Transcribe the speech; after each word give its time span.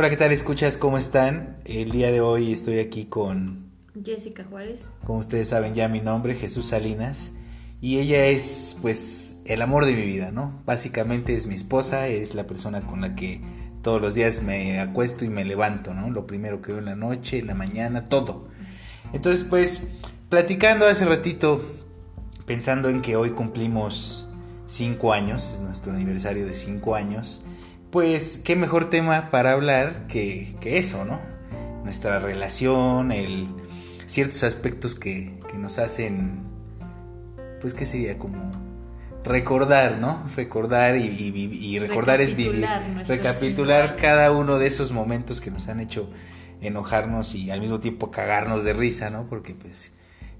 Hola, 0.00 0.10
¿qué 0.10 0.16
tal? 0.16 0.30
Escuchas, 0.30 0.76
¿cómo 0.76 0.96
están? 0.96 1.56
El 1.64 1.90
día 1.90 2.12
de 2.12 2.20
hoy 2.20 2.52
estoy 2.52 2.78
aquí 2.78 3.06
con... 3.06 3.72
Jessica 4.04 4.44
Juárez. 4.48 4.86
Como 5.02 5.18
ustedes 5.18 5.48
saben 5.48 5.74
ya 5.74 5.88
mi 5.88 6.00
nombre, 6.00 6.36
Jesús 6.36 6.66
Salinas. 6.66 7.32
Y 7.80 7.98
ella 7.98 8.26
es, 8.26 8.76
pues, 8.80 9.38
el 9.44 9.60
amor 9.60 9.86
de 9.86 9.94
mi 9.94 10.02
vida, 10.02 10.30
¿no? 10.30 10.62
Básicamente 10.64 11.34
es 11.34 11.48
mi 11.48 11.56
esposa, 11.56 12.06
es 12.06 12.36
la 12.36 12.46
persona 12.46 12.82
con 12.82 13.00
la 13.00 13.16
que 13.16 13.40
todos 13.82 14.00
los 14.00 14.14
días 14.14 14.40
me 14.40 14.78
acuesto 14.78 15.24
y 15.24 15.30
me 15.30 15.44
levanto, 15.44 15.92
¿no? 15.94 16.10
Lo 16.10 16.28
primero 16.28 16.62
que 16.62 16.70
veo 16.70 16.78
en 16.78 16.84
la 16.84 16.94
noche, 16.94 17.40
en 17.40 17.48
la 17.48 17.56
mañana, 17.56 18.08
todo. 18.08 18.46
Entonces, 19.12 19.42
pues, 19.42 19.82
platicando 20.28 20.86
hace 20.86 21.06
ratito, 21.06 21.60
pensando 22.46 22.88
en 22.88 23.02
que 23.02 23.16
hoy 23.16 23.30
cumplimos 23.30 24.28
cinco 24.68 25.12
años, 25.12 25.50
es 25.54 25.60
nuestro 25.60 25.90
aniversario 25.90 26.46
de 26.46 26.54
cinco 26.54 26.94
años 26.94 27.42
pues 27.90 28.40
qué 28.44 28.56
mejor 28.56 28.90
tema 28.90 29.30
para 29.30 29.52
hablar 29.52 30.06
que, 30.06 30.56
eso, 30.62 31.04
¿no? 31.04 31.20
Nuestra 31.84 32.18
relación, 32.18 33.12
el, 33.12 33.48
ciertos 34.06 34.42
aspectos 34.42 34.94
que, 34.94 35.36
nos 35.58 35.78
hacen, 35.78 36.42
pues 37.60 37.74
qué 37.74 37.84
sería 37.84 38.16
como 38.16 38.52
recordar, 39.24 39.98
¿no? 39.98 40.22
Recordar 40.36 40.96
y, 40.96 41.06
y, 41.06 41.78
recordar 41.80 42.20
es 42.20 42.36
vivir. 42.36 42.64
Recapitular 43.06 43.96
cada 43.96 44.30
uno 44.30 44.58
de 44.58 44.68
esos 44.68 44.92
momentos 44.92 45.40
que 45.40 45.50
nos 45.50 45.66
han 45.68 45.80
hecho 45.80 46.08
enojarnos 46.60 47.34
y 47.34 47.50
al 47.50 47.60
mismo 47.60 47.80
tiempo 47.80 48.10
cagarnos 48.10 48.62
de 48.62 48.72
risa, 48.72 49.10
¿no? 49.10 49.26
Porque 49.28 49.54
pues 49.54 49.90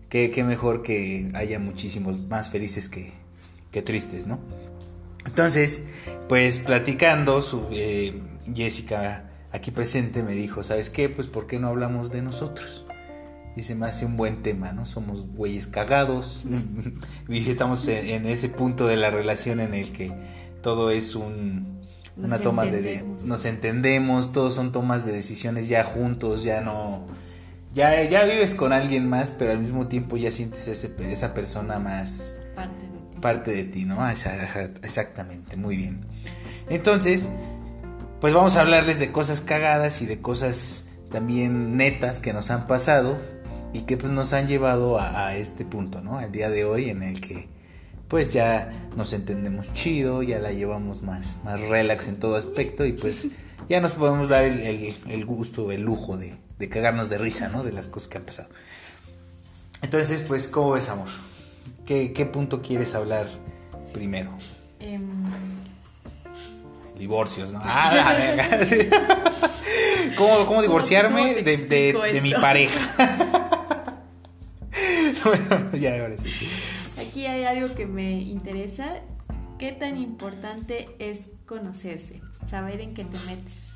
qué, 0.08 0.30
qué 0.30 0.44
mejor 0.44 0.82
que 0.82 1.30
haya 1.34 1.58
muchísimos 1.58 2.18
más 2.28 2.50
felices 2.50 2.88
que, 2.88 3.12
que 3.72 3.82
tristes, 3.82 4.26
¿no? 4.26 4.38
Entonces, 5.28 5.82
pues 6.26 6.58
platicando, 6.58 7.42
su, 7.42 7.66
eh, 7.70 8.18
Jessica 8.54 9.30
aquí 9.52 9.70
presente 9.70 10.22
me 10.22 10.32
dijo, 10.32 10.62
¿sabes 10.62 10.88
qué? 10.88 11.10
Pues 11.10 11.28
¿por 11.28 11.46
qué 11.46 11.58
no 11.58 11.68
hablamos 11.68 12.10
de 12.10 12.22
nosotros? 12.22 12.86
Y 13.54 13.62
se 13.62 13.74
me 13.74 13.86
hace 13.86 14.06
un 14.06 14.16
buen 14.16 14.42
tema, 14.42 14.72
¿no? 14.72 14.86
Somos 14.86 15.26
güeyes 15.26 15.66
cagados, 15.66 16.44
y 17.28 17.50
estamos 17.50 17.86
en, 17.88 18.24
ese 18.24 18.48
punto 18.48 18.86
de 18.86 18.96
la 18.96 19.10
relación 19.10 19.60
en 19.60 19.74
el 19.74 19.92
que 19.92 20.14
todo 20.62 20.90
es 20.90 21.14
un, 21.14 21.78
una 22.16 22.38
toma 22.38 22.64
de... 22.64 23.04
Nos 23.22 23.44
entendemos, 23.44 24.32
todos 24.32 24.54
son 24.54 24.72
tomas 24.72 25.04
de 25.04 25.12
decisiones 25.12 25.68
ya 25.68 25.84
juntos, 25.84 26.42
ya 26.42 26.62
no... 26.62 27.06
Ya, 27.74 28.02
ya 28.04 28.24
vives 28.24 28.54
con 28.54 28.72
alguien 28.72 29.06
más, 29.06 29.30
pero 29.30 29.52
al 29.52 29.58
mismo 29.58 29.88
tiempo 29.88 30.16
ya 30.16 30.32
sientes 30.32 30.66
ese, 30.68 30.90
esa 31.12 31.34
persona 31.34 31.78
más 31.78 32.37
parte 33.20 33.50
de 33.52 33.64
ti, 33.64 33.84
¿no? 33.84 33.98
Exactamente, 34.08 35.56
muy 35.56 35.76
bien. 35.76 36.06
Entonces, 36.68 37.28
pues 38.20 38.34
vamos 38.34 38.56
a 38.56 38.62
hablarles 38.62 38.98
de 38.98 39.12
cosas 39.12 39.40
cagadas 39.40 40.02
y 40.02 40.06
de 40.06 40.20
cosas 40.20 40.84
también 41.10 41.76
netas 41.76 42.20
que 42.20 42.32
nos 42.32 42.50
han 42.50 42.66
pasado 42.66 43.18
y 43.72 43.82
que 43.82 43.96
pues 43.96 44.12
nos 44.12 44.32
han 44.32 44.48
llevado 44.48 44.98
a, 45.00 45.36
este 45.36 45.64
punto, 45.64 46.00
¿no? 46.00 46.18
Al 46.18 46.32
día 46.32 46.50
de 46.50 46.64
hoy 46.64 46.90
en 46.90 47.02
el 47.02 47.20
que 47.20 47.48
pues 48.08 48.32
ya 48.32 48.88
nos 48.96 49.12
entendemos 49.12 49.72
chido, 49.74 50.22
ya 50.22 50.38
la 50.38 50.52
llevamos 50.52 51.02
más, 51.02 51.36
más 51.44 51.60
relax 51.60 52.08
en 52.08 52.18
todo 52.18 52.36
aspecto 52.36 52.86
y 52.86 52.92
pues 52.92 53.28
ya 53.68 53.80
nos 53.80 53.92
podemos 53.92 54.30
dar 54.30 54.44
el, 54.44 55.24
gusto, 55.26 55.70
el 55.70 55.82
lujo 55.82 56.16
de, 56.16 56.36
de, 56.58 56.68
cagarnos 56.68 57.10
de 57.10 57.18
risa, 57.18 57.50
¿no? 57.50 57.62
De 57.62 57.72
las 57.72 57.86
cosas 57.86 58.08
que 58.08 58.18
han 58.18 58.24
pasado. 58.24 58.48
Entonces, 59.82 60.22
pues, 60.22 60.48
¿cómo 60.48 60.72
ves, 60.72 60.88
amor? 60.88 61.08
¿Qué, 61.88 62.28
punto 62.30 62.60
quieres 62.60 62.94
hablar 62.94 63.26
primero? 63.94 64.30
Em, 64.78 65.08
Divorcios, 66.98 67.54
¿no? 67.54 67.60
Ah, 67.62 68.14
¿Cómo, 70.18 70.60
divorciarme 70.60 71.42
de, 71.42 72.20
mi 72.22 72.34
pareja? 72.34 72.94
bueno, 75.24 75.72
ya 75.78 76.02
ahora 76.02 76.16
sí. 76.18 76.28
Aquí 77.00 77.24
hay 77.24 77.44
algo 77.44 77.74
que 77.74 77.86
me 77.86 78.20
interesa. 78.20 78.96
¿Qué 79.58 79.72
tan 79.72 79.96
importante 79.96 80.90
es 80.98 81.22
conocerse? 81.46 82.20
Saber 82.50 82.82
en 82.82 82.92
qué 82.92 83.06
te 83.06 83.18
metes. 83.26 83.67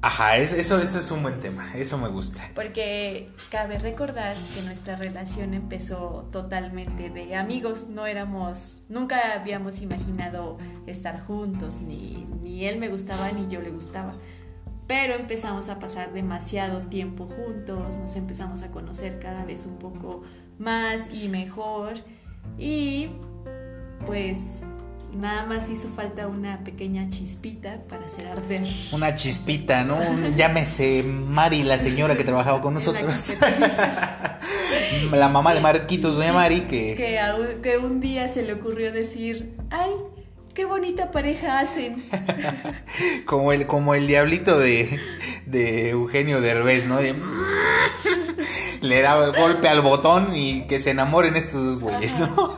Ajá, 0.00 0.36
eso, 0.36 0.78
eso 0.78 0.98
es 1.00 1.10
un 1.10 1.22
buen 1.22 1.40
tema, 1.40 1.72
eso 1.74 1.98
me 1.98 2.08
gusta. 2.08 2.50
Porque 2.54 3.30
cabe 3.50 3.78
recordar 3.78 4.36
que 4.54 4.62
nuestra 4.62 4.94
relación 4.96 5.54
empezó 5.54 6.28
totalmente 6.30 7.10
de 7.10 7.34
amigos, 7.34 7.88
no 7.88 8.06
éramos, 8.06 8.78
nunca 8.88 9.34
habíamos 9.34 9.82
imaginado 9.82 10.58
estar 10.86 11.20
juntos, 11.20 11.76
ni, 11.80 12.26
ni 12.42 12.66
él 12.66 12.78
me 12.78 12.88
gustaba 12.88 13.32
ni 13.32 13.48
yo 13.48 13.60
le 13.60 13.70
gustaba. 13.70 14.14
Pero 14.86 15.14
empezamos 15.14 15.68
a 15.68 15.78
pasar 15.78 16.12
demasiado 16.12 16.82
tiempo 16.82 17.26
juntos, 17.26 17.96
nos 17.96 18.16
empezamos 18.16 18.62
a 18.62 18.68
conocer 18.70 19.18
cada 19.18 19.44
vez 19.44 19.66
un 19.66 19.78
poco 19.78 20.22
más 20.58 21.12
y 21.12 21.28
mejor. 21.28 21.94
Y 22.56 23.10
pues 24.06 24.62
Nada 25.14 25.46
más 25.46 25.68
hizo 25.70 25.88
falta 25.96 26.26
una 26.26 26.58
pequeña 26.64 27.08
chispita 27.10 27.78
para 27.88 28.06
hacer 28.06 28.26
arder. 28.26 28.62
Una 28.92 29.14
chispita, 29.14 29.82
¿no? 29.82 29.98
Llámese 30.36 31.02
Mari, 31.02 31.62
la 31.62 31.78
señora 31.78 32.16
que 32.16 32.24
trabajaba 32.24 32.60
con 32.60 32.74
nosotros. 32.74 33.32
la 35.12 35.28
mamá 35.28 35.54
de 35.54 35.60
Marquitos, 35.60 36.16
doña 36.16 36.32
Mari, 36.32 36.62
que... 36.62 36.94
Que, 36.94 37.18
que 37.62 37.78
un 37.78 38.00
día 38.00 38.28
se 38.28 38.42
le 38.42 38.52
ocurrió 38.52 38.92
decir, 38.92 39.54
ay, 39.70 39.90
qué 40.54 40.64
bonita 40.64 41.10
pareja 41.10 41.60
hacen. 41.60 42.02
como, 43.24 43.52
el, 43.52 43.66
como 43.66 43.94
el 43.94 44.06
diablito 44.06 44.58
de, 44.58 45.00
de 45.46 45.90
Eugenio 45.90 46.40
Derbez, 46.40 46.86
¿no? 46.86 46.98
Le 48.80 49.02
da 49.02 49.28
golpe 49.30 49.68
al 49.68 49.80
botón 49.80 50.34
y 50.34 50.66
que 50.66 50.80
se 50.80 50.90
enamoren 50.90 51.36
estos 51.36 51.64
dos 51.64 51.80
güeyes, 51.80 52.18
¿no? 52.18 52.56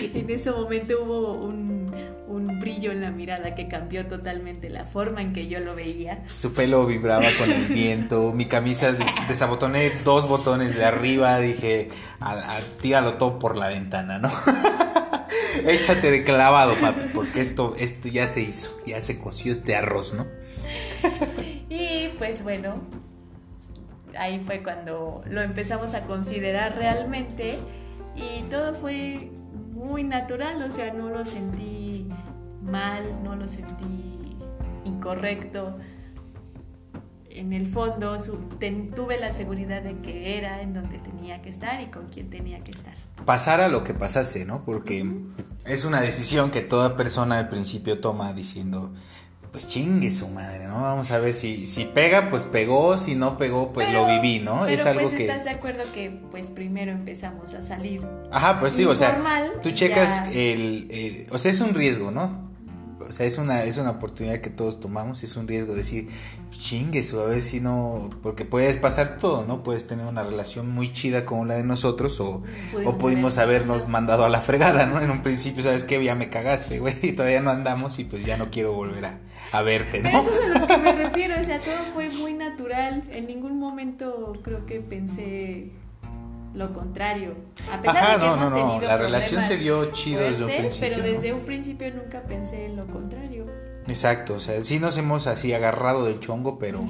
en 0.00 0.30
ese 0.30 0.50
momento 0.50 1.02
hubo 1.02 1.32
un, 1.34 1.68
brillo 2.60 2.90
en 2.90 3.02
la 3.02 3.12
mirada 3.12 3.54
que 3.54 3.68
cambió 3.68 4.06
totalmente 4.08 4.68
la 4.68 4.84
forma 4.84 5.22
en 5.22 5.32
que 5.32 5.46
yo 5.46 5.60
lo 5.60 5.76
veía. 5.76 6.24
Su 6.32 6.52
pelo 6.52 6.86
vibraba 6.86 7.26
con 7.38 7.52
el 7.52 7.66
viento, 7.66 8.32
mi 8.32 8.46
camisa 8.46 8.96
desabotoné 9.28 9.92
dos 10.04 10.28
botones 10.28 10.74
de 10.74 10.84
arriba, 10.84 11.38
dije, 11.38 11.90
a, 12.20 12.58
tíralo 12.80 13.14
todo 13.14 13.38
por 13.38 13.56
la 13.56 13.68
ventana, 13.68 14.18
¿no? 14.18 14.32
Échate 15.68 16.10
de 16.10 16.24
clavado, 16.24 16.74
papi, 16.80 17.10
porque 17.14 17.42
esto, 17.42 17.76
esto 17.78 18.08
ya 18.08 18.26
se 18.26 18.40
hizo, 18.40 18.76
ya 18.84 19.00
se 19.02 19.20
coció 19.20 19.52
este 19.52 19.76
arroz, 19.76 20.12
¿no? 20.12 20.26
y 21.70 22.08
pues 22.18 22.42
bueno, 22.42 22.80
ahí 24.18 24.40
fue 24.44 24.62
cuando 24.62 25.22
lo 25.28 25.40
empezamos 25.40 25.94
a 25.94 26.02
considerar 26.02 26.76
realmente 26.76 27.58
y 28.16 28.42
todo 28.50 28.74
fue 28.74 29.30
muy 29.72 30.02
natural, 30.02 30.62
o 30.62 30.70
sea, 30.70 30.92
no 30.92 31.08
lo 31.08 31.24
sentí 31.24 32.08
mal, 32.62 33.22
no 33.22 33.36
lo 33.36 33.48
sentí 33.48 34.36
incorrecto. 34.84 35.78
En 37.30 37.52
el 37.52 37.68
fondo 37.72 38.16
tuve 38.96 39.20
la 39.20 39.32
seguridad 39.32 39.82
de 39.82 39.96
que 40.00 40.36
era 40.36 40.60
en 40.60 40.74
donde 40.74 40.98
tenía 40.98 41.40
que 41.40 41.50
estar 41.50 41.80
y 41.80 41.86
con 41.86 42.08
quien 42.08 42.30
tenía 42.30 42.64
que 42.64 42.72
estar. 42.72 42.94
Pasara 43.24 43.68
lo 43.68 43.84
que 43.84 43.94
pasase, 43.94 44.44
¿no? 44.44 44.64
Porque 44.64 45.06
es 45.64 45.84
una 45.84 46.00
decisión 46.00 46.50
que 46.50 46.62
toda 46.62 46.96
persona 46.96 47.38
al 47.38 47.48
principio 47.48 48.00
toma 48.00 48.32
diciendo, 48.32 48.92
pues 49.52 49.66
chingue 49.68 50.12
su 50.12 50.28
madre, 50.28 50.66
¿no? 50.66 50.82
Vamos 50.82 51.10
a 51.10 51.18
ver 51.18 51.34
si, 51.34 51.66
si 51.66 51.84
pega, 51.84 52.28
pues 52.28 52.44
pegó, 52.44 52.98
si 52.98 53.14
no 53.14 53.38
pegó, 53.38 53.72
pues 53.72 53.90
lo 53.92 54.06
viví, 54.06 54.40
¿no? 54.40 54.66
es 54.66 54.84
algo 54.84 55.08
pues, 55.08 55.14
que... 55.14 55.26
¿Estás 55.26 55.44
de 55.44 55.50
acuerdo 55.50 55.84
que 55.94 56.10
pues 56.30 56.48
primero 56.48 56.92
empezamos 56.92 57.54
a 57.54 57.62
salir? 57.62 58.00
Ajá, 58.30 58.60
pues 58.60 58.76
digo, 58.76 58.92
o 58.92 58.96
sea, 58.96 59.18
tú 59.62 59.70
checas 59.70 60.28
el, 60.32 61.26
O 61.30 61.38
sea, 61.38 61.50
es 61.50 61.60
un 61.60 61.74
riesgo, 61.74 62.10
¿no? 62.10 62.48
O 63.00 63.12
sea, 63.12 63.24
es 63.24 63.38
una, 63.38 63.64
es 63.64 63.78
una 63.78 63.90
oportunidad 63.90 64.40
que 64.40 64.50
todos 64.50 64.80
tomamos, 64.80 65.22
es 65.22 65.34
un 65.36 65.48
riesgo 65.48 65.74
decir, 65.74 66.08
chingue 66.50 67.02
su, 67.02 67.18
a 67.20 67.24
ver 67.24 67.40
si 67.40 67.58
no... 67.60 68.10
Porque 68.22 68.44
puedes 68.44 68.76
pasar 68.76 69.18
todo, 69.18 69.46
¿no? 69.46 69.62
Puedes 69.62 69.86
tener 69.86 70.04
una 70.04 70.24
relación 70.24 70.68
muy 70.68 70.92
chida 70.92 71.24
como 71.24 71.46
la 71.46 71.54
de 71.54 71.64
nosotros 71.64 72.20
o, 72.20 72.42
o 72.84 72.98
pudimos 72.98 73.38
habernos 73.38 73.88
mandado 73.88 74.24
a 74.24 74.28
la 74.28 74.40
fregada, 74.40 74.84
¿no? 74.84 75.00
En 75.00 75.10
un 75.10 75.22
principio, 75.22 75.62
¿sabes 75.62 75.84
qué? 75.84 76.02
Ya 76.04 76.16
me 76.16 76.28
cagaste, 76.28 76.80
güey, 76.80 76.96
y 77.00 77.12
todavía 77.16 77.40
no 77.40 77.50
andamos 77.50 77.98
y 77.98 78.04
pues 78.04 78.26
ya 78.26 78.36
no 78.36 78.50
quiero 78.50 78.74
volver 78.74 79.06
a 79.06 79.18
a 79.52 79.62
verte, 79.62 80.02
¿no? 80.02 80.08
eso 80.08 80.30
es 80.30 80.56
a 80.56 80.58
lo 80.58 80.66
que 80.66 80.76
me 80.78 80.92
refiero, 80.92 81.40
o 81.40 81.44
sea, 81.44 81.58
todo 81.60 81.78
fue 81.94 82.08
muy 82.10 82.34
natural. 82.34 83.02
En 83.10 83.26
ningún 83.26 83.58
momento 83.58 84.34
creo 84.42 84.66
que 84.66 84.80
pensé 84.80 85.70
lo 86.54 86.72
contrario. 86.72 87.34
A 87.72 87.80
pesar 87.80 87.96
Ajá, 87.96 88.12
de 88.14 88.20
que 88.20 88.26
no, 88.26 88.34
hemos 88.34 88.50
no, 88.50 88.80
no, 88.80 88.80
la 88.80 88.96
relación 88.96 89.42
se 89.44 89.56
dio 89.56 89.92
chido 89.92 90.22
desde 90.22 90.44
un 90.44 90.50
principio. 90.50 90.88
Pero 90.88 91.02
desde 91.02 91.32
un 91.32 91.40
principio 91.40 91.94
nunca 91.94 92.22
pensé 92.22 92.66
en 92.66 92.76
lo 92.76 92.86
contrario. 92.86 93.46
Exacto, 93.86 94.34
o 94.34 94.40
sea, 94.40 94.62
sí 94.62 94.78
nos 94.78 94.98
hemos 94.98 95.26
así 95.26 95.52
agarrado 95.54 96.04
del 96.04 96.20
chongo, 96.20 96.58
pero, 96.58 96.84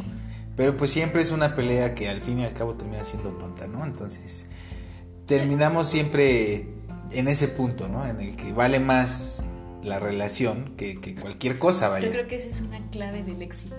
pero 0.57 0.77
pues 0.77 0.91
siempre 0.91 1.23
es 1.23 1.31
una 1.31 1.55
pelea 1.55 1.95
que 1.95 2.09
al 2.09 2.21
fin 2.21 2.41
y 2.41 2.45
al 2.45 2.55
cabo 2.55 2.75
termina 2.75 3.05
siendo 3.05 3.31
tonta, 3.31 3.69
¿no? 3.69 3.85
Entonces, 3.85 4.47
terminamos 5.27 5.89
siempre 5.89 6.67
en 7.13 7.29
ese 7.29 7.47
punto, 7.49 7.87
¿no? 7.89 8.05
En 8.05 8.21
el 8.21 8.37
que 8.37 8.53
vale 8.53 8.81
más 8.81 9.43
la 9.83 9.99
relación 9.99 10.75
que, 10.77 11.01
que, 11.01 11.15
cualquier 11.15 11.59
cosa 11.59 11.89
vaya. 11.89 12.07
Yo 12.07 12.13
creo 12.13 12.29
que 12.29 12.37
esa 12.37 12.49
es 12.49 12.61
una 12.61 12.81
clave 12.91 13.23
del 13.23 13.43
éxito 13.43 13.77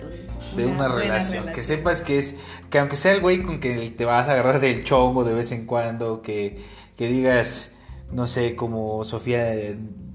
de, 0.56 0.66
una, 0.66 0.88
relación. 0.88 1.52
Que 1.52 1.62
sepas 1.62 2.02
que 2.02 2.18
es, 2.18 2.36
que 2.70 2.78
aunque 2.78 2.96
sea 2.96 3.12
el 3.12 3.20
güey 3.20 3.42
con 3.42 3.60
que 3.60 3.90
te 3.90 4.04
vas 4.04 4.28
a 4.28 4.32
agarrar 4.32 4.60
del 4.60 4.84
chongo 4.84 5.24
de 5.24 5.34
vez 5.34 5.52
en 5.52 5.66
cuando, 5.66 6.22
que, 6.22 6.58
que 6.96 7.06
digas, 7.06 7.72
no 8.12 8.26
sé, 8.26 8.56
como 8.56 9.04
Sofía, 9.04 9.54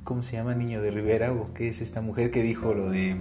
¿cómo 0.04 0.24
se 0.24 0.34
llama? 0.34 0.56
Niño 0.56 0.82
de 0.82 0.92
Rivera, 0.92 1.32
o 1.32 1.54
qué 1.54 1.70
es 1.70 1.82
esta 1.82 2.02
mujer 2.02 2.32
que 2.32 2.42
dijo 2.42 2.74
lo 2.74 2.90
de 2.90 3.18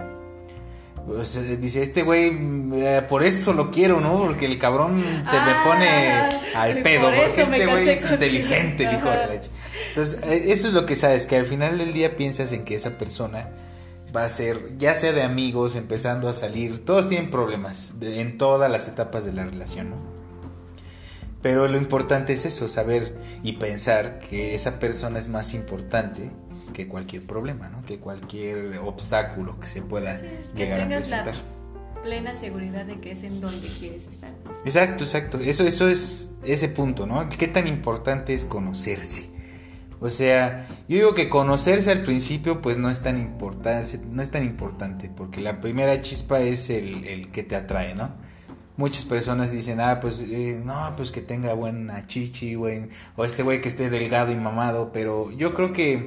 pues, 1.06 1.60
dice, 1.60 1.82
este 1.82 2.02
güey, 2.02 2.32
eh, 2.76 3.02
por 3.06 3.22
eso 3.24 3.52
lo 3.52 3.70
quiero, 3.70 4.00
¿no? 4.00 4.16
Porque 4.16 4.46
el 4.46 4.58
cabrón 4.58 5.02
se 5.28 5.38
me 5.38 5.54
pone 5.62 6.10
ah, 6.12 6.28
al 6.54 6.82
pedo, 6.82 7.10
porque 7.10 7.42
este 7.42 7.66
güey 7.66 7.88
es 7.90 8.10
inteligente, 8.10 8.88
dijo. 8.88 9.08
Entonces, 9.94 10.18
eh, 10.24 10.50
eso 10.50 10.66
es 10.66 10.74
lo 10.74 10.86
que 10.86 10.96
sabes, 10.96 11.24
que 11.24 11.36
al 11.36 11.46
final 11.46 11.78
del 11.78 11.92
día 11.92 12.16
piensas 12.16 12.50
en 12.50 12.64
que 12.64 12.74
esa 12.74 12.98
persona 12.98 13.48
va 14.14 14.24
a 14.24 14.28
ser, 14.28 14.76
ya 14.76 14.96
sea 14.96 15.12
de 15.12 15.22
amigos, 15.22 15.76
empezando 15.76 16.28
a 16.28 16.32
salir, 16.32 16.84
todos 16.84 17.08
tienen 17.08 17.30
problemas 17.30 17.92
en 18.00 18.36
todas 18.36 18.68
las 18.68 18.88
etapas 18.88 19.24
de 19.24 19.32
la 19.32 19.44
relación, 19.44 19.90
¿no? 19.90 19.96
Pero 21.42 21.68
lo 21.68 21.76
importante 21.76 22.32
es 22.32 22.44
eso, 22.44 22.66
saber 22.66 23.14
y 23.44 23.52
pensar 23.52 24.18
que 24.18 24.56
esa 24.56 24.80
persona 24.80 25.20
es 25.20 25.28
más 25.28 25.54
importante 25.54 26.30
que 26.72 26.88
cualquier 26.88 27.24
problema, 27.24 27.68
¿no? 27.68 27.84
Que 27.84 27.98
cualquier 27.98 28.78
obstáculo 28.78 29.60
que 29.60 29.68
se 29.68 29.80
pueda 29.80 30.20
llegar 30.56 30.80
a 30.80 30.88
presentar. 30.88 31.34
La 31.94 32.02
plena 32.02 32.34
seguridad 32.34 32.84
de 32.84 32.98
que 32.98 33.12
es 33.12 33.22
en 33.22 33.40
donde 33.40 33.68
quieres 33.78 34.08
estar. 34.08 34.32
Exacto, 34.64 35.04
exacto. 35.04 35.38
Eso, 35.38 35.64
eso 35.64 35.88
es 35.88 36.30
ese 36.42 36.68
punto, 36.68 37.06
¿no? 37.06 37.28
¿Qué 37.28 37.46
tan 37.46 37.68
importante 37.68 38.34
es 38.34 38.44
conocerse? 38.44 39.33
O 40.04 40.10
sea, 40.10 40.66
yo 40.86 40.98
digo 40.98 41.14
que 41.14 41.30
conocerse 41.30 41.90
al 41.90 42.02
principio 42.02 42.60
pues 42.60 42.76
no 42.76 42.90
es 42.90 43.00
tan 43.00 43.18
importante, 43.18 43.98
no 44.10 44.20
es 44.20 44.30
tan 44.30 44.44
importante, 44.44 45.08
porque 45.08 45.40
la 45.40 45.60
primera 45.60 46.02
chispa 46.02 46.40
es 46.40 46.68
el, 46.68 47.06
el 47.06 47.30
que 47.30 47.42
te 47.42 47.56
atrae, 47.56 47.94
¿no? 47.94 48.10
Muchas 48.76 49.06
personas 49.06 49.50
dicen, 49.50 49.80
ah, 49.80 50.00
pues, 50.02 50.20
eh, 50.20 50.60
no, 50.62 50.92
pues 50.94 51.10
que 51.10 51.22
tenga 51.22 51.54
buena 51.54 52.06
chichi, 52.06 52.54
güey, 52.54 52.90
o 53.16 53.24
este 53.24 53.42
güey 53.42 53.62
que 53.62 53.70
esté 53.70 53.88
delgado 53.88 54.30
y 54.30 54.36
mamado, 54.36 54.92
pero 54.92 55.32
yo 55.32 55.54
creo 55.54 55.72
que 55.72 56.06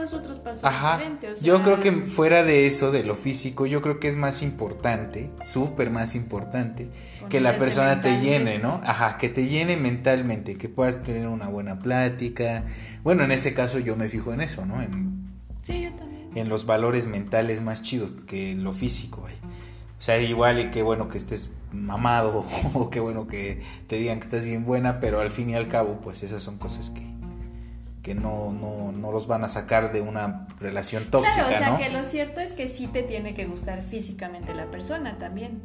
nosotros 0.00 0.38
pasa 0.38 0.66
Ajá. 0.66 1.00
Yo 1.40 1.62
creo 1.62 1.80
que 1.80 1.92
fuera 1.92 2.42
de 2.42 2.66
eso, 2.66 2.90
de 2.90 3.04
lo 3.04 3.14
físico, 3.14 3.66
yo 3.66 3.82
creo 3.82 4.00
que 4.00 4.08
es 4.08 4.16
más 4.16 4.42
importante, 4.42 5.30
súper 5.44 5.90
más 5.90 6.14
importante, 6.14 6.88
que 7.30 7.40
la 7.40 7.56
persona 7.56 8.02
te 8.02 8.20
llene, 8.20 8.58
¿no? 8.58 8.82
Ajá, 8.84 9.16
que 9.16 9.30
te 9.30 9.46
llene 9.46 9.76
mentalmente, 9.78 10.56
que 10.56 10.68
puedas 10.68 11.02
tener 11.02 11.26
una 11.28 11.48
buena 11.48 11.78
plática. 11.78 12.64
Bueno, 13.02 13.24
en 13.24 13.32
ese 13.32 13.54
caso 13.54 13.78
yo 13.78 13.96
me 13.96 14.10
fijo 14.10 14.34
en 14.34 14.42
eso, 14.42 14.66
¿no? 14.66 14.82
En, 14.82 15.30
sí, 15.62 15.80
yo 15.80 15.92
también. 15.94 16.28
En 16.34 16.48
los 16.48 16.66
valores 16.66 17.06
mentales 17.06 17.62
más 17.62 17.80
chidos 17.82 18.10
que 18.26 18.54
lo 18.54 18.72
físico. 18.72 19.22
O 19.22 20.02
sea, 20.02 20.20
igual 20.20 20.60
y 20.60 20.70
qué 20.70 20.82
bueno 20.82 21.08
que 21.08 21.18
estés 21.18 21.50
mamado 21.72 22.44
o 22.74 22.90
qué 22.90 23.00
bueno 23.00 23.26
que 23.26 23.62
te 23.86 23.96
digan 23.96 24.18
que 24.18 24.24
estás 24.24 24.44
bien 24.44 24.64
buena, 24.64 25.00
pero 25.00 25.20
al 25.20 25.30
fin 25.30 25.50
y 25.50 25.54
al 25.54 25.68
cabo, 25.68 26.00
pues 26.00 26.22
esas 26.22 26.42
son 26.42 26.58
cosas 26.58 26.90
que, 26.90 27.02
que 28.02 28.14
no, 28.14 28.52
no, 28.52 28.92
no 28.92 29.12
los 29.12 29.26
van 29.26 29.44
a 29.44 29.48
sacar 29.48 29.92
de 29.92 30.00
una 30.00 30.46
relación 30.58 31.10
tóxica, 31.10 31.46
claro, 31.46 31.74
o 31.74 31.78
sea, 31.78 31.86
que 31.86 31.92
lo 31.92 32.04
cierto 32.04 32.40
es 32.40 32.52
que 32.52 32.68
sí 32.68 32.86
te 32.86 33.02
tiene 33.02 33.34
que 33.34 33.46
gustar 33.46 33.82
físicamente 33.82 34.54
la 34.54 34.70
persona 34.70 35.18
también. 35.18 35.60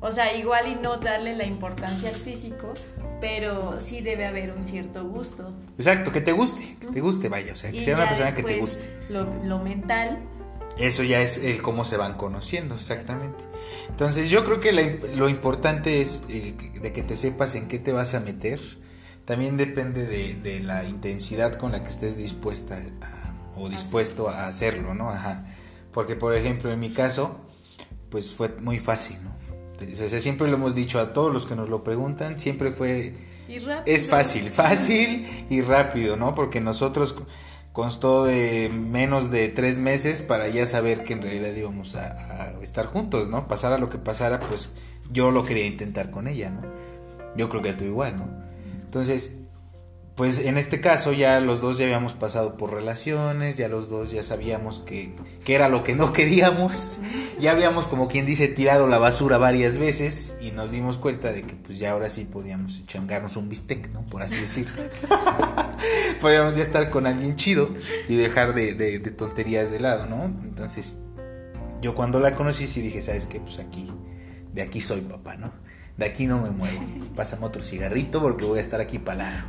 O 0.00 0.12
sea, 0.12 0.34
igual 0.36 0.68
y 0.68 0.74
no 0.76 0.96
darle 0.96 1.36
la 1.36 1.44
importancia 1.44 2.08
al 2.08 2.14
físico, 2.14 2.72
pero 3.20 3.78
sí 3.80 4.00
debe 4.00 4.26
haber 4.26 4.52
un 4.52 4.62
cierto 4.62 5.04
gusto. 5.04 5.52
Exacto, 5.76 6.10
que 6.10 6.20
te 6.20 6.32
guste, 6.32 6.76
que 6.80 6.86
te 6.86 7.00
guste, 7.00 7.28
vaya, 7.28 7.52
o 7.52 7.56
sea, 7.56 7.70
que 7.70 7.84
sea 7.84 7.96
una 7.96 8.08
persona 8.08 8.34
que 8.34 8.42
te 8.42 8.58
guste. 8.58 9.06
Lo, 9.10 9.24
lo 9.44 9.58
mental. 9.58 10.18
Eso 10.78 11.02
ya 11.02 11.20
es 11.20 11.36
el 11.36 11.60
cómo 11.60 11.84
se 11.84 11.98
van 11.98 12.14
conociendo, 12.14 12.76
exactamente. 12.76 13.44
Entonces 13.88 14.30
yo 14.30 14.44
creo 14.44 14.60
que 14.60 14.72
lo 15.14 15.28
importante 15.28 16.00
es 16.00 16.26
de 16.26 16.92
que 16.92 17.02
te 17.02 17.16
sepas 17.16 17.54
en 17.54 17.68
qué 17.68 17.78
te 17.78 17.92
vas 17.92 18.14
a 18.14 18.20
meter, 18.20 18.60
también 19.24 19.56
depende 19.56 20.06
de, 20.06 20.60
la 20.60 20.84
intensidad 20.84 21.54
con 21.54 21.72
la 21.72 21.82
que 21.82 21.90
estés 21.90 22.16
dispuesta 22.16 22.78
o 23.56 23.68
dispuesto 23.68 24.28
a 24.28 24.46
hacerlo, 24.46 24.94
¿no? 24.94 25.10
Ajá. 25.10 25.46
Porque, 25.92 26.16
por 26.16 26.34
ejemplo, 26.34 26.72
en 26.72 26.80
mi 26.80 26.90
caso, 26.90 27.40
pues 28.08 28.34
fue 28.34 28.48
muy 28.60 28.78
fácil, 28.78 29.18
¿no? 29.22 29.39
O 29.82 30.08
sea, 30.08 30.20
siempre 30.20 30.48
lo 30.48 30.54
hemos 30.54 30.74
dicho 30.74 31.00
a 31.00 31.12
todos 31.12 31.32
los 31.32 31.46
que 31.46 31.54
nos 31.54 31.68
lo 31.68 31.84
preguntan, 31.84 32.38
siempre 32.38 32.70
fue... 32.70 33.14
Es 33.86 34.06
fácil, 34.06 34.50
fácil 34.52 35.46
y 35.50 35.60
rápido, 35.62 36.16
¿no? 36.16 36.34
Porque 36.34 36.60
nosotros 36.60 37.14
constó 37.72 38.24
de 38.24 38.68
menos 38.68 39.30
de 39.30 39.48
tres 39.48 39.78
meses 39.78 40.22
para 40.22 40.48
ya 40.48 40.66
saber 40.66 41.04
que 41.04 41.14
en 41.14 41.22
realidad 41.22 41.54
íbamos 41.54 41.94
a, 41.94 42.42
a, 42.42 42.62
estar 42.62 42.86
juntos, 42.86 43.28
¿no? 43.28 43.48
Pasara 43.48 43.78
lo 43.78 43.90
que 43.90 43.98
pasara, 43.98 44.38
pues 44.38 44.70
yo 45.10 45.30
lo 45.30 45.44
quería 45.44 45.66
intentar 45.66 46.10
con 46.10 46.28
ella, 46.28 46.50
¿no? 46.50 46.62
Yo 47.36 47.48
creo 47.48 47.62
que 47.62 47.72
tú 47.72 47.84
igual, 47.84 48.16
¿no? 48.16 48.28
Entonces, 48.84 49.34
pues 50.20 50.38
en 50.38 50.58
este 50.58 50.82
caso 50.82 51.14
ya 51.14 51.40
los 51.40 51.62
dos 51.62 51.78
ya 51.78 51.86
habíamos 51.86 52.12
pasado 52.12 52.58
por 52.58 52.74
relaciones, 52.74 53.56
ya 53.56 53.68
los 53.68 53.88
dos 53.88 54.10
ya 54.10 54.22
sabíamos 54.22 54.80
que, 54.80 55.14
era 55.46 55.70
lo 55.70 55.82
que 55.82 55.94
no 55.94 56.12
queríamos, 56.12 56.98
ya 57.40 57.52
habíamos 57.52 57.86
como 57.86 58.06
quien 58.06 58.26
dice 58.26 58.46
tirado 58.46 58.86
la 58.86 58.98
basura 58.98 59.38
varias 59.38 59.78
veces 59.78 60.36
y 60.38 60.50
nos 60.50 60.72
dimos 60.72 60.98
cuenta 60.98 61.32
de 61.32 61.44
que 61.44 61.54
pues 61.54 61.78
ya 61.78 61.92
ahora 61.92 62.10
sí 62.10 62.26
podíamos 62.26 62.76
echangarnos 62.76 63.38
un 63.38 63.48
bistec, 63.48 63.90
¿no? 63.94 64.04
Por 64.04 64.22
así 64.22 64.36
decirlo. 64.36 64.82
podíamos 66.20 66.54
ya 66.54 66.64
estar 66.64 66.90
con 66.90 67.06
alguien 67.06 67.36
chido 67.36 67.70
y 68.06 68.16
dejar 68.16 68.52
de, 68.52 68.74
de, 68.74 68.98
de, 68.98 69.10
tonterías 69.12 69.70
de 69.70 69.80
lado, 69.80 70.04
¿no? 70.04 70.24
Entonces 70.24 70.92
yo 71.80 71.94
cuando 71.94 72.20
la 72.20 72.34
conocí 72.34 72.66
sí 72.66 72.82
dije, 72.82 73.00
¿sabes 73.00 73.24
qué? 73.24 73.40
Pues 73.40 73.58
aquí, 73.58 73.90
de 74.52 74.60
aquí 74.60 74.82
soy 74.82 75.00
papá, 75.00 75.38
¿no? 75.38 75.50
de 75.96 76.04
aquí 76.04 76.26
no 76.26 76.42
me 76.42 76.50
muevo. 76.50 76.82
Pásame 77.16 77.46
otro 77.46 77.62
cigarrito 77.62 78.20
porque 78.20 78.44
voy 78.44 78.58
a 78.58 78.62
estar 78.62 78.80
aquí 78.80 78.98
para 78.98 79.24
largo. 79.24 79.48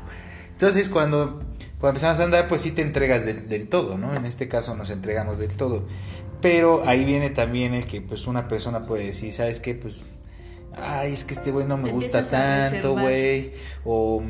Entonces 0.62 0.90
cuando, 0.90 1.42
cuando 1.80 1.90
empezamos 1.90 2.20
a 2.20 2.24
andar, 2.24 2.48
pues 2.48 2.62
sí 2.62 2.70
te 2.70 2.84
entregas 2.84 3.26
del, 3.26 3.68
todo, 3.68 3.98
¿no? 3.98 4.14
En 4.14 4.28
este 4.28 4.48
caso 4.48 4.76
nos 4.76 4.92
entregamos 4.92 5.40
del 5.40 5.52
todo. 5.54 5.88
Pero 6.40 6.84
ahí 6.86 7.04
viene 7.04 7.32
también 7.32 7.74
el 7.74 7.88
que 7.88 8.00
pues 8.00 8.28
una 8.28 8.48
persona 8.48 8.84
puede 8.84 9.08
decir, 9.08 9.34
¿sabes 9.34 9.60
qué? 9.60 9.74
Pues, 9.74 9.98
ay, 10.78 11.14
es 11.14 11.24
que 11.24 11.34
este 11.34 11.50
güey 11.50 11.66
no 11.66 11.78
me 11.78 11.90
gusta 11.90 12.24
tanto, 12.30 12.92
güey. 12.94 13.54
O, 13.86 14.22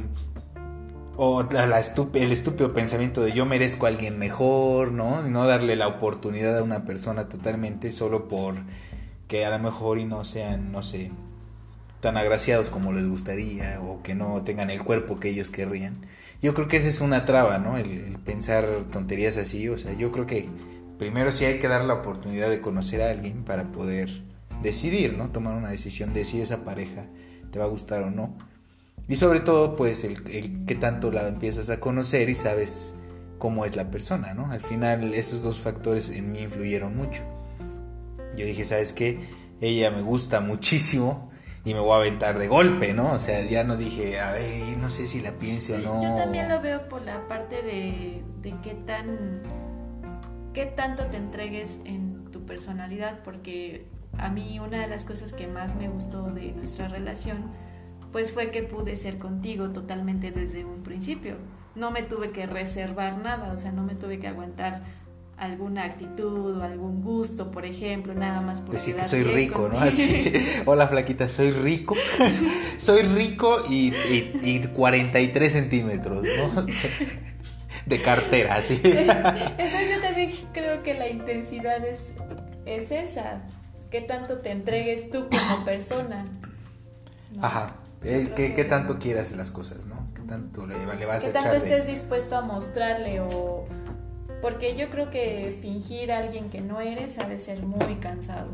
o 1.18 1.44
la, 1.51 1.66
el 1.66 2.31
estúpido 2.31 2.74
pensamiento 2.74 3.22
de 3.22 3.33
yo 3.33 3.45
merezco 3.45 3.86
a 3.86 3.89
alguien 3.89 4.18
mejor, 4.18 4.94
¿no? 4.94 5.24
No 5.24 5.45
darle 5.45 5.75
la 5.75 5.89
oportunidad 5.89 6.57
a 6.57 6.63
una 6.63 6.86
persona 6.86 7.28
totalmente 7.28 7.92
solo 7.92 8.30
por 8.30 8.56
que 9.28 9.45
a 9.45 9.50
lo 9.50 9.59
mejor 9.59 10.00
y 10.00 10.06
no 10.06 10.23
sean, 10.23 10.71
no 10.71 10.81
sé, 10.81 11.11
tan 12.00 12.16
agraciados 12.16 12.69
como 12.69 12.94
les 12.94 13.06
gustaría 13.06 13.81
o 13.81 14.02
que 14.02 14.16
no 14.16 14.44
tengan 14.44 14.69
el 14.69 14.81
cuerpo 14.81 15.19
que 15.19 15.28
ellos 15.28 15.50
querrían. 15.50 15.97
Yo 16.42 16.54
creo 16.54 16.68
que 16.68 16.78
esa 16.78 16.88
es 16.88 17.02
una 17.02 17.26
traba, 17.26 17.60
¿no? 17.60 17.78
El, 17.78 18.18
pensar 18.26 18.86
tonterías 18.92 19.38
así, 19.38 19.69
o 19.69 19.78
sea, 19.78 19.94
yo 19.94 20.12
creo 20.12 20.26
que 20.26 20.50
primero 20.98 21.31
sí 21.31 21.45
hay 21.45 21.60
que 21.60 21.68
dar 21.68 21.86
la 21.86 21.95
oportunidad 21.95 22.50
de 22.50 22.62
conocer 22.62 23.02
a 23.02 23.12
alguien 23.12 23.44
para 23.44 23.71
poder 23.71 24.24
decidir, 24.62 25.18
¿no? 25.18 25.30
Tomar 25.30 25.56
una 25.56 25.69
decisión 25.69 26.14
de 26.14 26.26
si 26.26 26.42
esa 26.42 26.64
pareja 26.64 27.06
te 27.52 27.60
va 27.60 27.66
a 27.66 27.68
gustar 27.69 28.04
o 28.04 28.12
no. 28.12 28.38
Y 29.07 29.16
sobre 29.16 29.40
todo, 29.40 29.76
pues, 29.76 30.04
el, 30.04 30.28
el 30.28 30.66
que 30.66 30.76
tanto 30.76 31.12
la 31.12 31.28
empiezas 31.28 31.69
a 31.69 31.80
conocer 31.80 32.30
y 32.30 32.36
sabes 32.36 32.95
cómo 33.38 33.66
es 33.66 33.76
la 33.76 33.90
persona, 33.90 34.33
¿no? 34.33 34.52
Al 34.52 34.62
final, 34.62 35.14
esos 35.14 35.42
dos 35.42 35.60
factores 35.60 36.10
en 36.10 36.31
mí 36.31 36.42
influyeron 36.42 36.95
mucho. 36.95 37.21
Yo 38.38 38.45
dije, 38.45 38.66
¿sabes 38.66 38.94
qué? 38.94 39.19
Ella 39.60 39.92
me 39.92 40.02
gusta 40.02 40.42
muchísimo, 40.42 41.31
y 41.63 41.73
me 41.73 41.80
voy 41.80 41.94
a 41.94 41.95
aventar 41.97 42.39
de 42.39 42.47
golpe, 42.47 42.94
¿no? 42.94 43.13
O 43.13 43.19
sea, 43.19 43.44
ya 43.44 43.63
no 43.63 43.77
dije, 43.77 44.19
a 44.19 44.31
ver, 44.31 44.77
no 44.77 44.89
sé 44.89 45.07
si 45.07 45.21
la 45.21 45.33
piense 45.33 45.75
o 45.75 45.80
no. 45.80 46.01
Yo 46.01 46.15
también 46.15 46.49
lo 46.49 46.59
veo 46.61 46.87
por 46.87 47.03
la 47.03 47.27
parte 47.27 47.61
de, 47.61 48.23
de 48.41 48.56
qué 48.63 48.73
tan, 48.73 49.44
qué 50.53 50.65
tanto 50.65 51.06
te 51.06 51.18
entregues 51.18 51.77
en 51.85 52.25
tu 52.31 52.45
personalidad, 52.45 53.19
porque 53.23 53.85
a 54.18 54.30
mí 54.30 54.59
una 54.59 54.81
de 54.81 54.87
las 54.87 55.06
cosas 55.06 55.33
que 55.33 55.47
más 55.47 55.75
me 55.75 55.87
gustó 55.87 56.23
de 56.31 56.51
nuestra 56.53 56.87
relación, 56.87 57.51
pues 58.11 58.31
fue 58.31 58.49
que 58.49 58.63
pude 58.63 58.95
ser 58.95 59.19
contigo 59.19 59.69
totalmente 59.69 60.31
desde 60.31 60.65
un 60.65 60.81
principio. 60.81 61.35
No 61.75 61.91
me 61.91 62.03
tuve 62.03 62.31
que 62.31 62.47
reservar 62.47 63.18
nada, 63.19 63.53
o 63.53 63.59
sea, 63.59 63.71
no 63.71 63.83
me 63.83 63.95
tuve 63.95 64.19
que 64.19 64.27
aguantar 64.27 64.81
alguna 65.42 65.86
actitud 65.86 66.60
o 66.60 66.64
algún 66.64 67.02
gusto, 67.02 67.50
por 67.50 67.66
ejemplo, 67.66 68.14
nada 68.14 68.42
más 68.42 68.62
por 68.62 68.76
decir 68.76 68.95
que 68.95 69.04
soy 69.04 69.24
rico, 69.24 69.69
¿no? 69.69 69.80
Así, 69.80 70.31
hola 70.66 70.88
flaquita, 70.88 71.28
soy 71.28 71.50
rico, 71.50 71.95
soy 72.78 73.02
rico 73.02 73.64
y, 73.68 73.92
y, 74.44 74.68
43 74.68 75.52
centímetros, 75.52 76.24
¿no? 76.24 76.66
De 77.88 78.00
cartera, 78.00 78.57
así. 78.57 78.80
Entonces 78.83 79.90
yo 79.90 80.02
también 80.02 80.31
creo 80.54 80.83
que 80.83 80.94
la 80.94 81.10
intensidad 81.10 81.83
es, 81.83 82.10
es 82.68 82.92
esa, 82.92 83.42
que 83.90 84.02
tanto 84.02 84.38
te 84.38 84.52
entregues 84.52 85.10
tú 85.10 85.28
como 85.28 85.66
persona. 85.66 86.26
Ajá, 87.42 87.74
eh, 88.04 88.31
¿Qué, 88.36 88.66
tanto 88.66 89.00
quieras 89.00 89.31
las 89.31 89.50
cosas, 89.50 89.88
¿no? 89.88 90.07
¿Qué 90.14 90.21
tanto 90.21 90.68
le, 90.68 90.76
le 90.95 91.06
vas 91.07 91.24
a? 91.24 91.28
¿Qué 91.28 91.33
tanto 91.33 91.56
estés 91.56 91.88
dispuesto 91.88 92.38
a 92.38 92.42
mostrarle 92.42 93.19
o 93.21 93.66
Porque 94.42 94.76
yo 94.76 94.90
creo 94.90 95.10
que 95.10 95.57
fingir 95.62 96.12
a 96.12 96.19
alguien 96.19 96.50
que 96.50 96.62
no 96.62 96.81
eres 96.81 97.19
ha 97.19 97.28
de 97.28 97.40
ser 97.40 97.62
muy 97.62 97.95
cansado. 97.95 98.48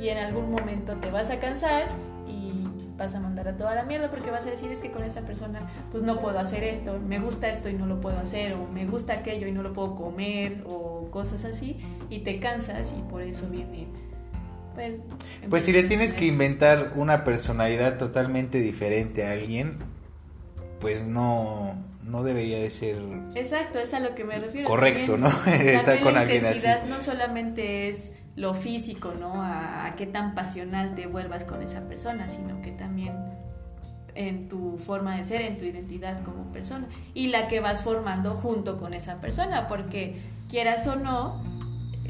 Y 0.00 0.08
en 0.08 0.18
algún 0.18 0.50
momento 0.50 0.94
te 0.96 1.10
vas 1.10 1.30
a 1.30 1.40
cansar 1.40 1.88
y 2.28 2.66
vas 2.96 3.14
a 3.14 3.20
mandar 3.20 3.48
a 3.48 3.56
toda 3.56 3.74
la 3.74 3.84
mierda 3.84 4.10
porque 4.10 4.30
vas 4.30 4.46
a 4.46 4.50
decir 4.50 4.70
es 4.70 4.80
que 4.80 4.90
con 4.90 5.02
esta 5.02 5.22
persona 5.22 5.70
pues 5.90 6.02
no 6.02 6.20
puedo 6.20 6.38
hacer 6.38 6.64
esto, 6.64 6.98
me 6.98 7.18
gusta 7.18 7.48
esto 7.48 7.70
y 7.70 7.72
no 7.72 7.86
lo 7.86 8.00
puedo 8.00 8.18
hacer, 8.18 8.52
o 8.52 8.66
me 8.70 8.84
gusta 8.84 9.14
aquello 9.14 9.46
y 9.46 9.52
no 9.52 9.62
lo 9.62 9.72
puedo 9.72 9.94
comer, 9.94 10.62
o 10.66 11.08
cosas 11.10 11.46
así, 11.46 11.80
y 12.10 12.18
te 12.18 12.38
cansas 12.40 12.92
y 12.96 13.00
por 13.10 13.22
eso 13.22 13.48
viene 13.48 13.86
pues, 14.74 14.92
pues 15.48 15.64
si 15.64 15.72
le 15.72 15.82
tienes 15.82 16.12
que 16.12 16.26
inventar 16.26 16.92
una 16.94 17.24
personalidad 17.24 17.98
totalmente 17.98 18.60
diferente 18.60 19.26
a 19.26 19.32
alguien, 19.32 19.78
pues 20.80 21.06
no, 21.06 21.74
no 22.04 22.22
debería 22.22 22.58
de 22.58 22.70
ser... 22.70 22.98
Exacto, 23.34 23.78
es 23.78 23.92
a 23.94 24.00
lo 24.00 24.14
que 24.14 24.24
me 24.24 24.38
refiero. 24.38 24.68
Correcto, 24.68 25.16
¿no? 25.16 25.28
Estar 25.46 26.00
con 26.00 26.16
alguien 26.16 26.46
así. 26.46 26.66
No 26.88 27.00
solamente 27.00 27.88
es 27.88 28.10
lo 28.36 28.54
físico, 28.54 29.12
¿no? 29.18 29.42
A, 29.42 29.94
qué 29.96 30.06
tan 30.06 30.34
pasional 30.34 30.94
te 30.94 31.06
vuelvas 31.06 31.44
con 31.44 31.62
esa 31.62 31.80
persona, 31.88 32.30
sino 32.30 32.62
que 32.62 32.70
también 32.70 33.14
en 34.14 34.48
tu 34.48 34.78
forma 34.78 35.16
de 35.16 35.24
ser, 35.24 35.42
en 35.42 35.58
tu 35.58 35.64
identidad 35.64 36.22
como 36.24 36.52
persona 36.52 36.88
y 37.14 37.28
la 37.28 37.48
que 37.48 37.60
vas 37.60 37.82
formando 37.82 38.34
junto 38.34 38.76
con 38.78 38.94
esa 38.94 39.20
persona, 39.20 39.68
porque 39.68 40.20
quieras 40.48 40.86
o 40.86 40.96
no, 40.96 41.42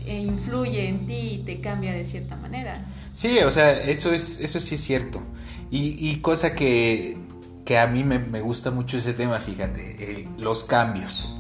e 0.07 0.17
influye 0.19 0.89
en 0.89 1.07
ti 1.07 1.33
y 1.33 1.39
te 1.39 1.61
cambia 1.61 1.93
de 1.93 2.05
cierta 2.05 2.37
manera. 2.37 2.87
Sí, 3.15 3.39
o 3.41 3.51
sea, 3.51 3.73
eso 3.73 4.13
es 4.13 4.41
eso 4.41 4.61
sí 4.61 4.77
es 4.77 4.81
cierto. 4.81 5.23
Y, 5.71 5.97
y 5.99 6.17
cosa 6.21 6.55
que, 6.55 7.17
que 7.65 7.79
a 7.79 7.87
mí 7.87 8.05
me, 8.05 8.19
me, 8.19 8.41
gusta 8.41 8.71
mucho 8.71 8.99
ese 8.99 9.13
tema, 9.13 9.39
fíjate, 9.39 10.29
los 10.39 10.65
cambios. 10.65 11.35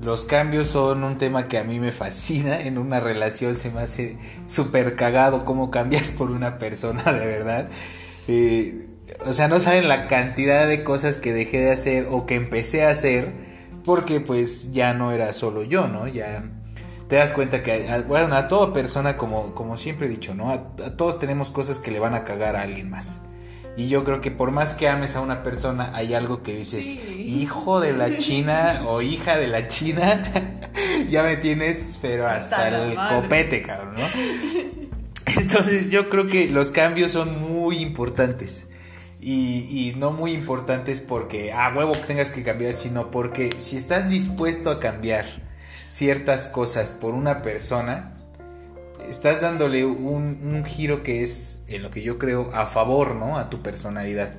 Los 0.00 0.22
cambios 0.24 0.68
son 0.68 1.02
un 1.02 1.18
tema 1.18 1.48
que 1.48 1.58
a 1.58 1.64
mí 1.64 1.80
me 1.80 1.90
fascina. 1.90 2.60
En 2.60 2.78
una 2.78 3.00
relación 3.00 3.56
se 3.56 3.70
me 3.70 3.80
hace 3.80 4.16
súper 4.46 4.94
cagado 4.94 5.44
cómo 5.44 5.70
cambias 5.70 6.10
por 6.10 6.30
una 6.30 6.58
persona, 6.58 7.02
de 7.12 7.26
verdad. 7.26 7.68
Eh, 8.28 8.86
o 9.26 9.32
sea, 9.32 9.48
no 9.48 9.58
saben 9.58 9.88
la 9.88 10.06
cantidad 10.06 10.68
de 10.68 10.84
cosas 10.84 11.16
que 11.16 11.32
dejé 11.32 11.60
de 11.60 11.72
hacer 11.72 12.06
o 12.10 12.26
que 12.26 12.34
empecé 12.34 12.84
a 12.84 12.90
hacer 12.90 13.32
porque 13.84 14.20
pues 14.20 14.72
ya 14.72 14.92
no 14.94 15.12
era 15.12 15.32
solo 15.32 15.62
yo, 15.62 15.88
¿no? 15.88 16.06
Ya 16.06 16.44
te 17.08 17.16
das 17.16 17.32
cuenta 17.32 17.62
que, 17.62 17.88
a, 17.88 18.02
bueno, 18.02 18.36
a 18.36 18.48
toda 18.48 18.72
persona, 18.72 19.16
como, 19.16 19.54
como 19.54 19.76
siempre 19.76 20.06
he 20.06 20.10
dicho, 20.10 20.34
¿no? 20.34 20.50
A, 20.50 20.58
todos 20.96 21.18
tenemos 21.18 21.50
cosas 21.50 21.78
que 21.78 21.90
le 21.90 21.98
van 21.98 22.14
a 22.14 22.22
cagar 22.22 22.54
a 22.54 22.62
alguien 22.62 22.90
más. 22.90 23.20
Y 23.78 23.88
yo 23.88 24.02
creo 24.02 24.20
que 24.20 24.32
por 24.32 24.50
más 24.50 24.74
que 24.74 24.88
ames 24.88 25.14
a 25.14 25.20
una 25.20 25.44
persona, 25.44 25.92
hay 25.94 26.12
algo 26.12 26.42
que 26.42 26.56
dices, 26.56 26.84
hijo 26.84 27.80
de 27.80 27.92
la 27.92 28.18
China 28.18 28.82
o 28.88 29.00
hija 29.02 29.38
de 29.38 29.46
la 29.46 29.68
China, 29.68 30.24
ya 31.08 31.22
me 31.22 31.36
tienes, 31.36 31.96
pero 32.02 32.26
hasta 32.26 32.68
el 32.68 32.96
copete, 32.96 33.62
cabrón, 33.62 33.94
¿no? 33.94 34.06
Entonces 35.36 35.90
yo 35.90 36.08
creo 36.08 36.26
que 36.26 36.48
los 36.50 36.72
cambios 36.72 37.12
son 37.12 37.40
muy 37.40 37.78
importantes. 37.78 38.66
Y, 39.20 39.66
y, 39.70 39.94
no 39.96 40.10
muy 40.10 40.32
importantes 40.32 40.98
porque, 41.00 41.52
ah, 41.52 41.72
huevo 41.74 41.92
que 41.92 42.00
tengas 42.00 42.32
que 42.32 42.42
cambiar, 42.42 42.74
sino 42.74 43.12
porque 43.12 43.54
si 43.58 43.76
estás 43.76 44.08
dispuesto 44.08 44.70
a 44.70 44.80
cambiar, 44.80 45.26
ciertas 45.88 46.48
cosas 46.48 46.90
por 46.90 47.14
una 47.14 47.42
persona, 47.42 48.16
estás 49.08 49.40
dándole 49.40 49.84
un, 49.84 50.64
giro 50.64 51.02
que 51.02 51.22
es, 51.22 51.57
en 51.68 51.82
lo 51.82 51.90
que 51.90 52.02
yo 52.02 52.18
creo, 52.18 52.50
a 52.54 52.66
favor, 52.66 53.14
¿no? 53.14 53.38
A 53.38 53.50
tu 53.50 53.62
personalidad. 53.62 54.34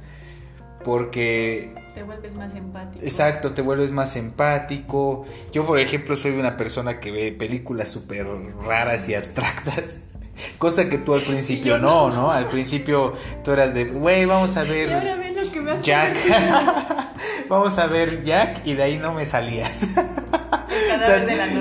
Porque... 0.83 1.73
Te 1.93 2.03
vuelves 2.03 2.33
más 2.35 2.53
empático. 2.55 3.03
Exacto, 3.03 3.51
te 3.51 3.61
vuelves 3.61 3.91
más 3.91 4.15
empático. 4.15 5.25
Yo, 5.51 5.65
por 5.65 5.79
ejemplo, 5.79 6.15
soy 6.15 6.31
una 6.31 6.55
persona 6.55 6.99
que 6.99 7.11
ve 7.11 7.31
películas 7.31 7.89
súper 7.89 8.27
raras 8.65 9.09
y 9.09 9.15
abstractas. 9.15 9.99
Cosa 10.57 10.87
que 10.87 10.97
tú 10.97 11.13
al 11.13 11.21
principio 11.21 11.77
no, 11.77 12.09
no, 12.09 12.31
Al 12.31 12.47
principio 12.47 13.13
tú 13.43 13.51
eras 13.51 13.73
de, 13.73 13.85
güey, 13.85 14.25
vamos 14.25 14.55
a 14.57 14.63
ver... 14.63 14.89
Jack. 15.83 16.15
vamos 17.49 17.77
a 17.77 17.87
ver 17.87 18.23
Jack 18.23 18.65
y 18.65 18.73
de 18.73 18.83
ahí 18.83 18.97
no 18.97 19.13
me 19.13 19.25
salías. 19.25 19.87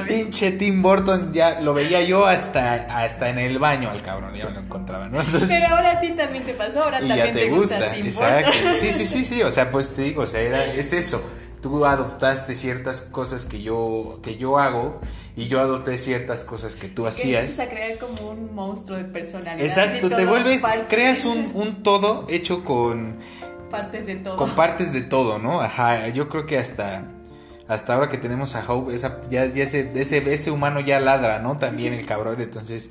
Pinche 0.06 0.52
Tim 0.52 0.82
Burton 0.82 1.32
ya 1.32 1.60
lo 1.60 1.74
veía 1.74 2.02
yo 2.02 2.26
hasta, 2.26 2.74
hasta 2.74 3.30
en 3.30 3.38
el 3.38 3.58
baño 3.58 3.90
al 3.90 4.02
cabrón, 4.02 4.34
ya 4.34 4.48
lo 4.48 4.60
encontraba, 4.60 5.08
¿no? 5.08 5.20
Pero 5.48 5.68
ahora 5.68 5.92
a 5.92 6.00
ti 6.00 6.12
también 6.12 6.44
te 6.44 6.54
pasó, 6.54 6.82
ahora 6.82 6.98
también 6.98 7.26
ya 7.26 7.32
te, 7.32 7.50
gusta, 7.50 7.96
exacto. 7.96 8.52
Sí, 8.80 8.92
sí, 8.92 9.06
sí, 9.06 9.24
sí, 9.24 9.42
o 9.42 9.50
sea, 9.50 9.70
pues 9.70 9.90
te 9.90 10.02
digo, 10.02 10.22
o 10.22 10.26
sea, 10.26 10.40
era, 10.40 10.64
es 10.64 10.92
eso. 10.92 11.22
Tú 11.60 11.84
adoptaste 11.84 12.54
ciertas 12.54 13.00
cosas 13.00 13.44
que 13.44 13.62
yo, 13.62 14.20
que 14.22 14.36
yo 14.36 14.58
hago 14.60 15.00
y 15.34 15.48
yo 15.48 15.58
adopté 15.60 15.98
ciertas 15.98 16.44
cosas 16.44 16.76
que 16.76 16.88
tú 16.88 17.06
hacías. 17.06 17.58
a 17.58 17.68
crear 17.68 17.98
como 17.98 18.30
un 18.30 18.54
monstruo 18.54 18.96
de 18.96 19.04
personalidad. 19.04 19.66
Exacto, 19.66 20.08
te 20.08 20.24
vuelves, 20.24 20.62
creas 20.88 21.24
un, 21.24 21.50
un 21.54 21.82
todo 21.82 22.26
hecho 22.28 22.64
con... 22.64 23.18
Partes 23.72 24.06
de 24.06 24.14
todo. 24.16 24.36
Con 24.36 24.50
partes 24.50 24.92
de 24.92 25.02
todo, 25.02 25.38
¿no? 25.38 25.60
Ajá, 25.60 26.08
yo 26.08 26.28
creo 26.28 26.46
que 26.46 26.58
hasta 26.58 27.04
hasta 27.68 27.94
ahora 27.94 28.08
que 28.08 28.16
tenemos 28.16 28.54
a 28.56 28.64
Hope, 28.66 28.94
esa, 28.94 29.20
ya, 29.28 29.44
ya 29.44 29.64
ese, 29.64 29.90
ese, 29.94 30.32
ese, 30.32 30.50
humano 30.50 30.80
ya 30.80 31.00
ladra, 31.00 31.38
¿no? 31.38 31.58
También 31.58 31.92
el 31.92 32.06
cabrón, 32.06 32.40
entonces 32.40 32.88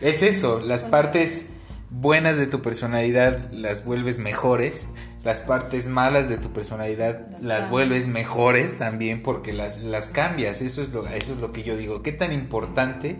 es 0.00 0.22
eso, 0.22 0.60
las 0.60 0.82
partes 0.82 1.46
buenas 1.90 2.36
de 2.36 2.46
tu 2.46 2.60
personalidad 2.60 3.50
las 3.52 3.84
vuelves 3.84 4.18
mejores, 4.18 4.88
las 5.22 5.38
partes 5.38 5.86
malas 5.86 6.28
de 6.28 6.38
tu 6.38 6.52
personalidad 6.52 7.28
las, 7.40 7.70
vuelves 7.70 8.08
mejores 8.08 8.76
también 8.78 9.22
porque 9.22 9.52
las, 9.52 9.82
las 9.82 10.08
cambias, 10.08 10.60
eso 10.60 10.82
es, 10.82 10.90
lo, 10.92 11.06
eso 11.06 11.34
es 11.34 11.38
lo 11.38 11.52
que 11.52 11.62
yo 11.62 11.76
digo, 11.76 12.02
qué 12.02 12.12
tan 12.12 12.32
importante 12.32 13.16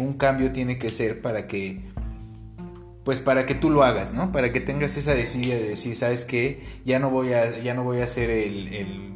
un 0.00 0.14
cambio 0.14 0.50
tiene 0.50 0.78
que 0.78 0.90
ser 0.90 1.22
para 1.22 1.46
que 1.46 1.82
pues 3.04 3.20
para 3.20 3.44
que 3.44 3.54
tú 3.54 3.68
lo 3.68 3.84
hagas, 3.84 4.14
¿no? 4.14 4.32
Para 4.32 4.50
que 4.50 4.60
tengas 4.60 4.96
esa 4.96 5.14
decisión 5.14 5.58
de 5.58 5.68
decir, 5.68 5.94
¿sabes 5.94 6.24
qué? 6.24 6.62
Ya 6.86 6.98
no 6.98 7.10
voy 7.10 7.34
a, 7.34 7.58
ya 7.58 7.74
no 7.74 7.84
voy 7.84 8.00
a 8.00 8.06
ser 8.06 8.30
el 8.30 8.68
el 8.68 9.14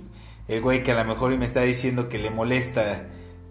güey 0.48 0.82
que 0.82 0.92
a 0.92 0.94
lo 0.94 1.04
mejor 1.04 1.36
me 1.36 1.44
está 1.44 1.62
diciendo 1.62 2.08
que 2.08 2.18
le 2.18 2.30
molesta 2.30 3.04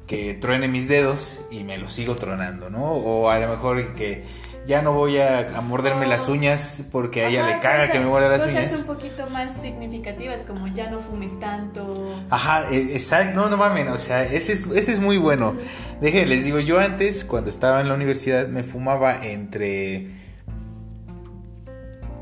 que 0.08 0.34
truene 0.34 0.68
mis 0.68 0.88
dedos 0.88 1.40
y 1.52 1.64
me 1.64 1.78
los 1.78 1.94
sigo 1.94 2.16
tronando, 2.16 2.70
¿no? 2.70 2.92
O 2.94 3.30
a 3.30 3.38
lo 3.40 3.50
mejor 3.50 3.94
que 3.94 4.24
ya 4.66 4.82
no 4.82 4.94
voy 4.94 5.18
a, 5.18 5.48
morderme 5.62 6.08
las 6.08 6.28
uñas 6.28 6.84
porque 6.92 7.24
a 7.24 7.30
ella 7.30 7.46
le 7.46 7.60
caga 7.60 7.92
que 7.92 8.00
me 8.00 8.06
muerda 8.06 8.30
las 8.30 8.44
uñas. 8.44 8.70
Cosas 8.70 8.80
un 8.80 8.86
poquito 8.86 9.30
más 9.30 9.62
significativas 9.62 10.42
como 10.42 10.68
ya 10.68 10.90
no 10.90 11.00
fumes 11.02 11.38
tanto. 11.40 12.22
Ajá, 12.30 12.70
e, 12.72 12.94
exacto, 12.94 13.40
no, 13.40 13.50
no 13.50 13.58
mames, 13.58 13.88
o 13.90 13.98
sea, 13.98 14.24
ese 14.24 14.54
es, 14.54 14.66
ese 14.68 14.94
es 14.94 15.00
muy 15.00 15.18
bueno. 15.18 15.56
Deje, 16.02 16.26
les 16.26 16.44
digo, 16.44 16.60
yo 16.60 16.80
antes, 16.80 17.24
cuando 17.24 17.50
estaba 17.50 17.80
en 17.80 17.88
la 17.88 17.94
universidad, 17.94 18.48
me 18.48 18.64
fumaba 18.64 19.26
entre 19.26 20.08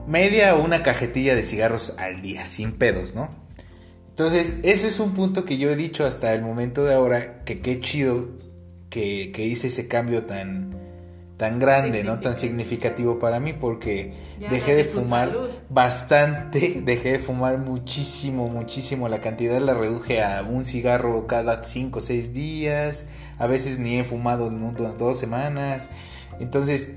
media 0.08 0.55
o 0.55 0.63
una 0.63 0.84
cajetilla 0.84 1.36
de 1.36 1.41
cigarros 1.44 1.96
al 1.98 2.22
día, 2.22 2.46
sin 2.46 2.74
pedos, 2.74 3.15
¿no? 3.15 3.45
Entonces, 4.15 4.60
eso 4.63 4.88
es 4.88 4.98
un 5.01 5.13
punto 5.13 5.43
que 5.43 5.57
yo 5.57 5.69
he 5.69 5.75
dicho 5.75 6.05
hasta 6.05 6.34
el 6.34 6.41
momento 6.41 6.86
de 6.86 6.93
ahora, 6.93 7.43
que 7.43 7.60
qué 7.60 7.81
chido 7.81 8.29
que, 8.89 9.29
hice 9.36 9.67
ese 9.67 9.89
cambio 9.89 10.24
tan, 10.24 10.74
tan 11.36 11.60
grande, 11.60 12.05
¿no? 12.05 12.22
Tan 12.22 12.38
significativo 12.38 13.19
para 13.19 13.41
mí, 13.41 13.51
porque 13.51 14.13
dejé 14.50 14.74
de 14.74 14.86
fumar 14.86 15.36
bastante, 15.69 16.81
dejé 16.86 17.12
de 17.12 17.19
fumar 17.19 17.57
muchísimo, 17.57 18.48
muchísimo. 18.48 19.10
La 19.10 19.19
cantidad 19.19 19.60
la 19.60 19.74
reduje 19.74 20.24
a 20.24 20.43
un 20.43 20.63
cigarro 20.63 21.27
cada 21.27 21.65
5 21.65 22.00
o 22.00 22.01
6 22.01 22.31
días, 22.31 23.07
a 23.38 23.48
veces 23.48 23.79
ni 23.79 24.00
he 24.00 24.05
fumado 24.05 24.48
en 24.48 24.98
dos 24.98 25.19
semanas. 25.19 25.89
Entonces, 26.39 26.88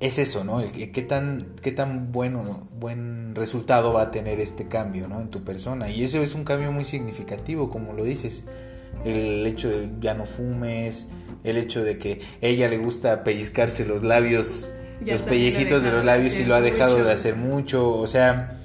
es 0.00 0.18
eso, 0.18 0.44
¿no? 0.44 0.60
El, 0.60 0.70
qué 0.72 1.02
tan, 1.02 1.54
qué 1.60 1.72
tan 1.72 2.12
bueno, 2.12 2.68
buen 2.78 3.34
resultado 3.34 3.92
va 3.92 4.02
a 4.02 4.10
tener 4.10 4.40
este 4.40 4.68
cambio, 4.68 5.08
¿no? 5.08 5.20
En 5.20 5.28
tu 5.28 5.42
persona. 5.42 5.90
Y 5.90 6.04
eso 6.04 6.22
es 6.22 6.34
un 6.34 6.44
cambio 6.44 6.70
muy 6.70 6.84
significativo, 6.84 7.68
como 7.68 7.92
lo 7.92 8.04
dices. 8.04 8.44
El 9.04 9.46
hecho 9.46 9.68
de 9.68 9.90
ya 10.00 10.14
no 10.14 10.24
fumes, 10.24 11.08
el 11.44 11.56
hecho 11.56 11.82
de 11.82 11.98
que 11.98 12.20
ella 12.40 12.68
le 12.68 12.78
gusta 12.78 13.24
pellizcarse 13.24 13.84
los 13.84 14.02
labios, 14.02 14.70
los 15.04 15.22
pellejitos 15.22 15.82
de 15.82 15.92
los 15.92 16.04
labios 16.04 16.38
y 16.38 16.44
lo 16.44 16.54
ha 16.54 16.60
dejado 16.60 17.02
de 17.02 17.12
hacer 17.12 17.36
mucho. 17.36 17.90
O 17.90 18.06
sea, 18.06 18.60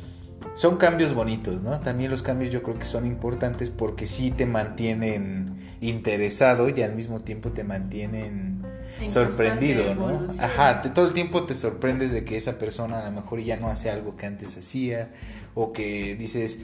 son 0.55 0.77
cambios 0.77 1.13
bonitos, 1.13 1.61
¿no? 1.61 1.79
También 1.79 2.11
los 2.11 2.21
cambios 2.21 2.51
yo 2.51 2.61
creo 2.61 2.77
que 2.77 2.85
son 2.85 3.07
importantes 3.07 3.69
porque 3.71 4.05
sí 4.05 4.31
te 4.31 4.45
mantienen 4.45 5.57
interesado 5.81 6.69
y 6.69 6.81
al 6.81 6.95
mismo 6.95 7.19
tiempo 7.19 7.51
te 7.51 7.63
mantienen 7.63 8.62
sorprendido, 9.07 9.95
¿no? 9.95 10.27
Ajá, 10.39 10.81
todo 10.81 11.05
el 11.07 11.13
tiempo 11.13 11.43
te 11.43 11.53
sorprendes 11.53 12.11
de 12.11 12.23
que 12.23 12.37
esa 12.37 12.57
persona 12.57 12.99
a 12.99 13.05
lo 13.05 13.11
mejor 13.11 13.39
ya 13.39 13.57
no 13.57 13.69
hace 13.69 13.89
algo 13.89 14.15
que 14.15 14.25
antes 14.25 14.57
hacía 14.57 15.11
o 15.55 15.71
que 15.71 16.15
dices, 16.15 16.59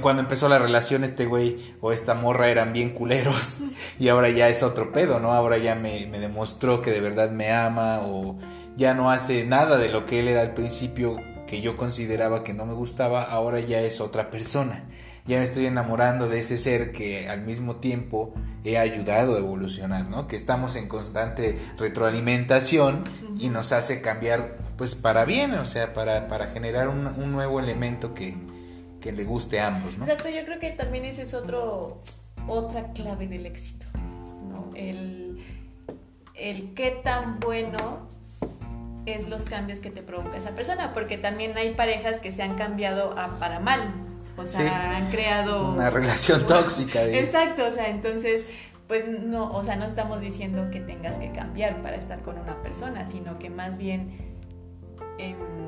cuando 0.00 0.22
empezó 0.22 0.48
la 0.48 0.58
relación 0.58 1.04
este 1.04 1.26
güey 1.26 1.74
o 1.80 1.92
esta 1.92 2.14
morra 2.14 2.48
eran 2.48 2.72
bien 2.72 2.90
culeros 2.90 3.58
y 3.98 4.08
ahora 4.08 4.30
ya 4.30 4.48
es 4.48 4.62
otro 4.62 4.92
pedo, 4.92 5.20
¿no? 5.20 5.32
Ahora 5.32 5.58
ya 5.58 5.74
me, 5.74 6.06
me 6.06 6.18
demostró 6.18 6.82
que 6.82 6.90
de 6.90 7.00
verdad 7.00 7.30
me 7.30 7.52
ama 7.52 8.00
o 8.02 8.38
ya 8.76 8.94
no 8.94 9.10
hace 9.10 9.44
nada 9.44 9.76
de 9.76 9.90
lo 9.90 10.06
que 10.06 10.20
él 10.20 10.28
era 10.28 10.40
al 10.40 10.54
principio 10.54 11.16
que 11.46 11.60
yo 11.60 11.76
consideraba 11.76 12.44
que 12.44 12.54
no 12.54 12.64
me 12.64 12.74
gustaba, 12.74 13.24
ahora 13.24 13.60
ya 13.60 13.80
es 13.80 14.00
otra 14.00 14.30
persona. 14.30 14.84
Ya 15.30 15.38
me 15.38 15.44
estoy 15.44 15.66
enamorando 15.66 16.28
de 16.28 16.40
ese 16.40 16.56
ser 16.56 16.90
que 16.90 17.28
al 17.28 17.42
mismo 17.42 17.76
tiempo 17.76 18.34
he 18.64 18.78
ayudado 18.78 19.36
a 19.36 19.38
evolucionar, 19.38 20.06
¿no? 20.08 20.26
Que 20.26 20.34
estamos 20.34 20.74
en 20.74 20.88
constante 20.88 21.56
retroalimentación 21.78 23.04
y 23.38 23.48
nos 23.48 23.70
hace 23.70 24.02
cambiar, 24.02 24.58
pues 24.76 24.96
para 24.96 25.24
bien, 25.24 25.54
o 25.54 25.66
sea, 25.66 25.94
para, 25.94 26.26
para 26.26 26.48
generar 26.48 26.88
un, 26.88 27.32
nuevo 27.32 27.60
elemento 27.60 28.12
que, 28.12 28.34
que, 29.00 29.12
le 29.12 29.24
guste 29.24 29.60
a 29.60 29.68
ambos, 29.68 29.96
¿no? 29.96 30.04
Exacto, 30.04 30.28
yo 30.28 30.44
creo 30.44 30.58
que 30.58 30.70
también 30.72 31.04
ese 31.04 31.22
es 31.22 31.32
otro, 31.32 32.02
otra 32.48 32.92
clave 32.92 33.28
del 33.28 33.46
éxito, 33.46 33.86
¿no? 33.94 34.70
El, 34.74 35.44
el 36.34 36.74
qué 36.74 37.00
tan 37.04 37.38
bueno 37.38 38.10
es 39.06 39.28
los 39.28 39.44
cambios 39.44 39.78
que 39.78 39.92
te 39.92 40.02
provoca 40.02 40.36
esa 40.36 40.50
persona, 40.50 40.92
porque 40.92 41.18
también 41.18 41.56
hay 41.56 41.74
parejas 41.74 42.18
que 42.18 42.32
se 42.32 42.42
han 42.42 42.56
cambiado 42.56 43.16
a 43.16 43.38
para 43.38 43.60
mal, 43.60 44.09
o 44.36 44.46
sea, 44.46 44.96
han 44.96 45.10
creado 45.10 45.72
una 45.72 45.90
relación 45.90 46.46
tóxica. 46.46 47.02
Exacto, 47.04 47.66
o 47.66 47.72
sea, 47.72 47.88
entonces 47.88 48.44
pues 48.90 49.06
no, 49.06 49.52
o 49.52 49.62
sea, 49.62 49.76
no 49.76 49.84
estamos 49.84 50.20
diciendo 50.20 50.68
que 50.72 50.80
tengas 50.80 51.16
que 51.18 51.30
cambiar 51.30 51.80
para 51.80 51.94
estar 51.94 52.20
con 52.22 52.36
una 52.36 52.60
persona, 52.60 53.06
sino 53.06 53.38
que 53.38 53.48
más 53.48 53.78
bien 53.78 54.30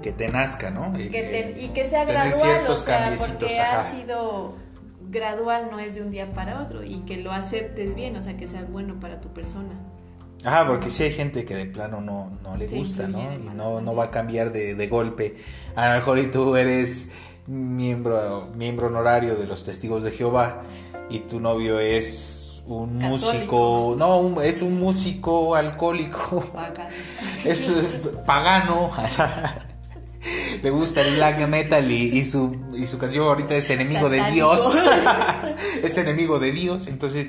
que 0.02 0.12
te 0.12 0.28
nazca, 0.28 0.70
¿no? 0.70 0.98
y 0.98 1.08
que 1.08 1.86
sea 1.86 2.04
gradual, 2.04 2.66
o 2.66 2.74
sea, 2.74 3.14
porque 3.16 3.60
ha 3.60 3.92
sido 3.92 4.56
gradual, 5.08 5.68
no 5.70 5.78
es 5.78 5.94
de 5.94 6.02
un 6.02 6.10
día 6.10 6.32
para 6.32 6.62
otro 6.62 6.82
y 6.82 7.00
que 7.00 7.18
lo 7.18 7.30
aceptes 7.30 7.94
bien, 7.94 8.16
o 8.16 8.22
sea, 8.24 8.36
que 8.36 8.48
sea 8.48 8.64
bueno 8.64 8.98
para 8.98 9.20
tu 9.20 9.28
persona. 9.28 9.78
Ajá, 10.44 10.66
porque 10.66 10.90
si 10.90 11.04
hay 11.04 11.12
gente 11.12 11.44
que 11.44 11.54
de 11.54 11.66
plano 11.66 12.00
no, 12.00 12.40
no 12.42 12.56
le 12.56 12.66
gusta, 12.66 13.06
¿no? 13.06 13.32
Y 13.34 13.54
no, 13.54 13.80
no 13.80 13.94
va 13.94 14.06
a 14.06 14.10
cambiar 14.10 14.50
de, 14.50 14.74
de 14.74 14.88
golpe. 14.88 15.36
A 15.76 15.90
lo 15.90 15.94
mejor 15.94 16.18
y 16.18 16.26
tú 16.26 16.56
eres 16.56 17.08
miembro, 17.52 18.48
miembro 18.56 18.86
honorario 18.86 19.36
de 19.36 19.46
los 19.46 19.64
testigos 19.64 20.02
de 20.02 20.12
Jehová 20.12 20.62
y 21.10 21.20
tu 21.20 21.38
novio 21.38 21.78
es 21.78 22.62
un 22.66 22.96
músico, 22.96 23.94
no, 23.98 24.40
es 24.40 24.62
un 24.62 24.80
músico 24.80 25.54
alcohólico, 25.54 26.44
es 27.44 27.70
pagano, 28.24 28.90
le 30.62 30.70
gusta 30.70 31.02
el 31.02 31.16
black 31.16 31.46
metal 31.48 31.90
y, 31.90 32.24
su, 32.24 32.56
y 32.74 32.86
su 32.86 32.98
canción 32.98 33.26
ahorita 33.26 33.56
es 33.56 33.68
enemigo 33.68 34.08
de 34.08 34.30
Dios, 34.30 34.60
es 35.82 35.98
enemigo 35.98 36.38
de 36.38 36.52
Dios, 36.52 36.86
entonces 36.86 37.26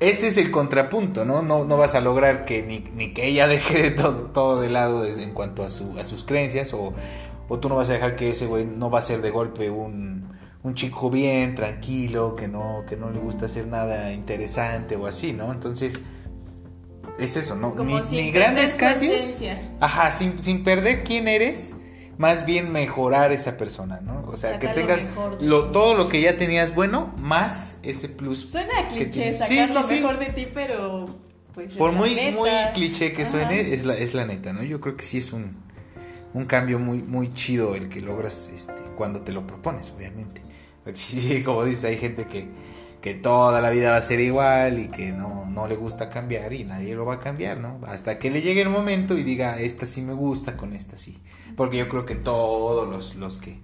ese 0.00 0.28
es 0.28 0.36
el 0.36 0.50
contrapunto, 0.50 1.24
¿no? 1.24 1.40
No, 1.40 1.64
no 1.64 1.78
vas 1.78 1.94
a 1.94 2.00
lograr 2.00 2.44
que 2.44 2.62
ni, 2.62 2.80
ni 2.94 3.14
que 3.14 3.28
ella 3.28 3.46
deje 3.46 3.92
todo, 3.92 4.30
todo 4.34 4.60
de 4.60 4.68
lado 4.68 5.06
en 5.06 5.32
cuanto 5.32 5.62
a, 5.62 5.70
su, 5.70 5.98
a 5.98 6.04
sus 6.04 6.24
creencias 6.24 6.74
o, 6.74 6.92
o 7.48 7.58
tú 7.58 7.68
no 7.68 7.76
vas 7.76 7.88
a 7.90 7.94
dejar 7.94 8.16
que 8.16 8.30
ese 8.30 8.46
güey 8.46 8.64
no 8.64 8.90
va 8.90 8.98
a 8.98 9.02
ser 9.02 9.22
de 9.22 9.30
golpe 9.30 9.70
un, 9.70 10.32
un 10.62 10.74
chico 10.74 11.10
bien, 11.10 11.54
tranquilo, 11.54 12.34
que 12.34 12.48
no, 12.48 12.84
que 12.88 12.96
no 12.96 13.10
le 13.10 13.18
gusta 13.18 13.46
hacer 13.46 13.66
nada 13.66 14.12
interesante 14.12 14.96
o 14.96 15.06
así, 15.06 15.32
¿no? 15.32 15.52
Entonces, 15.52 15.94
es 17.18 17.36
eso, 17.36 17.54
¿no? 17.54 17.74
ni, 18.10 18.30
grandes 18.30 18.74
cambios. 18.74 19.40
Ajá, 19.80 20.10
sin, 20.10 20.38
sin 20.40 20.64
perder 20.64 21.04
quién 21.04 21.28
eres, 21.28 21.76
más 22.18 22.44
bien 22.44 22.72
mejorar 22.72 23.32
esa 23.32 23.56
persona, 23.56 24.00
¿no? 24.00 24.24
O 24.26 24.36
sea, 24.36 24.58
que 24.58 24.68
tengas 24.68 25.08
lo, 25.40 25.66
todo 25.66 25.94
lo 25.94 26.08
que 26.08 26.20
ya 26.20 26.36
tenías 26.36 26.74
bueno, 26.74 27.14
más 27.16 27.76
ese 27.82 28.08
plus. 28.08 28.50
Suena 28.50 28.88
cliché, 28.88 29.34
sacar 29.34 29.70
lo 29.70 29.86
mejor 29.86 30.18
de 30.18 30.26
ti, 30.26 30.48
pero 30.52 31.06
pues. 31.54 31.72
Por 31.72 31.92
muy, 31.92 32.32
muy 32.32 32.50
cliché 32.74 33.12
que 33.12 33.24
suene, 33.24 33.72
es 33.72 33.84
la, 33.84 33.94
es 33.94 34.14
la 34.14 34.26
neta, 34.26 34.52
¿no? 34.52 34.62
Yo 34.62 34.80
creo 34.80 34.96
que 34.96 35.04
sí 35.04 35.18
es 35.18 35.32
un 35.32 35.64
un 36.36 36.44
cambio 36.44 36.78
muy, 36.78 37.02
muy 37.02 37.32
chido 37.32 37.74
el 37.74 37.88
que 37.88 38.02
logras 38.02 38.50
este, 38.54 38.74
cuando 38.94 39.22
te 39.22 39.32
lo 39.32 39.46
propones, 39.46 39.90
obviamente. 39.96 40.42
como 41.46 41.64
dices, 41.64 41.84
hay 41.86 41.96
gente 41.96 42.26
que, 42.26 42.46
que 43.00 43.14
toda 43.14 43.62
la 43.62 43.70
vida 43.70 43.92
va 43.92 43.96
a 43.96 44.02
ser 44.02 44.20
igual 44.20 44.78
y 44.78 44.88
que 44.88 45.12
no, 45.12 45.46
no 45.46 45.66
le 45.66 45.76
gusta 45.76 46.10
cambiar 46.10 46.52
y 46.52 46.64
nadie 46.64 46.94
lo 46.94 47.06
va 47.06 47.14
a 47.14 47.20
cambiar, 47.20 47.58
¿no? 47.58 47.80
Hasta 47.86 48.18
que 48.18 48.30
le 48.30 48.42
llegue 48.42 48.60
el 48.60 48.68
momento 48.68 49.16
y 49.16 49.24
diga, 49.24 49.58
esta 49.58 49.86
sí 49.86 50.02
me 50.02 50.12
gusta, 50.12 50.58
con 50.58 50.74
esta 50.74 50.98
sí. 50.98 51.16
Porque 51.56 51.78
yo 51.78 51.88
creo 51.88 52.04
que 52.04 52.16
todos 52.16 52.86
los, 52.86 53.16
los 53.16 53.38
que 53.38 53.58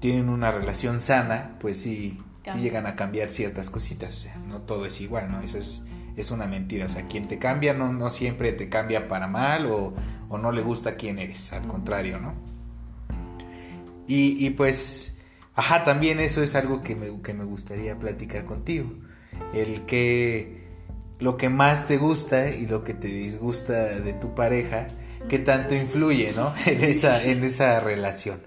tienen 0.00 0.30
una 0.30 0.50
relación 0.50 1.02
sana, 1.02 1.58
pues 1.60 1.76
sí, 1.76 2.22
sí 2.50 2.58
llegan 2.58 2.86
a 2.86 2.96
cambiar 2.96 3.28
ciertas 3.28 3.68
cositas. 3.68 4.16
O 4.16 4.20
sea, 4.20 4.36
no 4.48 4.62
todo 4.62 4.86
es 4.86 4.98
igual, 5.02 5.30
¿no? 5.30 5.42
Eso 5.42 5.58
es 5.58 5.82
es 6.16 6.30
una 6.30 6.46
mentira. 6.46 6.86
O 6.86 6.88
sea, 6.88 7.06
quien 7.06 7.28
te 7.28 7.38
cambia 7.38 7.74
no, 7.74 7.92
no 7.92 8.10
siempre 8.10 8.52
te 8.52 8.68
cambia 8.68 9.08
para 9.08 9.28
mal 9.28 9.66
o, 9.66 9.94
o 10.28 10.38
no 10.38 10.52
le 10.52 10.62
gusta 10.62 10.96
quién 10.96 11.18
eres, 11.18 11.52
al 11.52 11.66
contrario, 11.66 12.18
¿no? 12.18 12.34
Y, 14.06 14.44
y, 14.44 14.50
pues, 14.50 15.16
ajá, 15.54 15.84
también 15.84 16.20
eso 16.20 16.42
es 16.42 16.54
algo 16.54 16.82
que 16.82 16.94
me, 16.94 17.20
que 17.22 17.34
me 17.34 17.44
gustaría 17.44 17.98
platicar 17.98 18.44
contigo. 18.44 18.90
El 19.52 19.82
que 19.82 20.66
lo 21.18 21.36
que 21.36 21.48
más 21.48 21.86
te 21.88 21.96
gusta 21.96 22.50
y 22.50 22.66
lo 22.66 22.84
que 22.84 22.94
te 22.94 23.08
disgusta 23.08 24.00
de 24.00 24.12
tu 24.12 24.34
pareja, 24.34 24.88
qué 25.28 25.38
tanto 25.38 25.74
influye, 25.74 26.32
¿no? 26.36 26.54
En 26.66 26.84
esa, 26.84 27.24
en 27.24 27.44
esa 27.44 27.80
relación. 27.80 28.40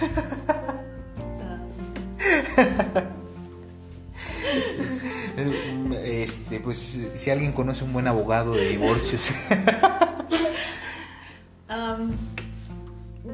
Este, 6.04 6.60
pues 6.60 6.98
si 7.14 7.30
alguien 7.30 7.52
conoce 7.52 7.84
un 7.84 7.92
buen 7.92 8.06
abogado 8.06 8.52
de 8.52 8.68
divorcios. 8.68 9.30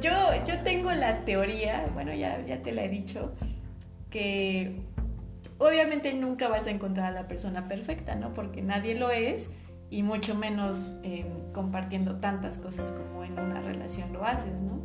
Yo, 0.00 0.12
yo 0.46 0.60
tengo 0.62 0.92
la 0.92 1.24
teoría, 1.24 1.88
bueno, 1.94 2.12
ya, 2.14 2.44
ya 2.46 2.62
te 2.62 2.72
la 2.72 2.84
he 2.84 2.88
dicho, 2.88 3.32
que 4.10 4.80
obviamente 5.58 6.12
nunca 6.14 6.48
vas 6.48 6.66
a 6.66 6.70
encontrar 6.70 7.06
a 7.06 7.10
la 7.12 7.28
persona 7.28 7.68
perfecta, 7.68 8.14
¿no? 8.14 8.34
Porque 8.34 8.62
nadie 8.62 8.94
lo 8.94 9.10
es 9.10 9.48
y 9.90 10.02
mucho 10.02 10.34
menos 10.34 10.94
compartiendo 11.52 12.16
tantas 12.16 12.58
cosas 12.58 12.92
como 12.92 13.24
en 13.24 13.38
una 13.38 13.60
relación 13.60 14.12
lo 14.12 14.24
haces, 14.24 14.52
¿no? 14.52 14.80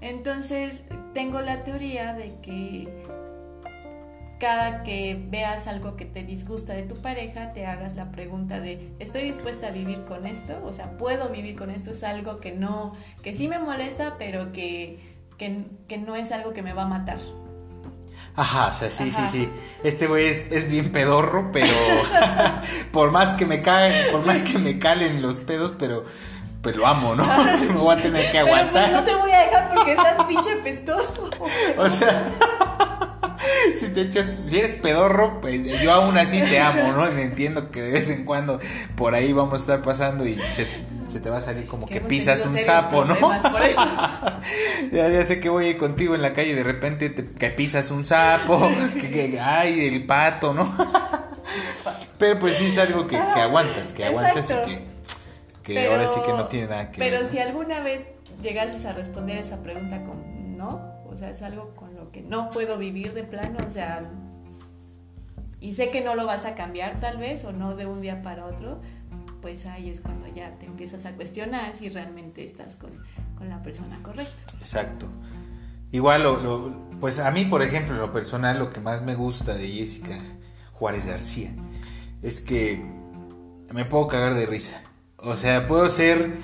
Entonces, 0.00 0.82
tengo 1.12 1.42
la 1.42 1.62
teoría 1.64 2.14
de 2.14 2.36
que 2.40 2.88
cada 4.40 4.82
que 4.82 5.22
veas 5.28 5.68
algo 5.68 5.94
que 5.96 6.06
te 6.06 6.24
disgusta 6.24 6.72
de 6.72 6.82
tu 6.82 6.96
pareja, 6.96 7.52
te 7.52 7.66
hagas 7.66 7.94
la 7.94 8.10
pregunta 8.10 8.58
de, 8.58 8.88
¿estoy 8.98 9.22
dispuesta 9.22 9.68
a 9.68 9.70
vivir 9.70 10.04
con 10.06 10.26
esto? 10.26 10.54
O 10.64 10.72
sea, 10.72 10.96
¿puedo 10.96 11.28
vivir 11.28 11.54
con 11.54 11.70
esto? 11.70 11.90
Es 11.90 12.02
algo 12.02 12.40
que 12.40 12.50
no, 12.50 12.96
que 13.22 13.34
sí 13.34 13.46
me 13.46 13.58
molesta, 13.58 14.16
pero 14.18 14.50
que, 14.50 14.98
que, 15.36 15.98
no 15.98 16.16
es 16.16 16.32
algo 16.32 16.52
que 16.54 16.62
me 16.62 16.72
va 16.72 16.82
a 16.82 16.88
matar. 16.88 17.18
Ajá, 18.34 18.68
o 18.68 18.74
sea, 18.74 18.90
sí, 18.90 19.12
sí, 19.12 19.22
sí. 19.30 19.48
Este 19.84 20.06
güey 20.06 20.28
es, 20.28 20.68
bien 20.68 20.90
pedorro, 20.90 21.50
pero 21.52 21.74
por 22.92 23.10
más 23.10 23.36
que 23.36 23.44
me 23.44 23.60
caen, 23.60 24.10
por 24.10 24.24
más 24.24 24.38
que 24.38 24.58
me 24.58 24.78
calen 24.78 25.20
los 25.20 25.38
pedos, 25.38 25.74
pero 25.78 26.06
pues 26.62 26.76
lo 26.76 26.86
amo, 26.86 27.14
¿no? 27.14 27.24
me 27.60 27.74
voy 27.74 27.94
a 27.94 28.02
tener 28.02 28.32
que 28.32 28.40
pues, 28.40 28.54
aguantar. 28.54 28.92
no 28.92 29.04
te 29.04 29.14
voy 29.14 29.30
a 29.32 29.40
dejar 29.40 29.74
porque 29.74 29.92
estás 29.92 30.24
pinche 30.24 30.56
pestoso. 30.56 31.30
o 31.76 31.90
sea, 31.90 32.32
te 34.02 34.08
echas, 34.08 34.26
si 34.26 34.58
eres 34.58 34.76
pedorro, 34.76 35.40
pues 35.40 35.64
yo 35.82 35.92
aún 35.92 36.16
así 36.16 36.40
te 36.40 36.58
amo, 36.58 36.92
¿no? 36.92 37.06
Entiendo 37.06 37.70
que 37.70 37.82
de 37.82 37.92
vez 37.92 38.08
en 38.10 38.24
cuando 38.24 38.60
por 38.96 39.14
ahí 39.14 39.32
vamos 39.32 39.54
a 39.54 39.56
estar 39.56 39.82
pasando 39.82 40.26
y 40.26 40.40
se, 40.54 41.20
te 41.20 41.30
va 41.30 41.38
a 41.38 41.40
salir 41.40 41.66
como 41.66 41.86
que, 41.86 42.00
pisas 42.00 42.44
un 42.46 42.58
sapo, 42.58 43.04
¿no? 43.04 43.14
ya, 44.92 45.24
sé 45.24 45.40
que 45.40 45.48
voy 45.48 45.76
contigo 45.76 46.14
en 46.14 46.22
la 46.22 46.32
calle 46.32 46.52
y 46.52 46.54
de 46.54 46.64
repente 46.64 47.10
te, 47.10 47.26
que 47.26 47.50
pisas 47.50 47.90
un 47.90 48.04
sapo, 48.04 48.70
que, 48.94 49.38
ay, 49.40 49.86
el 49.86 50.06
pato, 50.06 50.54
¿no? 50.54 50.74
Pero 52.18 52.38
pues 52.38 52.56
sí 52.56 52.66
es 52.66 52.78
algo 52.78 53.06
que, 53.06 53.16
aguantas, 53.16 53.92
que 53.92 54.04
aguantas 54.04 54.50
y 54.66 54.78
que, 55.62 55.86
ahora 55.86 56.06
sí 56.08 56.20
que 56.24 56.32
no 56.32 56.46
tiene 56.46 56.68
nada 56.68 56.90
que 56.90 56.98
pero 56.98 57.10
ver. 57.12 57.20
Pero 57.20 57.30
si 57.30 57.38
alguna 57.38 57.80
vez 57.80 58.04
llegases 58.42 58.84
a 58.84 58.92
responder 58.92 59.38
esa 59.38 59.62
pregunta 59.62 60.02
con 60.04 60.56
no, 60.56 61.00
o 61.06 61.16
sea, 61.16 61.30
es 61.30 61.42
algo 61.42 61.74
con 61.74 61.89
que 62.12 62.22
no 62.22 62.50
puedo 62.50 62.78
vivir 62.78 63.14
de 63.14 63.24
plano, 63.24 63.58
o 63.66 63.70
sea, 63.70 64.10
y 65.60 65.74
sé 65.74 65.90
que 65.90 66.00
no 66.00 66.14
lo 66.14 66.26
vas 66.26 66.46
a 66.46 66.54
cambiar 66.54 67.00
tal 67.00 67.18
vez 67.18 67.44
o 67.44 67.52
no 67.52 67.76
de 67.76 67.86
un 67.86 68.00
día 68.00 68.22
para 68.22 68.46
otro, 68.46 68.80
pues 69.42 69.66
ahí 69.66 69.90
es 69.90 70.00
cuando 70.00 70.26
ya 70.28 70.58
te 70.58 70.66
empiezas 70.66 71.06
a 71.06 71.12
cuestionar 71.12 71.76
si 71.76 71.88
realmente 71.88 72.44
estás 72.44 72.76
con, 72.76 72.90
la 73.46 73.62
persona 73.62 73.98
correcta. 74.02 74.52
Exacto. 74.60 75.06
Igual, 75.92 76.24
lo, 76.24 76.76
pues 77.00 77.18
a 77.18 77.30
mí, 77.30 77.46
por 77.46 77.62
ejemplo, 77.62 77.94
en 77.94 78.00
lo 78.02 78.12
personal, 78.12 78.58
lo 78.58 78.70
que 78.70 78.80
más 78.80 79.02
me 79.02 79.14
gusta 79.14 79.54
de 79.54 79.66
Jessica 79.66 80.18
Juárez 80.72 81.06
García 81.06 81.50
es 82.22 82.42
que 82.42 82.84
me 83.72 83.86
puedo 83.86 84.08
cagar 84.08 84.34
de 84.34 84.44
risa. 84.44 84.82
O 85.16 85.36
sea, 85.36 85.66
puedo 85.66 85.88
ser 85.88 86.36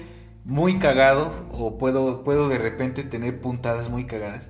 muy 0.45 0.79
cagado 0.79 1.35
o 1.53 1.77
puedo, 1.77 2.25
puedo 2.25 2.49
de 2.49 2.57
repente 2.57 3.03
tener 3.03 3.41
puntadas 3.41 3.91
muy 3.91 4.07
cagadas 4.07 4.49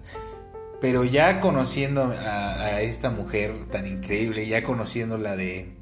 pero 0.80 1.04
ya 1.04 1.40
conociendo 1.40 2.12
a, 2.12 2.80
esta 2.80 3.10
mujer 3.10 3.52
tan 3.70 3.86
increíble, 3.86 4.46
ya 4.46 4.62
conociéndola 4.62 5.36
de, 5.36 5.76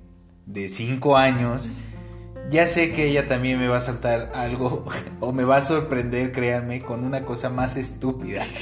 de 0.47 0.69
cinco 0.69 1.17
años, 1.17 1.71
ya 2.51 2.67
sé 2.67 2.93
que 2.93 3.09
ella 3.09 3.27
también 3.27 3.59
me 3.59 3.69
va 3.69 3.79
a 3.79 3.81
saltar 3.81 4.33
algo 4.35 4.85
o 5.21 5.33
me 5.33 5.45
va 5.45 5.59
a 5.59 5.65
sorprender, 5.65 6.33
créanme, 6.33 6.83
con 6.83 7.05
una 7.05 7.25
cosa 7.25 7.51
más 7.51 7.77
estúpida. 7.77 8.45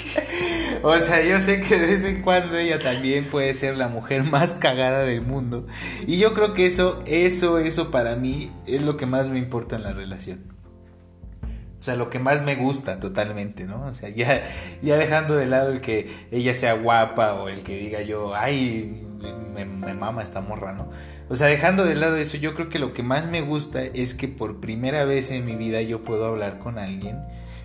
O 0.85 0.99
sea, 0.99 1.23
yo 1.23 1.41
sé 1.41 1.61
que 1.61 1.79
de 1.79 1.87
vez 1.87 2.05
en 2.05 2.23
cuando 2.23 2.57
ella 2.57 2.81
también 2.81 3.27
puede 3.27 3.55
ser 3.55 3.77
la 3.77 3.87
mujer 3.87 4.25
más 4.31 4.55
cagada 4.55 5.05
del 5.05 5.21
mundo. 5.21 5.67
Y 6.07 6.19
yo 6.19 6.35
creo 6.35 6.55
que 6.55 6.67
eso, 6.67 7.03
eso, 7.07 7.59
eso 7.59 7.91
para 7.93 8.17
mí 8.17 8.51
es 8.67 8.83
lo 8.83 8.97
que 8.97 9.07
más 9.07 9.29
me 9.29 9.39
importa 9.39 9.77
en 9.77 9.85
la 9.85 9.93
relación. 9.93 10.52
O 11.83 11.85
sea, 11.85 11.97
lo 11.97 12.11
que 12.11 12.21
más 12.21 12.45
me 12.45 12.55
gusta 12.55 13.01
totalmente, 13.01 13.65
¿no? 13.65 13.87
O 13.87 13.93
sea, 13.93 14.09
ya, 14.09 14.41
ya 14.83 14.97
dejando 14.97 15.35
de 15.35 15.47
lado 15.47 15.73
el 15.73 15.81
que 15.81 16.09
ella 16.31 16.55
sea 16.55 16.75
guapa 16.75 17.35
o 17.35 17.49
el 17.49 17.65
que 17.65 17.77
diga 17.77 18.03
yo, 18.03 18.37
ay, 18.37 19.05
me, 19.53 19.65
mama 19.65 20.23
esta 20.23 20.41
morra, 20.41 20.73
¿no? 20.75 20.91
O 21.29 21.35
sea, 21.35 21.49
dejando 21.49 21.85
de 21.85 21.97
lado 21.97 22.19
eso, 22.19 22.37
yo 22.37 22.55
creo 22.55 22.69
que 22.69 22.79
lo 22.79 22.93
que 22.93 23.03
más 23.03 23.29
me 23.29 23.41
gusta 23.41 23.83
es 23.83 24.15
que 24.15 24.29
por 24.29 24.61
primera 24.61 25.05
vez 25.05 25.33
en 25.33 25.45
mi 25.45 25.57
vida 25.57 25.83
yo 25.83 26.05
puedo 26.05 26.27
hablar 26.27 26.61
con 26.61 26.79
alguien 26.79 27.19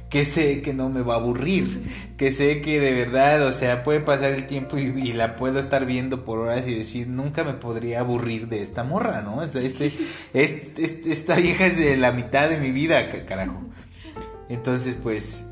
que 0.09 0.25
sé 0.25 0.63
que 0.63 0.73
no 0.73 0.89
me 0.89 1.03
va 1.03 1.13
a 1.13 1.17
aburrir, 1.17 2.15
que 2.17 2.31
sé 2.31 2.61
que 2.61 2.79
de 2.79 2.93
verdad, 2.93 3.45
o 3.45 3.51
sea, 3.51 3.83
puede 3.83 3.99
pasar 3.99 4.31
el 4.31 4.47
tiempo 4.47 4.79
y, 4.79 5.13
la 5.13 5.35
puedo 5.35 5.59
estar 5.59 5.85
viendo 5.85 6.25
por 6.25 6.39
horas 6.39 6.67
y 6.67 6.73
decir, 6.73 7.07
nunca 7.07 7.43
me 7.43 7.53
podría 7.53 7.99
aburrir 7.99 8.47
de 8.47 8.63
esta 8.63 8.83
morra, 8.83 9.21
¿no? 9.21 9.47
Sea, 9.47 9.61
este, 9.61 9.91
este, 10.33 11.11
esta 11.11 11.35
vieja 11.35 11.67
es 11.67 11.77
de 11.77 11.97
la 11.97 12.11
mitad 12.11 12.49
de 12.49 12.57
mi 12.57 12.71
vida, 12.71 13.11
carajo. 13.27 13.61
Entonces, 14.49 14.95
pues, 14.95 15.45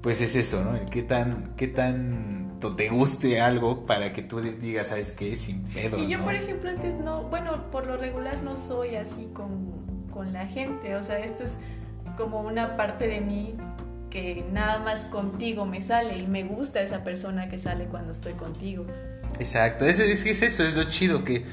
pues 0.00 0.20
es 0.20 0.34
eso, 0.34 0.64
¿no? 0.64 0.78
¿Qué 0.90 1.02
tan, 1.02 1.54
qué 1.56 1.68
tanto 1.68 2.74
te 2.76 2.88
guste 2.88 3.40
algo 3.40 3.86
para 3.86 4.12
que 4.12 4.22
tú 4.22 4.40
digas, 4.40 4.88
¿sabes 4.88 5.12
qué? 5.12 5.36
Sin 5.36 5.62
pedo. 5.64 5.98
Y 5.98 6.08
yo, 6.08 6.22
por 6.24 6.34
ejemplo, 6.34 6.70
antes 6.70 6.94
no, 6.96 7.24
bueno, 7.24 7.70
por 7.70 7.86
lo 7.86 7.96
regular 7.96 8.42
no 8.42 8.56
soy 8.56 8.96
así 8.96 9.28
con, 9.32 10.06
con 10.12 10.32
la 10.32 10.46
gente, 10.46 10.96
o 10.96 11.02
sea, 11.02 11.18
esto 11.18 11.44
es 11.44 11.52
como 12.16 12.40
una 12.40 12.76
parte 12.76 13.06
de 13.06 13.20
mí 13.20 13.54
que 14.10 14.44
nada 14.52 14.80
más 14.80 15.04
contigo 15.04 15.64
me 15.64 15.80
sale 15.82 16.18
y 16.18 16.26
me 16.26 16.42
gusta 16.42 16.80
esa 16.80 17.04
persona 17.04 17.48
que 17.48 17.58
sale 17.58 17.84
cuando 17.84 18.12
estoy 18.12 18.32
contigo. 18.32 18.84
Exacto, 19.38 19.86
es, 19.86 20.00
es, 20.00 20.26
es 20.26 20.42
eso, 20.42 20.64
es 20.64 20.74
lo 20.74 20.84
chido 20.90 21.22
que 21.22 21.44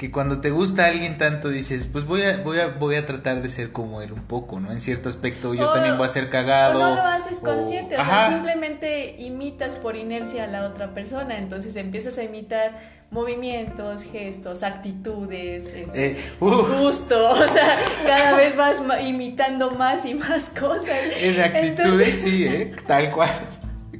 que 0.00 0.10
cuando 0.10 0.40
te 0.40 0.50
gusta 0.50 0.86
alguien 0.86 1.18
tanto 1.18 1.50
dices, 1.50 1.84
pues 1.84 2.06
voy 2.06 2.22
a, 2.22 2.38
voy 2.38 2.58
a, 2.58 2.68
voy 2.68 2.94
a 2.94 3.04
tratar 3.04 3.42
de 3.42 3.50
ser 3.50 3.70
como 3.70 4.00
él 4.00 4.12
un 4.12 4.22
poco, 4.22 4.58
¿no? 4.58 4.72
En 4.72 4.80
cierto 4.80 5.10
aspecto 5.10 5.52
yo 5.52 5.68
también 5.72 5.98
voy 5.98 6.06
a 6.06 6.08
ser 6.08 6.30
cagado. 6.30 6.80
O 6.80 6.82
no 6.82 6.94
lo 6.94 7.02
haces 7.02 7.36
consciente, 7.36 7.98
o, 7.98 8.04
sea, 8.06 8.30
simplemente 8.30 9.16
imitas 9.18 9.74
por 9.76 9.96
inercia 9.96 10.44
a 10.44 10.46
la 10.46 10.64
otra 10.64 10.94
persona, 10.94 11.36
entonces 11.36 11.76
empiezas 11.76 12.16
a 12.16 12.22
imitar 12.22 12.78
movimientos, 13.10 14.02
gestos, 14.04 14.62
actitudes, 14.62 15.66
este, 15.66 16.12
eh, 16.12 16.16
gusto, 16.40 17.30
o 17.32 17.48
sea, 17.48 17.76
cada 18.06 18.36
vez 18.38 18.56
vas 18.56 18.76
imitando 19.02 19.70
más 19.72 20.06
y 20.06 20.14
más 20.14 20.48
cosas. 20.58 20.98
En 21.14 21.42
actitudes 21.42 22.22
sí, 22.22 22.46
¿eh? 22.46 22.72
Tal 22.86 23.10
cual. 23.10 23.28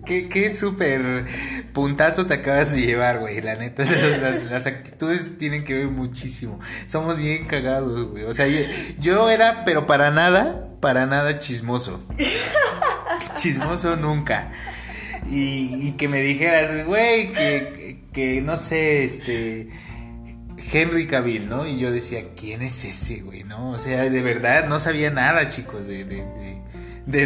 Qué, 0.05 0.29
qué 0.29 0.53
súper 0.53 1.27
puntazo 1.73 2.27
te 2.27 2.35
acabas 2.35 2.73
de 2.73 2.81
llevar, 2.81 3.19
güey. 3.19 3.41
La 3.41 3.57
neta, 3.57 3.85
las, 4.51 4.67
actitudes 4.67 5.39
tienen 5.39 5.65
que 5.65 5.75
ver 5.75 5.89
muchísimo. 5.89 6.61
Somos 6.87 7.17
bien 7.17 7.47
cagados, 7.47 8.11
güey. 8.11 8.25
O 8.25 8.35
sea, 8.35 8.47
yo, 8.99 9.31
era, 9.31 9.65
pero 9.65 9.87
para 9.87 10.11
nada, 10.11 10.69
para 10.81 11.07
nada 11.07 11.39
chismoso. 11.39 12.03
Chismoso 13.37 13.97
nunca. 13.97 14.53
Y, 15.27 15.93
que 15.93 16.09
me 16.09 16.21
dijeras, 16.23 16.87
güey, 16.87 17.33
que, 17.33 18.05
que, 18.13 18.41
no 18.41 18.57
sé, 18.57 19.05
este... 19.05 19.69
Henry 20.73 21.09
Cavill, 21.09 21.49
¿no? 21.49 21.67
Y 21.67 21.79
yo 21.79 21.91
decía, 21.91 22.23
¿quién 22.37 22.63
es 22.63 22.85
ese, 22.85 23.23
güey? 23.23 23.43
¿No? 23.43 23.71
O 23.71 23.79
sea, 23.79 24.09
de 24.09 24.23
verdad, 24.23 24.69
no 24.69 24.79
sabía 24.79 25.11
nada, 25.11 25.49
chicos, 25.49 25.87
de, 25.87 26.05
de 26.05 26.17
de 26.17 26.60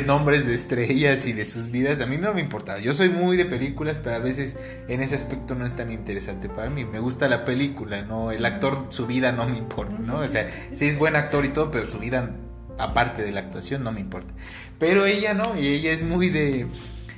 nombres 0.07 0.47
de 0.47 0.55
estrellas 0.55 1.27
y 1.27 1.33
de 1.33 1.45
sus 1.45 1.71
vidas, 1.71 2.01
a 2.01 2.07
mí 2.07 2.17
no 2.17 2.35
me 2.35 2.41
importa. 2.41 2.79
Yo 2.79 2.95
soy 2.95 3.09
muy 3.09 3.37
de 3.37 3.45
películas, 3.45 4.01
pero 4.03 4.17
a 4.17 4.19
veces 4.19 4.57
en 4.89 5.03
ese 5.03 5.15
aspecto 5.15 5.55
no 5.55 5.67
es 5.67 5.75
tan 5.75 5.91
interesante 5.91 6.49
para 6.49 6.71
mí. 6.71 6.85
Me 6.85 6.99
gusta 6.99 7.29
la 7.29 7.45
película, 7.45 8.03
no 8.03 8.31
el 8.31 8.45
actor, 8.45 8.87
su 8.91 9.07
vida 9.07 9.33
no 9.33 9.47
me 9.47 9.57
importa, 9.57 9.97
¿no? 9.99 10.19
O 10.19 10.29
sea, 10.29 10.49
sí 10.73 10.87
es 10.87 10.99
buen 10.99 11.17
actor 11.17 11.45
y 11.45 11.51
todo, 11.51 11.71
pero 11.71 11.87
su 11.87 11.99
vida 11.99 12.35
aparte 12.79 13.23
de 13.23 13.33
la 13.33 13.41
actuación 13.41 13.85
no 13.85 13.93
me 13.93 14.01
importa. 14.01 14.35
Pero 14.79 15.07
ella 15.07 15.35
no, 15.35 15.59
y 15.59 15.69
ella 15.69 15.93
es 15.93 16.03
muy 16.03 16.31
de 16.31 16.67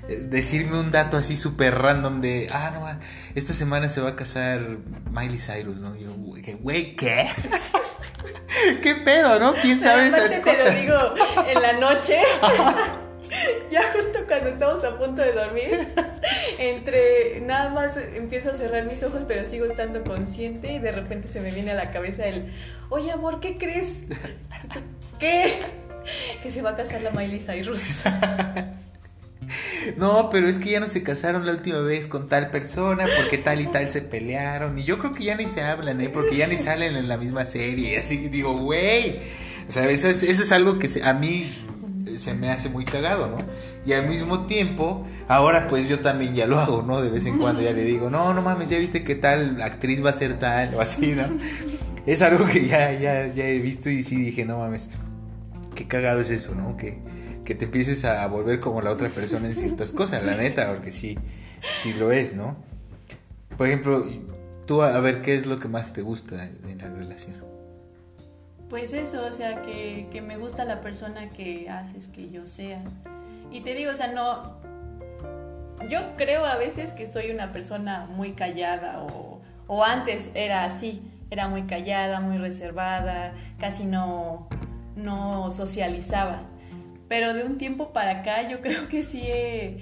decirme 0.08 0.78
un 0.78 0.90
dato 0.90 1.16
así 1.16 1.36
súper 1.36 1.74
random 1.76 2.20
de, 2.20 2.48
ah, 2.52 2.70
no, 2.72 2.86
esta 3.34 3.52
semana 3.52 3.88
se 3.88 4.00
va 4.00 4.10
a 4.10 4.16
casar 4.16 4.60
Miley 5.10 5.38
Cyrus, 5.38 5.80
¿no? 5.80 5.96
yo, 5.96 6.14
güey, 6.14 6.96
¿qué? 6.96 7.28
¿Qué 8.82 8.94
pedo, 8.96 9.38
no? 9.38 9.54
¿Quién 9.54 9.80
sabe 9.80 10.08
esas 10.08 10.40
cosas? 10.40 10.64
Te 10.64 10.72
lo 10.72 10.80
digo 10.80 11.14
en 11.48 11.62
la 11.62 11.72
noche. 11.74 12.18
ya 13.70 13.92
justo 13.92 14.24
cuando 14.26 14.50
estamos 14.50 14.84
a 14.84 14.98
punto 14.98 15.22
de 15.22 15.32
dormir, 15.32 15.88
entre 16.58 17.40
nada 17.40 17.70
más 17.70 17.96
empiezo 18.14 18.50
a 18.50 18.54
cerrar 18.54 18.84
mis 18.84 19.02
ojos, 19.02 19.22
pero 19.26 19.44
sigo 19.44 19.66
estando 19.66 20.02
consciente 20.04 20.72
y 20.72 20.78
de 20.78 20.92
repente 20.92 21.28
se 21.28 21.40
me 21.40 21.50
viene 21.50 21.72
a 21.72 21.74
la 21.74 21.90
cabeza 21.90 22.26
el, 22.26 22.52
oye 22.88 23.10
amor, 23.10 23.40
¿qué 23.40 23.58
crees? 23.58 23.98
¿Qué? 25.18 25.54
Que 26.42 26.50
se 26.50 26.62
va 26.62 26.70
a 26.70 26.76
casar 26.76 27.02
la 27.02 27.10
Miley 27.10 27.40
Cyrus. 27.40 27.82
No, 29.96 30.30
pero 30.30 30.48
es 30.48 30.58
que 30.58 30.70
ya 30.70 30.80
no 30.80 30.88
se 30.88 31.02
casaron 31.02 31.46
la 31.46 31.52
última 31.52 31.78
vez 31.80 32.06
con 32.06 32.28
tal 32.28 32.50
persona 32.50 33.04
porque 33.16 33.38
tal 33.38 33.60
y 33.60 33.66
tal 33.66 33.90
se 33.90 34.02
pelearon. 34.02 34.78
Y 34.78 34.84
yo 34.84 34.98
creo 34.98 35.14
que 35.14 35.24
ya 35.24 35.36
ni 35.36 35.46
se 35.46 35.62
hablan, 35.62 36.00
¿eh? 36.00 36.08
Porque 36.08 36.36
ya 36.36 36.46
ni 36.46 36.56
salen 36.56 36.96
en 36.96 37.08
la 37.08 37.16
misma 37.16 37.44
serie. 37.44 37.94
Y 37.94 37.96
así 37.96 38.28
digo, 38.28 38.56
güey. 38.58 39.20
O 39.68 39.72
sea, 39.72 39.88
eso 39.90 40.08
es, 40.08 40.52
algo 40.52 40.78
que 40.78 40.88
a 41.02 41.12
mí 41.12 41.52
se 42.18 42.34
me 42.34 42.50
hace 42.50 42.68
muy 42.68 42.84
cagado, 42.84 43.28
¿no? 43.28 43.38
Y 43.84 43.92
al 43.92 44.08
mismo 44.08 44.46
tiempo, 44.46 45.06
ahora 45.28 45.68
pues 45.68 45.88
yo 45.88 46.00
también 46.00 46.34
ya 46.34 46.46
lo 46.46 46.58
hago, 46.58 46.82
¿no? 46.82 47.00
De 47.00 47.10
vez 47.10 47.26
en 47.26 47.38
cuando 47.38 47.62
ya 47.62 47.72
le 47.72 47.82
digo, 47.82 48.08
no, 48.10 48.32
no 48.32 48.42
mames, 48.42 48.68
ya 48.68 48.78
viste 48.78 49.02
que 49.02 49.16
tal 49.16 49.60
actriz 49.60 50.04
va 50.04 50.10
a 50.10 50.12
ser 50.12 50.38
tal 50.38 50.74
o 50.74 50.80
así, 50.80 51.14
¿no? 51.14 51.24
Es 52.06 52.22
algo 52.22 52.46
que 52.46 52.66
ya, 52.66 52.92
ya, 52.92 53.32
ya 53.34 53.48
he 53.48 53.58
visto 53.58 53.90
y 53.90 54.04
sí 54.04 54.16
dije, 54.16 54.44
no 54.44 54.58
mames, 54.58 54.88
qué 55.74 55.88
cagado 55.88 56.20
es 56.20 56.30
eso, 56.30 56.54
¿no? 56.54 56.76
Que 56.76 56.98
que 57.46 57.54
te 57.54 57.64
empieces 57.64 58.04
a 58.04 58.26
volver 58.26 58.60
como 58.60 58.82
la 58.82 58.90
otra 58.90 59.08
persona 59.08 59.48
en 59.48 59.54
ciertas 59.54 59.92
cosas, 59.92 60.22
la 60.24 60.36
neta, 60.36 60.68
porque 60.68 60.92
sí, 60.92 61.16
sí 61.80 61.94
lo 61.94 62.12
es, 62.12 62.34
¿no? 62.34 62.56
Por 63.56 63.68
ejemplo, 63.68 64.04
tú 64.66 64.82
a 64.82 65.00
ver 65.00 65.22
qué 65.22 65.36
es 65.36 65.46
lo 65.46 65.58
que 65.58 65.68
más 65.68 65.94
te 65.94 66.02
gusta 66.02 66.44
en 66.44 66.78
la 66.78 66.88
relación. 66.88 67.36
Pues 68.68 68.92
eso, 68.92 69.24
o 69.24 69.32
sea, 69.32 69.62
que, 69.62 70.08
que 70.10 70.20
me 70.20 70.36
gusta 70.36 70.64
la 70.64 70.80
persona 70.80 71.30
que 71.30 71.70
haces 71.70 72.06
que 72.08 72.30
yo 72.30 72.46
sea. 72.46 72.82
Y 73.52 73.60
te 73.60 73.74
digo, 73.74 73.92
o 73.92 73.94
sea, 73.94 74.08
no... 74.08 74.56
Yo 75.88 76.00
creo 76.16 76.44
a 76.44 76.56
veces 76.56 76.92
que 76.92 77.10
soy 77.10 77.30
una 77.30 77.52
persona 77.52 78.06
muy 78.06 78.32
callada 78.32 79.02
o, 79.02 79.40
o 79.68 79.84
antes 79.84 80.30
era 80.34 80.64
así, 80.64 81.02
era 81.30 81.48
muy 81.48 81.62
callada, 81.62 82.18
muy 82.18 82.38
reservada, 82.38 83.34
casi 83.60 83.84
no, 83.84 84.48
no 84.96 85.52
socializaba. 85.52 86.42
Pero 87.08 87.34
de 87.34 87.44
un 87.44 87.58
tiempo 87.58 87.92
para 87.92 88.20
acá 88.20 88.48
yo 88.48 88.60
creo 88.60 88.88
que 88.88 89.02
sí 89.02 89.22
he, 89.24 89.78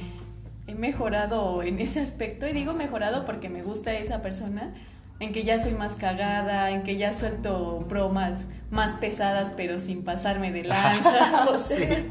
mejorado 0.77 1.63
en 1.63 1.81
ese 1.81 2.01
aspecto. 2.01 2.47
Y 2.47 2.53
digo 2.53 2.73
mejorado 2.73 3.25
porque 3.25 3.49
me 3.49 3.63
gusta 3.63 3.95
esa 3.95 4.23
persona, 4.23 4.75
en 5.21 5.33
que 5.33 5.45
ya 5.45 5.59
soy 5.59 5.73
más 5.73 5.95
cagada, 5.95 6.71
en 6.71 6.83
que 6.83 6.97
ya 6.97 7.17
suelto 7.17 7.85
bromas 7.89 8.47
más 8.71 8.95
pesadas 8.95 9.53
pero 9.57 9.79
sin 9.79 10.03
pasarme 10.03 10.53
de 10.53 10.65
lanza. 10.65 11.47
o 11.49 11.59
sea, 11.59 12.09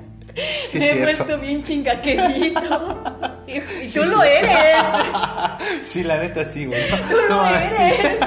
me 0.74 0.90
he 0.90 1.02
vuelto 1.02 1.38
bien 1.38 1.64
chingaquerito. 1.64 3.04
Y, 3.46 3.60
tú 3.90 4.04
lo 4.06 4.24
eres. 4.24 4.86
Sí, 5.82 6.02
la 6.02 6.18
neta 6.18 6.46
sí, 6.46 6.66
güey. 6.66 6.82
Tú 6.90 7.18
lo 7.28 7.46
eres. 7.46 8.20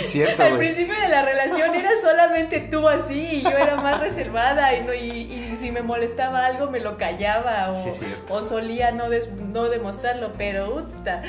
Sí, 0.00 0.08
cierto, 0.12 0.42
Al 0.42 0.56
principio 0.56 0.94
de 1.00 1.08
la 1.08 1.24
relación 1.24 1.74
era 1.74 1.90
solamente 2.00 2.60
tú 2.60 2.88
así 2.88 3.20
y 3.20 3.42
yo 3.42 3.50
era 3.50 3.76
más 3.76 4.00
reservada 4.00 4.76
y, 4.76 4.82
no, 4.82 4.94
y, 4.94 5.56
si 5.60 5.70
me 5.70 5.82
molestaba 5.82 6.46
algo 6.46 6.70
me 6.70 6.80
lo 6.80 6.98
callaba 6.98 7.70
o, 7.70 7.94
o 8.28 8.44
solía 8.44 8.92
no, 8.92 9.04
no 9.52 9.68
demostrarlo, 9.68 10.32
pero 10.36 10.74
uta. 10.76 11.22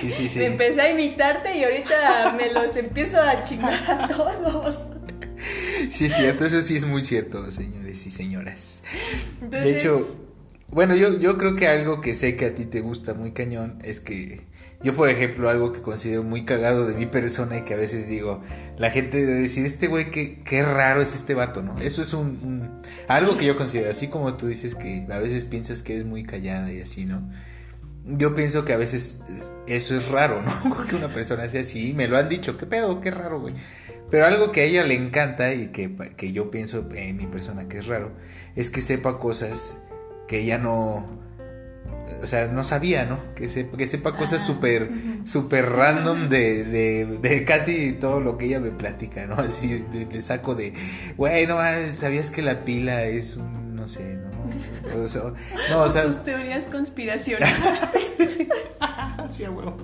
Sí, 0.00 0.10
sí, 0.10 0.28
sí. 0.28 0.44
empecé 0.44 0.80
a 0.80 0.90
imitarte 0.90 1.56
y 1.56 1.64
ahorita 1.64 2.34
me 2.36 2.52
los 2.52 2.76
empiezo 2.76 3.20
a 3.20 3.42
chingar 3.42 3.82
a 3.88 4.08
todos. 4.08 4.78
Sí, 5.90 6.06
es 6.06 6.14
cierto, 6.14 6.46
eso 6.46 6.62
sí 6.62 6.76
es 6.76 6.84
muy 6.84 7.02
cierto, 7.02 7.50
señores 7.50 8.06
y 8.06 8.10
señoras. 8.10 8.82
de 9.40 9.76
hecho, 9.76 10.08
bueno, 10.68 10.94
yo, 10.96 11.18
yo 11.18 11.38
creo 11.38 11.54
que 11.56 11.68
algo 11.68 12.00
que 12.00 12.14
sé 12.14 12.36
que 12.36 12.46
a 12.46 12.54
ti 12.54 12.64
te 12.64 12.80
gusta 12.80 13.14
muy 13.14 13.32
cañón 13.32 13.78
es 13.84 14.00
que 14.00 14.40
yo, 14.84 14.94
por 14.94 15.08
ejemplo, 15.08 15.48
algo 15.48 15.72
que 15.72 15.80
considero 15.80 16.22
muy 16.22 16.44
cagado 16.44 16.86
de 16.86 16.94
mi 16.94 17.06
persona 17.06 17.56
y 17.56 17.62
que 17.62 17.72
a 17.72 17.78
veces 17.78 18.06
digo, 18.06 18.42
la 18.76 18.90
gente 18.90 19.24
debe 19.24 19.40
decir, 19.40 19.64
este 19.64 19.86
güey, 19.86 20.10
qué, 20.10 20.42
qué 20.44 20.62
raro 20.62 21.00
es 21.00 21.14
este 21.14 21.32
vato, 21.32 21.62
¿no? 21.62 21.80
Eso 21.80 22.02
es 22.02 22.12
un, 22.12 22.82
algo 23.08 23.38
que 23.38 23.46
yo 23.46 23.56
considero, 23.56 23.90
así 23.90 24.08
como 24.08 24.34
tú 24.34 24.46
dices 24.46 24.74
que 24.74 25.06
a 25.10 25.18
veces 25.18 25.44
piensas 25.44 25.80
que 25.80 25.96
es 25.96 26.04
muy 26.04 26.24
callada 26.24 26.70
y 26.70 26.82
así, 26.82 27.06
¿no? 27.06 27.22
Yo 28.04 28.34
pienso 28.34 28.66
que 28.66 28.74
a 28.74 28.76
veces 28.76 29.20
eso 29.66 29.96
es 29.96 30.10
raro, 30.10 30.42
¿no? 30.42 30.84
Que 30.86 30.96
una 30.96 31.14
persona 31.14 31.48
sea 31.48 31.62
así, 31.62 31.94
me 31.94 32.06
lo 32.06 32.18
han 32.18 32.28
dicho, 32.28 32.58
qué 32.58 32.66
pedo, 32.66 33.00
qué 33.00 33.10
raro, 33.10 33.40
güey. 33.40 33.54
Pero 34.10 34.26
algo 34.26 34.52
que 34.52 34.60
a 34.60 34.64
ella 34.64 34.84
le 34.84 34.96
encanta 34.96 35.54
y 35.54 35.68
que, 35.68 35.96
que 36.14 36.32
yo 36.32 36.50
pienso 36.50 36.86
en 36.94 37.16
mi 37.16 37.26
persona 37.26 37.68
que 37.68 37.78
es 37.78 37.86
raro, 37.86 38.12
es 38.54 38.68
que 38.68 38.82
sepa 38.82 39.18
cosas 39.18 39.78
que 40.28 40.40
ella 40.40 40.58
no 40.58 41.23
o 42.22 42.26
sea, 42.26 42.48
no 42.48 42.64
sabía, 42.64 43.04
¿no? 43.04 43.34
Que, 43.34 43.48
que 43.48 43.86
sepa 43.86 44.16
cosas 44.16 44.46
súper, 44.46 44.90
súper 45.24 45.70
random 45.70 46.28
de, 46.28 46.64
de, 46.64 47.06
de, 47.20 47.44
casi 47.44 47.92
todo 47.92 48.20
lo 48.20 48.38
que 48.38 48.46
ella 48.46 48.60
me 48.60 48.70
platica, 48.70 49.26
¿no? 49.26 49.34
Así 49.38 49.84
le 49.92 50.22
saco 50.22 50.54
de, 50.54 50.74
güey, 51.16 51.46
no, 51.46 51.58
¿sabías 51.96 52.30
que 52.30 52.42
la 52.42 52.64
pila 52.64 53.04
es 53.04 53.36
un, 53.36 53.74
no 53.74 53.88
sé, 53.88 54.16
¿no? 54.16 55.02
O 55.02 55.08
sea, 55.08 55.22
no, 55.70 55.82
o 55.82 55.90
sea, 55.90 56.02
Tus 56.06 56.24
teorías 56.24 56.64
conspiracionales. 56.64 57.58
sí, 59.30 59.44
huevo. 59.44 59.76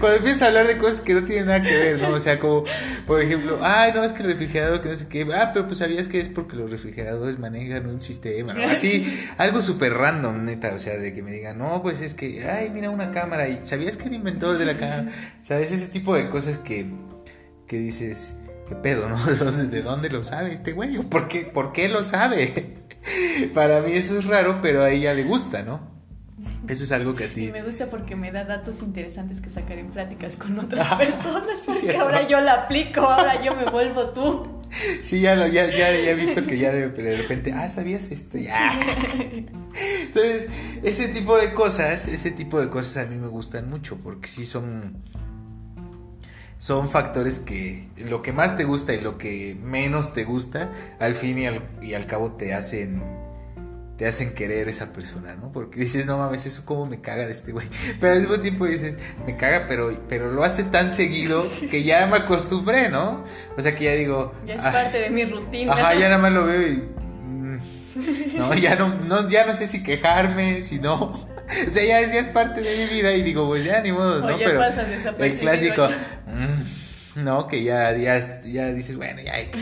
Cuando 0.00 0.18
empiezas 0.18 0.42
a 0.42 0.46
hablar 0.48 0.66
de 0.66 0.78
cosas 0.78 1.00
que 1.00 1.14
no 1.14 1.24
tienen 1.24 1.46
nada 1.46 1.62
que 1.62 1.70
ver, 1.70 2.00
¿no? 2.00 2.10
O 2.10 2.20
sea, 2.20 2.38
como, 2.38 2.64
por 3.06 3.20
ejemplo, 3.20 3.58
ay, 3.62 3.92
no, 3.94 4.04
es 4.04 4.12
que 4.12 4.22
el 4.22 4.30
refrigerador, 4.30 4.82
que 4.82 4.88
no 4.88 4.96
sé 4.96 5.08
qué, 5.08 5.26
ah, 5.34 5.50
pero 5.52 5.66
pues 5.66 5.78
sabías 5.78 6.08
que 6.08 6.20
es 6.20 6.28
porque 6.28 6.56
los 6.56 6.70
refrigeradores 6.70 7.38
manejan 7.38 7.86
un 7.86 8.00
sistema, 8.00 8.52
¿no? 8.52 8.64
Así, 8.64 9.06
algo 9.38 9.62
súper 9.62 9.94
random, 9.94 10.44
neta, 10.44 10.74
o 10.74 10.78
sea, 10.78 10.96
de 10.96 11.12
que 11.12 11.22
me 11.22 11.32
digan, 11.32 11.58
no, 11.58 11.82
pues 11.82 12.00
es 12.00 12.14
que, 12.14 12.48
ay, 12.48 12.70
mira 12.70 12.90
una 12.90 13.10
cámara, 13.10 13.48
y 13.48 13.60
¿sabías 13.64 13.96
que 13.96 14.08
el 14.08 14.14
inventor 14.14 14.58
de 14.58 14.64
la 14.64 14.74
cámara? 14.74 15.10
¿Sabes? 15.42 15.72
Ese 15.72 15.86
tipo 15.86 16.14
de 16.16 16.28
cosas 16.28 16.58
que, 16.58 16.86
que 17.66 17.78
dices, 17.78 18.34
¿qué 18.68 18.74
pedo, 18.74 19.08
no? 19.08 19.24
¿De 19.26 19.36
dónde, 19.36 19.66
de 19.68 19.82
dónde 19.82 20.10
lo 20.10 20.22
sabe 20.22 20.52
este 20.52 20.72
güey? 20.72 20.98
¿Por 20.98 21.28
qué, 21.28 21.42
¿Por 21.42 21.72
qué 21.72 21.88
lo 21.88 22.02
sabe? 22.02 22.84
Para 23.54 23.80
mí 23.82 23.92
eso 23.92 24.18
es 24.18 24.24
raro, 24.24 24.60
pero 24.62 24.82
a 24.82 24.90
ella 24.90 25.14
le 25.14 25.24
gusta, 25.24 25.62
¿no? 25.62 25.93
Eso 26.66 26.84
es 26.84 26.92
algo 26.92 27.14
que 27.14 27.24
a 27.24 27.32
ti. 27.32 27.50
me 27.52 27.62
gusta 27.62 27.90
porque 27.90 28.16
me 28.16 28.32
da 28.32 28.44
datos 28.44 28.82
interesantes 28.82 29.40
que 29.40 29.50
sacar 29.50 29.78
en 29.78 29.88
pláticas 29.88 30.36
con 30.36 30.58
otras 30.58 30.94
personas. 30.98 31.60
Porque 31.64 31.96
ahora 31.96 32.26
yo 32.26 32.40
la 32.40 32.64
aplico, 32.64 33.02
ahora 33.02 33.42
yo 33.42 33.54
me 33.54 33.66
vuelvo 33.66 34.10
tú. 34.10 34.62
Sí, 35.02 35.20
ya, 35.20 35.36
lo, 35.36 35.46
ya, 35.46 35.66
ya, 35.70 35.90
he 35.90 36.14
visto 36.14 36.44
que 36.46 36.58
ya 36.58 36.72
de, 36.72 36.88
de, 36.88 37.16
repente, 37.16 37.52
ah, 37.52 37.68
¿sabías 37.68 38.10
esto? 38.10 38.38
Ya. 38.38 38.80
Entonces, 40.02 40.48
ese 40.82 41.08
tipo 41.08 41.38
de 41.38 41.52
cosas, 41.52 42.08
ese 42.08 42.32
tipo 42.32 42.60
de 42.60 42.68
cosas 42.68 43.06
a 43.06 43.10
mí 43.10 43.16
me 43.16 43.28
gustan 43.28 43.70
mucho 43.70 43.96
porque 43.98 44.28
sí 44.28 44.46
son. 44.46 45.02
Son 46.58 46.88
factores 46.88 47.40
que 47.40 47.88
lo 47.96 48.22
que 48.22 48.32
más 48.32 48.56
te 48.56 48.64
gusta 48.64 48.94
y 48.94 49.00
lo 49.00 49.18
que 49.18 49.54
menos 49.62 50.14
te 50.14 50.24
gusta, 50.24 50.72
al 50.98 51.14
fin 51.14 51.38
y 51.38 51.46
al, 51.46 51.62
y 51.82 51.92
al 51.92 52.06
cabo 52.06 52.32
te 52.32 52.54
hacen 52.54 53.02
te 53.96 54.06
hacen 54.06 54.34
querer 54.34 54.68
esa 54.68 54.92
persona, 54.92 55.36
¿no? 55.36 55.52
Porque 55.52 55.78
dices, 55.78 56.04
no 56.04 56.18
mames, 56.18 56.46
eso 56.46 56.64
como 56.64 56.86
me 56.86 57.00
caga 57.00 57.26
de 57.26 57.32
este 57.32 57.52
güey. 57.52 57.68
Pero 58.00 58.14
al 58.14 58.20
mismo 58.20 58.40
tiempo 58.40 58.66
dices, 58.66 58.94
me 59.24 59.36
caga, 59.36 59.66
pero, 59.68 59.90
pero 60.08 60.32
lo 60.32 60.42
hace 60.42 60.64
tan 60.64 60.94
seguido 60.94 61.46
que 61.70 61.84
ya 61.84 62.06
me 62.06 62.18
acostumbré, 62.18 62.88
¿no? 62.88 63.24
O 63.56 63.62
sea 63.62 63.74
que 63.76 63.84
ya 63.84 63.92
digo... 63.92 64.34
Ya 64.46 64.54
es 64.54 64.62
parte 64.62 64.98
de 64.98 65.10
mi 65.10 65.24
rutina. 65.24 65.72
Ajá, 65.72 65.94
ya 65.94 66.08
nada 66.08 66.18
más 66.18 66.32
lo 66.32 66.44
veo 66.44 66.62
y... 66.62 66.84
Mm, 67.94 68.36
no, 68.36 68.52
ya 68.54 68.74
no, 68.74 68.92
no, 68.92 69.28
ya 69.28 69.46
no 69.46 69.54
sé 69.54 69.68
si 69.68 69.84
quejarme, 69.84 70.62
si 70.62 70.80
no... 70.80 71.28
O 71.70 71.74
sea, 71.74 71.84
ya, 71.84 72.00
es 72.00 72.26
parte 72.28 72.60
de 72.60 72.76
mi 72.76 72.94
vida 72.94 73.12
y 73.12 73.22
digo, 73.22 73.46
pues 73.46 73.62
ya 73.64 73.80
ni 73.82 73.92
modo, 73.92 74.20
¿no? 74.20 74.36
pero 74.38 74.64
el 75.18 75.38
clásico, 75.38 75.88
mm, 76.26 77.22
no, 77.22 77.46
que 77.46 77.62
ya, 77.62 77.96
ya, 77.96 78.42
ya 78.42 78.72
dices, 78.72 78.96
bueno, 78.96 79.20
ya 79.20 79.34
hay 79.34 79.46
que... 79.48 79.60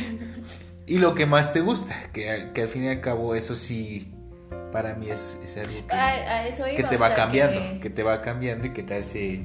Y 0.86 0.98
lo 0.98 1.14
que 1.14 1.26
más 1.26 1.52
te 1.52 1.60
gusta, 1.60 1.94
que, 2.12 2.50
que 2.54 2.62
al 2.62 2.68
fin 2.68 2.84
y 2.84 2.88
al 2.88 3.00
cabo 3.00 3.34
eso 3.34 3.56
sí 3.56 4.12
para 4.72 4.94
mí 4.94 5.10
es, 5.10 5.38
algo 5.56 5.86
que, 6.76 6.82
te 6.82 6.96
va 6.96 7.14
cambiando, 7.14 7.80
que... 7.80 7.90
te 7.90 8.02
va 8.02 8.22
cambiando 8.22 8.66
y 8.66 8.70
que 8.70 8.82
te 8.82 8.94
hace 8.94 9.44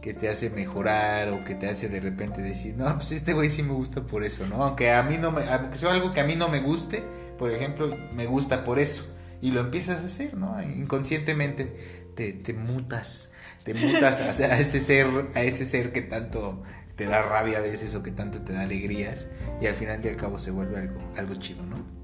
que 0.00 0.14
te 0.14 0.30
hace 0.30 0.48
mejorar 0.48 1.28
o 1.28 1.44
que 1.44 1.54
te 1.54 1.68
hace 1.68 1.90
de 1.90 2.00
repente 2.00 2.40
decir, 2.40 2.74
no, 2.74 2.94
pues 2.96 3.12
este 3.12 3.34
güey 3.34 3.50
sí 3.50 3.62
me 3.62 3.72
gusta 3.72 4.00
por 4.00 4.24
eso, 4.24 4.46
¿no? 4.46 4.64
Aunque 4.64 4.90
a 4.92 5.02
mí 5.02 5.18
no 5.18 5.30
me, 5.30 5.42
aunque 5.44 5.76
sea 5.76 5.92
algo 5.92 6.12
que 6.14 6.20
a 6.20 6.24
mí 6.24 6.36
no 6.36 6.48
me 6.48 6.60
guste, 6.60 7.04
por 7.38 7.50
ejemplo, 7.50 7.94
me 8.14 8.24
gusta 8.24 8.64
por 8.64 8.78
eso. 8.78 9.06
Y 9.42 9.52
lo 9.52 9.60
empiezas 9.60 10.02
a 10.02 10.06
hacer, 10.06 10.34
¿no? 10.34 10.60
Inconscientemente 10.62 12.10
te, 12.14 12.32
te 12.32 12.54
mutas, 12.54 13.30
te 13.62 13.74
mutas 13.74 14.20
a, 14.20 14.44
a, 14.44 14.58
ese 14.58 14.80
ser, 14.80 15.06
a 15.34 15.42
ese 15.42 15.66
ser 15.66 15.92
que 15.92 16.00
tanto 16.02 16.62
te 16.96 17.06
da 17.06 17.22
rabia 17.22 17.58
a 17.58 17.60
veces 17.62 17.94
o 17.94 18.02
que 18.02 18.10
tanto 18.10 18.40
te 18.42 18.52
da 18.52 18.62
alegrías 18.62 19.26
y 19.60 19.66
al 19.66 19.74
final 19.74 20.00
y 20.04 20.08
al 20.08 20.16
cabo 20.16 20.38
se 20.38 20.50
vuelve 20.50 20.78
algo, 20.78 21.00
algo 21.16 21.34
chido, 21.34 21.62
¿no? 21.64 21.99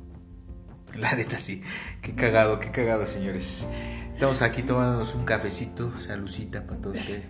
La 0.99 1.15
neta 1.15 1.39
sí. 1.39 1.63
Qué 2.03 2.15
cagado, 2.15 2.61
qué 2.61 2.71
cagado, 2.71 3.07
señores. 3.07 3.67
Estamos 4.13 4.43
aquí 4.43 4.63
tomándonos 4.63 5.15
un 5.15 5.25
cafecito, 5.25 5.93
salucita 5.99 6.65
para 6.65 6.81
todos 6.81 6.97
ustedes. 6.97 7.23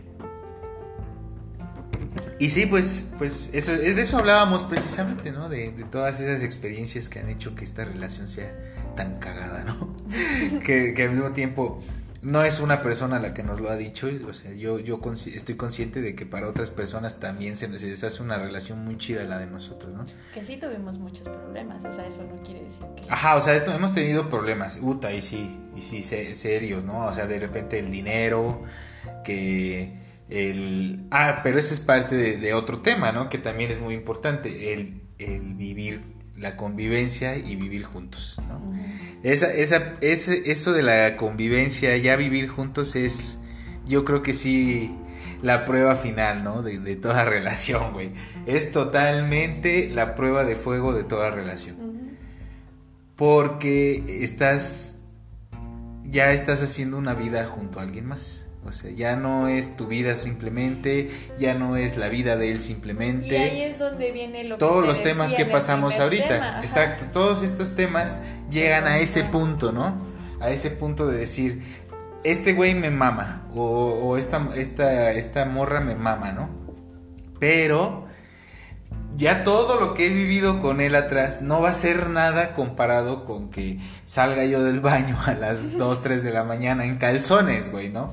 Y 2.38 2.50
sí, 2.50 2.66
pues, 2.66 3.04
pues 3.18 3.50
eso, 3.52 3.72
de 3.72 4.00
eso 4.00 4.18
hablábamos 4.18 4.62
precisamente, 4.64 5.32
¿no? 5.32 5.48
De, 5.48 5.72
todas 5.90 6.20
esas 6.20 6.42
experiencias 6.42 7.08
que 7.08 7.18
han 7.18 7.28
hecho 7.28 7.54
que 7.54 7.64
esta 7.64 7.84
relación 7.84 8.28
sea 8.28 8.52
tan 8.94 9.18
cagada, 9.18 9.64
¿no? 9.64 9.96
que 10.64 10.94
al 11.02 11.10
mismo 11.10 11.32
tiempo 11.32 11.82
no 12.22 12.44
es 12.44 12.60
una 12.60 12.82
persona 12.82 13.18
la 13.18 13.34
que 13.34 13.42
nos 13.42 13.60
lo 13.60 13.70
ha 13.70 13.76
dicho, 13.76 14.08
o 14.28 14.34
sea, 14.34 14.52
yo, 14.52 14.78
yo 14.78 15.00
estoy 15.34 15.56
consciente 15.56 16.00
de 16.00 16.14
que 16.14 16.26
para 16.26 16.48
otras 16.48 16.70
personas 16.70 17.20
también 17.20 17.56
se 17.56 17.68
les 17.68 18.02
hace 18.02 18.22
una 18.22 18.38
relación 18.38 18.84
muy 18.84 18.96
chida 18.96 19.24
la 19.24 19.38
de 19.38 19.46
nosotros, 19.46 19.94
¿no? 19.94 20.04
Que 20.32 20.42
sí 20.42 20.56
tuvimos 20.56 20.98
muchos 20.98 21.28
problemas, 21.28 21.84
o 21.84 21.92
sea, 21.92 22.06
eso 22.06 22.24
no 22.24 22.42
quiere 22.42 22.64
decir 22.64 22.86
que... 22.96 23.10
Ajá, 23.10 23.36
o 23.36 23.40
sea, 23.40 23.56
hemos 23.56 23.94
tenido 23.94 24.28
problemas, 24.28 24.78
puta, 24.78 25.12
y 25.12 25.22
sí, 25.22 25.58
y 25.74 25.82
sí, 25.82 26.02
serios, 26.02 26.84
¿no? 26.84 27.06
O 27.06 27.12
sea, 27.12 27.26
de 27.26 27.38
repente 27.38 27.78
el 27.78 27.90
dinero, 27.90 28.64
que 29.24 30.00
el... 30.28 31.06
Ah, 31.10 31.40
pero 31.42 31.58
ese 31.58 31.74
es 31.74 31.80
parte 31.80 32.16
de, 32.38 32.54
otro 32.54 32.80
tema, 32.80 33.12
¿no? 33.12 33.28
Que 33.28 33.38
también 33.38 33.70
es 33.70 33.80
muy 33.80 33.94
importante, 33.94 34.72
el, 34.72 35.02
el 35.18 35.54
vivir 35.54 36.15
la 36.36 36.56
convivencia 36.56 37.36
y 37.36 37.56
vivir 37.56 37.84
juntos, 37.84 38.36
¿no? 38.48 38.60
Esa, 39.22 39.52
esa, 39.52 39.94
ese, 40.00 40.50
eso 40.50 40.72
de 40.72 40.82
la 40.82 41.16
convivencia, 41.16 41.96
ya 41.96 42.16
vivir 42.16 42.48
juntos 42.48 42.94
es, 42.94 43.38
yo 43.86 44.04
creo 44.04 44.22
que 44.22 44.34
sí, 44.34 44.94
la 45.42 45.64
prueba 45.64 45.96
final, 45.96 46.44
¿no? 46.44 46.62
De, 46.62 46.78
de 46.78 46.96
toda 46.96 47.24
relación, 47.36 47.92
güey. 47.92 48.12
Es 48.46 48.72
totalmente 48.72 49.90
la 49.90 50.14
prueba 50.14 50.44
de 50.44 50.56
fuego 50.56 50.92
de 50.92 51.04
toda 51.04 51.30
relación. 51.30 52.16
Porque 53.16 54.22
estás, 54.24 54.98
ya 56.04 56.32
estás 56.32 56.62
haciendo 56.62 56.98
una 56.98 57.14
vida 57.14 57.46
junto 57.46 57.80
a 57.80 57.82
alguien 57.82 58.06
más. 58.06 58.45
O 58.66 58.72
sea, 58.72 58.90
ya 58.90 59.16
no 59.16 59.48
es 59.48 59.76
tu 59.76 59.86
vida 59.86 60.14
simplemente, 60.14 61.10
ya 61.38 61.54
no 61.54 61.76
es 61.76 61.96
la 61.96 62.08
vida 62.08 62.36
de 62.36 62.52
él 62.52 62.60
simplemente. 62.60 63.36
Y 63.36 63.40
ahí 63.40 63.60
es 63.62 63.78
donde 63.78 64.12
viene 64.12 64.44
lo 64.44 64.58
Todos 64.58 64.84
los 64.84 65.02
temas 65.02 65.32
que 65.34 65.46
pasamos 65.46 65.98
ahorita. 65.98 66.60
Exacto, 66.62 67.04
todos 67.12 67.42
estos 67.42 67.74
temas 67.74 68.20
llegan 68.50 68.86
a 68.86 68.98
ese 68.98 69.24
punto, 69.24 69.72
¿no? 69.72 69.94
A 70.40 70.50
ese 70.50 70.70
punto 70.70 71.06
de 71.06 71.18
decir, 71.18 71.62
este 72.24 72.52
güey 72.52 72.74
me 72.74 72.90
mama, 72.90 73.46
o, 73.54 73.62
o 73.62 74.16
esta, 74.16 74.48
esta, 74.56 75.12
esta 75.12 75.44
morra 75.44 75.80
me 75.80 75.94
mama, 75.94 76.32
¿no? 76.32 76.48
Pero 77.38 78.06
ya 79.16 79.44
todo 79.44 79.80
lo 79.80 79.94
que 79.94 80.06
he 80.06 80.10
vivido 80.10 80.60
con 80.60 80.80
él 80.80 80.94
atrás 80.94 81.40
no 81.40 81.62
va 81.62 81.70
a 81.70 81.74
ser 81.74 82.10
nada 82.10 82.54
comparado 82.54 83.24
con 83.24 83.48
que 83.48 83.78
salga 84.04 84.44
yo 84.44 84.62
del 84.62 84.80
baño 84.80 85.18
a 85.24 85.32
las 85.34 85.72
2, 85.78 86.02
3 86.02 86.22
de 86.22 86.32
la 86.32 86.44
mañana 86.44 86.84
en 86.84 86.96
calzones, 86.96 87.72
güey, 87.72 87.88
¿no? 87.88 88.12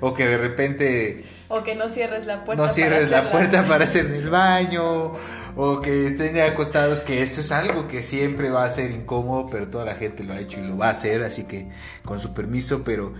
O 0.00 0.14
que 0.14 0.26
de 0.26 0.38
repente... 0.38 1.24
O 1.48 1.62
que 1.62 1.74
no 1.74 1.88
cierres 1.88 2.26
la 2.26 2.44
puerta. 2.44 2.62
No 2.62 2.68
cierres 2.68 3.10
la 3.10 3.30
puerta 3.30 3.66
para 3.66 3.84
hacer 3.84 4.06
el 4.06 4.28
baño, 4.28 5.14
o 5.56 5.80
que 5.80 6.06
estén 6.06 6.38
acostados, 6.40 7.00
que 7.00 7.22
eso 7.22 7.40
es 7.40 7.50
algo 7.50 7.88
que 7.88 8.02
siempre 8.02 8.50
va 8.50 8.64
a 8.64 8.70
ser 8.70 8.90
incómodo, 8.90 9.48
pero 9.50 9.68
toda 9.68 9.84
la 9.84 9.94
gente 9.94 10.22
lo 10.22 10.34
ha 10.34 10.40
hecho 10.40 10.60
y 10.60 10.66
lo 10.66 10.76
va 10.76 10.88
a 10.88 10.90
hacer, 10.90 11.24
así 11.24 11.44
que 11.44 11.68
con 12.04 12.20
su 12.20 12.32
permiso, 12.32 12.82
pero 12.84 13.14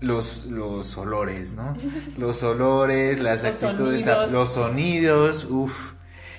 los, 0.00 0.46
los 0.46 0.96
olores, 0.96 1.52
¿no? 1.52 1.76
Los 2.18 2.42
olores, 2.42 3.20
las 3.20 3.44
actitudes, 3.44 4.06
los 4.30 4.54
sonidos, 4.54 5.44
uff. 5.44 5.92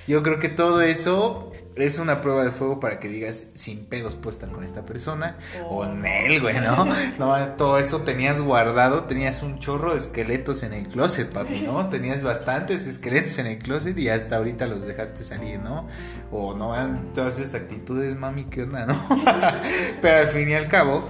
Yo 0.08 0.21
creo 0.21 0.39
que 0.39 0.49
todo 0.49 0.82
eso 0.82 1.51
es 1.75 1.97
una 1.97 2.21
prueba 2.21 2.43
de 2.43 2.51
fuego 2.51 2.79
para 2.79 2.99
que 2.99 3.07
digas 3.07 3.47
sin 3.53 3.86
pedos 3.86 4.15
puedo 4.15 4.31
estar 4.31 4.49
con 4.49 4.63
esta 4.63 4.86
persona 4.86 5.38
o 5.69 5.77
oh. 5.77 5.86
en 5.86 6.05
él, 6.05 6.41
güey, 6.41 6.59
¿no? 6.59 6.86
¿no? 7.19 7.47
Todo 7.57 7.79
eso 7.79 8.01
tenías 8.01 8.41
guardado, 8.41 9.03
tenías 9.03 9.43
un 9.43 9.59
chorro 9.59 9.93
de 9.93 9.99
esqueletos 9.99 10.63
en 10.63 10.73
el 10.73 10.88
closet, 10.88 11.31
papi, 11.31 11.62
¿no? 11.62 11.89
Tenías 11.93 12.23
bastantes 12.23 12.86
esqueletos 12.86 13.38
en 13.39 13.47
el 13.47 13.59
closet 13.59 13.97
y 13.97 14.09
hasta 14.09 14.38
ahorita 14.38 14.67
los 14.67 14.86
dejaste 14.86 15.23
salir, 15.23 15.59
¿no? 15.59 15.88
O 16.31 16.55
no, 16.55 16.73
todas 17.13 17.39
esas 17.39 17.62
actitudes, 17.62 18.15
mami, 18.15 18.45
¿qué 18.45 18.63
onda, 18.63 18.86
no? 18.86 19.07
Pero 20.01 20.27
al 20.27 20.33
fin 20.33 20.49
y 20.49 20.53
al 20.53 20.67
cabo 20.67 21.07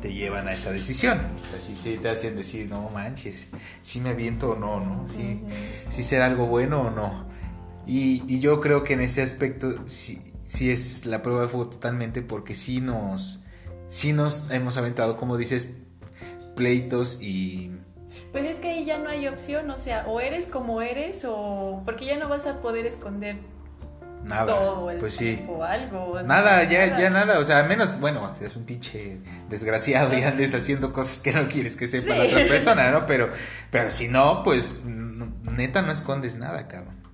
te 0.00 0.12
llevan 0.12 0.48
a 0.48 0.52
esa 0.52 0.70
decisión. 0.72 1.18
O 1.42 1.50
sea, 1.50 1.60
si 1.60 1.96
te 1.96 2.08
hacen 2.08 2.36
decir, 2.36 2.68
no 2.68 2.88
manches, 2.90 3.46
si 3.82 4.00
me 4.00 4.10
aviento 4.10 4.50
o 4.50 4.56
no, 4.56 4.80
¿no? 4.80 5.08
Si, 5.08 5.42
si 5.90 6.02
será 6.04 6.26
algo 6.26 6.46
bueno 6.46 6.82
o 6.82 6.90
no. 6.90 7.35
Y, 7.86 8.40
yo 8.40 8.60
creo 8.60 8.84
que 8.84 8.94
en 8.94 9.00
ese 9.00 9.22
aspecto 9.22 9.86
sí, 9.88 10.20
sí, 10.44 10.70
es 10.70 11.06
la 11.06 11.22
prueba 11.22 11.42
de 11.42 11.48
fuego 11.48 11.68
totalmente 11.68 12.22
porque 12.22 12.54
sí 12.54 12.80
nos, 12.80 13.40
sí 13.88 14.12
nos 14.12 14.50
hemos 14.50 14.76
aventado, 14.76 15.16
como 15.16 15.36
dices, 15.36 15.70
pleitos 16.54 17.18
y... 17.20 17.72
Pues 18.32 18.44
es 18.46 18.56
que 18.56 18.70
ahí 18.70 18.84
ya 18.84 18.98
no 18.98 19.08
hay 19.08 19.28
opción, 19.28 19.70
o 19.70 19.78
sea, 19.78 20.06
o 20.06 20.20
eres 20.20 20.46
como 20.46 20.82
eres 20.82 21.24
o... 21.24 21.82
porque 21.84 22.06
ya 22.06 22.18
no 22.18 22.28
vas 22.28 22.46
a 22.46 22.60
poder 22.60 22.86
esconder 22.86 23.36
Nada. 24.26 24.56
Todo 24.56 24.90
el 24.90 24.98
pues 24.98 25.14
sí. 25.14 25.36
tiempo, 25.36 25.62
algo. 25.62 26.10
o 26.10 26.14
sea, 26.14 26.22
Nada, 26.24 26.64
ya, 26.64 26.98
ya 26.98 27.10
nada, 27.10 27.38
o 27.38 27.44
sea, 27.44 27.62
menos, 27.62 28.00
bueno, 28.00 28.32
es 28.40 28.56
un 28.56 28.64
pinche 28.64 29.20
desgraciado 29.48 30.16
y 30.18 30.22
andes 30.22 30.52
haciendo 30.52 30.92
cosas 30.92 31.20
que 31.20 31.32
no 31.32 31.46
quieres 31.48 31.76
que 31.76 31.86
sepa 31.86 32.16
la 32.16 32.24
Sí. 32.24 32.32
otra 32.32 32.48
persona, 32.48 32.90
¿no? 32.90 33.06
Pero, 33.06 33.30
pero 33.70 33.90
si 33.92 34.08
no, 34.08 34.42
pues, 34.42 34.80
neta 34.84 35.82
no 35.82 35.92
escondes 35.92 36.36
nada, 36.36 36.66
cabrón. 36.66 37.05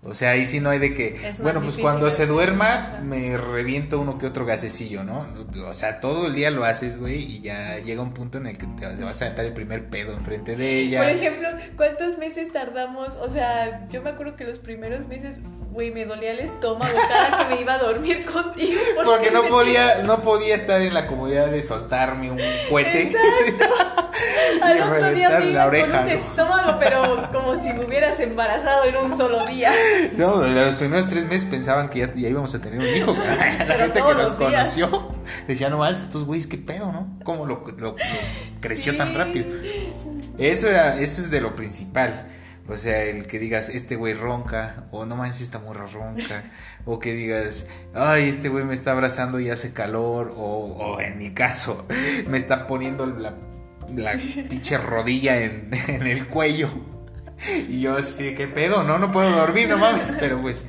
O 0.00 0.14
sea, 0.14 0.30
ahí 0.30 0.46
sí 0.46 0.60
no 0.60 0.70
hay 0.70 0.78
de 0.78 0.94
que, 0.94 1.20
bueno, 1.42 1.60
pues 1.60 1.76
cuando 1.76 2.08
se 2.10 2.26
duerma 2.26 3.00
me 3.02 3.36
reviento 3.36 4.00
uno 4.00 4.16
que 4.16 4.26
otro 4.26 4.46
gasecillo, 4.46 5.02
¿no? 5.02 5.26
O 5.66 5.74
sea, 5.74 5.98
todo 6.00 6.28
el 6.28 6.36
día 6.36 6.52
lo 6.52 6.64
haces, 6.64 6.98
güey, 6.98 7.20
y 7.20 7.40
ya 7.40 7.78
llega 7.80 8.00
un 8.00 8.14
punto 8.14 8.38
en 8.38 8.46
el 8.46 8.56
que 8.56 8.66
te 8.66 8.86
vas 9.04 9.20
a 9.20 9.24
aventar 9.24 9.44
el 9.44 9.54
primer 9.54 9.88
pedo 9.88 10.12
enfrente 10.12 10.54
de 10.54 10.78
ella. 10.78 11.00
Por 11.02 11.10
ejemplo, 11.10 11.48
¿cuántos 11.76 12.16
meses 12.16 12.52
tardamos? 12.52 13.16
O 13.16 13.28
sea, 13.28 13.88
yo 13.90 14.00
me 14.00 14.10
acuerdo 14.10 14.36
que 14.36 14.44
los 14.44 14.60
primeros 14.60 15.08
meses, 15.08 15.38
güey, 15.70 15.90
me 15.90 16.04
dolía 16.06 16.32
el 16.32 16.40
estómago 16.40 16.98
cada 17.08 17.48
que 17.48 17.54
me 17.54 17.60
iba 17.60 17.74
a 17.74 17.78
dormir 17.78 18.24
contigo. 18.24 18.80
Porque 19.04 19.30
no 19.30 19.44
podía, 19.44 20.02
no 20.02 20.20
podía 20.22 20.54
estar 20.56 20.80
en 20.82 20.92
la 20.94 21.06
comodidad 21.06 21.46
de 21.48 21.62
soltarme 21.62 22.30
un 22.30 22.38
cohete. 22.68 23.14
Al 24.62 24.80
otro 24.82 25.12
día 25.12 25.28
me 25.30 25.44
la 25.46 25.50
iba 25.50 25.66
oreja, 25.66 25.86
con 25.86 26.00
un 26.00 26.06
¿no? 26.06 26.12
estómago, 26.12 26.78
pero 26.80 27.28
como 27.32 27.62
si 27.62 27.72
me 27.72 27.84
hubieras 27.84 28.18
embarazado 28.18 28.84
en 28.84 28.96
un 28.96 29.16
solo 29.16 29.46
día. 29.46 29.72
No, 30.16 30.38
de 30.40 30.50
los 30.52 30.74
primeros 30.74 31.08
tres 31.08 31.26
meses 31.26 31.48
pensaban 31.48 31.88
que 31.88 32.00
ya, 32.00 32.12
ya 32.14 32.28
íbamos 32.28 32.52
a 32.54 32.60
tener 32.60 32.80
un 32.80 32.86
hijo. 32.86 33.12
La 33.58 33.64
Pero 33.66 33.84
gente 33.84 34.02
que 34.02 34.14
nos 34.14 34.32
conoció 34.34 35.12
decía, 35.46 35.68
no 35.70 35.78
más, 35.78 35.98
estos 35.98 36.24
güeyes, 36.24 36.46
qué 36.48 36.58
pedo, 36.58 36.90
¿no? 36.90 37.18
¿Cómo 37.24 37.46
lo, 37.46 37.64
lo- 37.76 37.76
lo 37.76 37.96
creció 38.60 38.96
tan 38.96 39.14
rápido? 39.14 39.46
Eso, 40.38 40.68
era, 40.68 40.96
eso 40.96 41.20
es 41.20 41.30
de 41.30 41.40
lo 41.40 41.54
principal. 41.54 42.26
O 42.68 42.76
sea, 42.76 43.02
el 43.04 43.26
que 43.26 43.38
digas, 43.38 43.70
este 43.70 43.96
güey 43.96 44.12
ronca, 44.14 44.84
o 44.90 45.06
no 45.06 45.16
manches, 45.16 45.40
esta 45.42 45.58
morra 45.58 45.86
ronca, 45.86 46.44
o 46.84 46.98
que 46.98 47.14
digas, 47.14 47.66
ay, 47.94 48.28
este 48.28 48.48
güey 48.50 48.64
me 48.64 48.74
está 48.74 48.92
abrazando 48.92 49.40
y 49.40 49.48
hace 49.50 49.72
calor, 49.72 50.32
o, 50.36 50.74
o 50.76 51.00
en 51.00 51.16
mi 51.18 51.32
caso, 51.32 51.86
me 52.28 52.36
está 52.36 52.66
poniendo 52.66 53.06
la, 53.06 53.34
la 53.96 54.12
pinche 54.48 54.76
rodilla 54.76 55.40
en, 55.40 55.70
en 55.88 56.06
el 56.06 56.26
cuello. 56.28 56.70
Y 57.68 57.80
yo 57.80 57.96
así, 57.96 58.34
¿qué 58.34 58.48
pedo? 58.48 58.82
No, 58.82 58.98
no 58.98 59.10
puedo 59.12 59.30
dormir, 59.30 59.68
no 59.68 59.78
mames. 59.78 60.12
Pero 60.18 60.42
pues, 60.42 60.62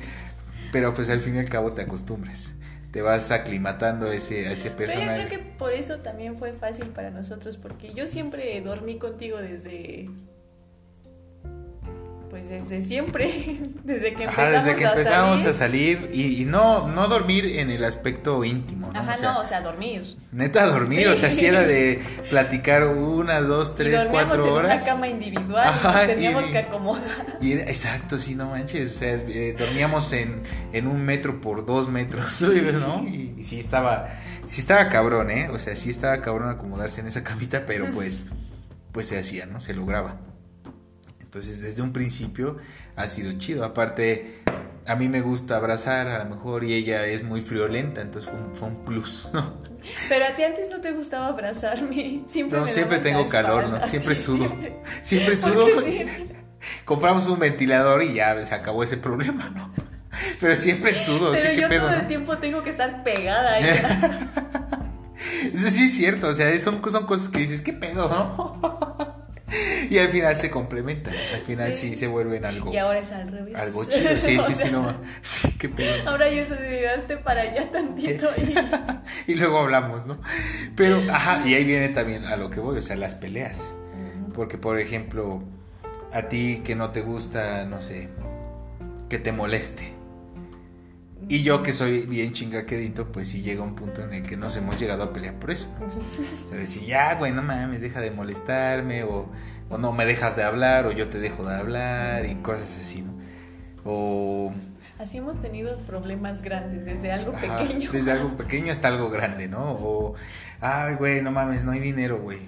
pero 0.72 0.94
pues 0.94 1.10
al 1.10 1.20
fin 1.20 1.36
y 1.36 1.38
al 1.40 1.48
cabo 1.48 1.72
te 1.72 1.82
acostumbras. 1.82 2.52
Te 2.92 3.02
vas 3.02 3.30
aclimatando 3.30 4.06
a 4.06 4.14
ese, 4.14 4.48
a 4.48 4.52
ese 4.52 4.70
Pero 4.70 4.92
yo 4.92 4.98
personaje. 4.98 5.26
creo 5.26 5.38
que 5.40 5.46
por 5.58 5.72
eso 5.72 5.98
también 5.98 6.36
fue 6.36 6.52
fácil 6.52 6.86
para 6.88 7.10
nosotros, 7.10 7.56
porque 7.56 7.92
yo 7.94 8.08
siempre 8.08 8.60
dormí 8.62 8.98
contigo 8.98 9.38
desde. 9.38 10.08
Desde 12.50 12.82
siempre, 12.82 13.60
desde 13.84 14.12
que 14.14 14.24
empezamos, 14.24 14.38
Ajá, 14.38 14.50
desde 14.50 14.74
que 14.76 14.84
empezamos 14.84 15.36
salir. 15.42 15.48
a 15.48 15.52
salir 15.54 16.10
y, 16.12 16.42
y 16.42 16.44
no, 16.44 16.88
no 16.88 17.06
dormir 17.06 17.44
en 17.46 17.70
el 17.70 17.84
aspecto 17.84 18.42
íntimo, 18.44 18.90
¿no? 18.92 18.98
Ajá, 18.98 19.14
O 19.14 19.18
sea, 19.18 19.32
no, 19.32 19.40
o 19.40 19.44
sea, 19.44 19.60
dormir. 19.60 20.16
Neta 20.32 20.66
dormir, 20.66 21.06
o 21.06 21.14
sea, 21.14 21.30
si 21.30 21.46
era 21.46 21.60
de 21.60 22.02
platicar 22.28 22.88
una, 22.88 23.40
dos, 23.40 23.70
y 23.74 23.76
tres, 23.76 23.92
dormíamos 24.02 24.10
cuatro 24.34 24.44
en 24.46 24.52
horas. 24.52 24.76
una 24.82 24.84
cama 24.84 25.06
individual, 25.08 25.68
Ajá, 25.68 26.04
y 26.04 26.06
teníamos 26.08 26.48
y- 26.48 26.50
que 26.52 26.58
acomodar. 26.58 27.38
Y 27.40 27.52
exacto, 27.52 28.18
sí, 28.18 28.34
no 28.34 28.50
manches, 28.50 28.96
o 28.96 28.98
sea, 28.98 29.14
eh, 29.14 29.54
dormíamos 29.56 30.12
en, 30.12 30.42
en 30.72 30.88
un 30.88 31.04
metro 31.04 31.40
por 31.40 31.64
dos 31.64 31.88
metros, 31.88 32.40
¿no? 32.80 33.04
Y, 33.06 33.36
y 33.38 33.44
sí 33.44 33.60
estaba, 33.60 34.08
sí 34.46 34.60
estaba 34.60 34.88
cabrón, 34.88 35.30
¿eh? 35.30 35.48
O 35.50 35.58
sea, 35.60 35.76
sí 35.76 35.90
estaba 35.90 36.20
cabrón 36.20 36.48
acomodarse 36.50 37.00
en 37.00 37.06
esa 37.06 37.22
camita, 37.22 37.62
pero 37.64 37.86
pues, 37.94 38.24
pues 38.90 39.06
se 39.06 39.20
hacía, 39.20 39.46
¿no? 39.46 39.60
Se 39.60 39.72
lograba. 39.72 40.16
Entonces, 41.30 41.60
desde 41.60 41.80
un 41.80 41.92
principio 41.92 42.56
ha 42.96 43.06
sido 43.06 43.38
chido. 43.38 43.64
Aparte, 43.64 44.40
a 44.84 44.96
mí 44.96 45.08
me 45.08 45.20
gusta 45.20 45.54
abrazar, 45.54 46.08
a 46.08 46.24
lo 46.24 46.28
mejor, 46.34 46.64
y 46.64 46.74
ella 46.74 47.06
es 47.06 47.22
muy 47.22 47.40
friolenta, 47.40 48.00
entonces 48.00 48.28
fue 48.28 48.40
un, 48.40 48.54
fue 48.56 48.66
un 48.66 48.84
plus, 48.84 49.28
¿no? 49.32 49.62
Pero 50.08 50.24
a 50.24 50.30
ti 50.30 50.42
antes 50.42 50.68
no 50.68 50.80
te 50.80 50.90
gustaba 50.90 51.28
abrazarme. 51.28 52.24
Siempre 52.26 52.58
No, 52.58 52.64
me 52.64 52.72
siempre 52.72 52.98
tengo 52.98 53.28
calor, 53.28 53.68
¿no? 53.68 53.86
Siempre 53.86 54.16
sí, 54.16 54.24
sudo. 54.24 54.48
siempre. 54.48 54.76
Siempre 55.04 55.36
¿Por 55.36 55.52
sudo. 55.52 55.82
sí? 55.82 56.04
Compramos 56.84 57.28
un 57.28 57.38
ventilador 57.38 58.02
y 58.02 58.14
ya 58.14 58.44
se 58.44 58.52
acabó 58.52 58.82
ese 58.82 58.96
problema, 58.96 59.50
¿no? 59.50 59.72
Pero 60.40 60.56
siempre 60.56 60.96
sudo, 60.96 61.30
Pero 61.30 61.48
sí, 61.54 61.60
yo 61.60 61.68
pedo, 61.68 61.82
todo 61.82 61.90
¿no? 61.92 62.00
el 62.00 62.08
tiempo 62.08 62.38
tengo 62.38 62.64
que 62.64 62.70
estar 62.70 63.04
pegada 63.04 63.52
a 63.52 63.58
ella. 63.60 64.28
Eso 65.54 65.70
sí 65.70 65.84
es 65.84 65.94
cierto, 65.94 66.26
o 66.26 66.34
sea, 66.34 66.58
son, 66.58 66.82
son 66.90 67.06
cosas 67.06 67.28
que 67.28 67.38
dices, 67.38 67.62
qué 67.62 67.72
pedo, 67.72 68.08
¿no? 68.08 69.19
Y 69.90 69.98
al 69.98 70.08
final 70.08 70.36
se 70.36 70.50
complementan, 70.50 71.12
al 71.34 71.40
final 71.40 71.74
sí, 71.74 71.90
Sí. 71.90 71.96
se 71.96 72.06
vuelven 72.06 72.44
algo, 72.44 72.72
Y 72.72 72.76
ahora 72.76 73.00
es 73.00 73.10
al 73.12 73.30
revés. 73.32 73.56
algo 73.56 73.84
chido, 73.84 74.10
sí, 74.18 74.38
sí, 74.46 74.54
sí, 74.64 74.68
no, 74.70 74.94
sí, 75.22 75.52
qué 75.58 75.68
pedo. 75.68 76.08
Ahora 76.08 76.30
yo 76.30 76.44
se 76.46 76.88
hazte 76.88 77.16
para 77.16 77.42
allá 77.42 77.70
tantito 77.72 78.28
y... 78.36 79.32
Y 79.32 79.34
luego 79.34 79.58
hablamos, 79.60 80.06
¿no? 80.06 80.20
Pero, 80.76 81.00
ajá, 81.12 81.46
y 81.46 81.54
ahí 81.54 81.64
viene 81.64 81.88
también 81.90 82.24
a 82.24 82.36
lo 82.36 82.50
que 82.50 82.60
voy, 82.60 82.78
o 82.78 82.82
sea, 82.82 82.96
las 82.96 83.14
peleas. 83.14 83.74
Porque, 84.34 84.56
por 84.58 84.78
ejemplo, 84.78 85.42
a 86.12 86.22
ti 86.22 86.62
que 86.64 86.74
no 86.76 86.90
te 86.90 87.00
gusta, 87.02 87.64
no 87.64 87.82
sé, 87.82 88.08
que 89.08 89.18
te 89.18 89.32
moleste. 89.32 89.94
Y 91.30 91.42
yo 91.44 91.62
que 91.62 91.72
soy 91.72 92.06
bien 92.06 92.32
chingaquedito, 92.32 93.12
pues 93.12 93.28
sí 93.28 93.42
llega 93.42 93.62
un 93.62 93.76
punto 93.76 94.02
en 94.02 94.12
el 94.14 94.22
que 94.28 94.36
nos 94.36 94.56
hemos 94.56 94.80
llegado 94.80 95.04
a 95.04 95.12
pelear 95.12 95.38
por 95.38 95.52
eso. 95.52 95.68
O 96.46 96.50
sea, 96.50 96.58
decir, 96.58 96.84
ya, 96.84 97.14
güey, 97.14 97.32
no 97.32 97.42
mames, 97.42 97.80
deja 97.80 98.00
de 98.00 98.10
molestarme, 98.10 99.04
o, 99.04 99.30
o 99.68 99.78
no 99.78 99.92
me 99.92 100.06
dejas 100.06 100.34
de 100.36 100.42
hablar, 100.42 100.86
o 100.86 100.92
yo 100.92 101.08
te 101.08 101.18
dejo 101.20 101.44
de 101.44 101.54
hablar, 101.54 102.26
y 102.26 102.34
cosas 102.42 102.78
así, 102.82 103.02
¿no? 103.02 103.14
O... 103.84 104.52
Así 104.98 105.18
hemos 105.18 105.40
tenido 105.40 105.78
problemas 105.86 106.42
grandes, 106.42 106.84
desde 106.84 107.12
algo 107.12 107.32
Ajá, 107.34 107.58
pequeño. 107.58 107.90
Desde 107.92 108.12
algo 108.12 108.36
pequeño 108.36 108.72
hasta 108.72 108.88
algo 108.88 109.08
grande, 109.10 109.48
¿no? 109.48 109.72
O, 109.72 110.14
ay, 110.60 110.94
güey, 110.96 111.22
no 111.22 111.30
mames, 111.30 111.64
no 111.64 111.72
hay 111.72 111.80
dinero, 111.80 112.20
güey. 112.20 112.40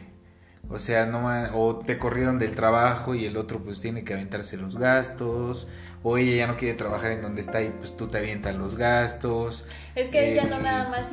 O 0.69 0.79
sea, 0.79 1.07
no 1.07 1.21
ma- 1.21 1.51
o 1.55 1.79
te 1.79 1.99
corrieron 1.99 2.39
del 2.39 2.55
trabajo 2.55 3.15
y 3.15 3.27
el 3.27 3.37
otro 3.37 3.61
pues 3.63 3.81
tiene 3.81 4.05
que 4.05 4.15
aventarse 4.15 4.57
los 4.57 4.77
gastos, 4.79 5.69
o 6.03 6.19
ella 6.19 6.37
ya 6.37 6.47
no 6.47 6.57
quiere 6.57 6.75
trabajar 6.75 7.13
en 7.13 7.23
donde 7.23 7.41
está 7.41 7.63
y 7.63 7.71
pues 7.71 7.97
tú 7.97 8.09
te 8.09 8.19
avientas 8.19 8.55
los 8.57 8.77
gastos. 8.77 9.67
Es 9.95 10.09
que 10.09 10.35
ya 10.35 10.43
Eh, 10.43 10.47
no 10.51 10.59
nada 10.61 10.89
más 10.89 11.11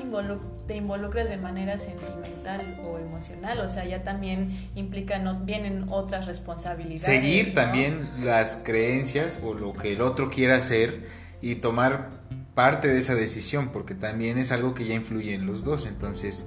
te 0.68 0.76
involucras 0.76 1.30
de 1.30 1.38
manera 1.38 1.78
sentimental 1.78 2.80
o 2.84 2.98
emocional, 2.98 3.60
o 3.60 3.70
sea, 3.70 3.86
ya 3.86 4.04
también 4.04 4.70
implica, 4.76 5.20
no, 5.20 5.40
vienen 5.42 5.86
otras 5.90 6.26
responsabilidades. 6.26 7.02
Seguir 7.02 7.50
¿no? 7.50 7.54
también 7.54 8.10
las 8.26 8.58
creencias 8.58 9.40
o 9.44 9.54
lo 9.54 9.74
que 9.74 9.94
el 9.94 10.02
otro 10.02 10.30
quiera 10.30 10.56
hacer 10.56 11.08
y 11.42 11.56
tomar 11.56 12.10
parte 12.56 12.88
de 12.88 12.98
esa 12.98 13.16
decisión, 13.16 13.70
porque 13.70 13.96
también 13.96 14.38
es 14.38 14.52
algo 14.52 14.74
que 14.74 14.86
ya 14.86 14.96
influye 14.96 15.34
en 15.34 15.46
los 15.46 15.64
dos. 15.64 15.86
Entonces, 15.86 16.46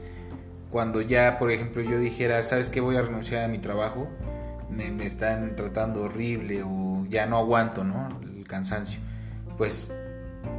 cuando 0.71 1.01
ya, 1.01 1.39
por 1.39 1.51
ejemplo, 1.51 1.83
yo 1.83 1.99
dijera, 1.99 2.43
¿sabes 2.45 2.69
qué? 2.69 2.81
Voy 2.81 2.97
a 2.97 3.03
renunciar 3.03 3.45
a 3.45 3.49
mi 3.49 3.59
trabajo, 3.59 4.09
me, 4.71 4.91
me 4.91 5.07
están 5.07 5.55
tratando 5.57 6.03
horrible 6.05 6.63
o 6.65 7.07
ya 7.09 7.27
no 7.27 7.39
aguanto, 7.39 7.85
¿no? 7.85 8.09
Cansancio. 8.53 9.01
Pues 9.57 9.91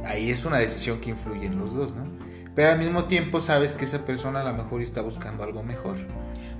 ahí 0.04 0.30
es 0.30 0.44
una 0.44 0.58
decisión 0.58 1.00
que 1.00 1.10
influye 1.10 1.46
en 1.46 1.58
los 1.58 1.72
dos, 1.72 1.94
¿no? 1.94 2.04
Pero 2.56 2.72
al 2.72 2.78
mismo 2.78 3.04
tiempo 3.04 3.40
sabes 3.40 3.72
que 3.74 3.84
esa 3.84 4.04
persona 4.04 4.40
a 4.40 4.44
lo 4.44 4.52
mejor 4.52 4.82
está 4.82 5.00
buscando 5.00 5.44
algo 5.44 5.62
mejor. 5.62 5.96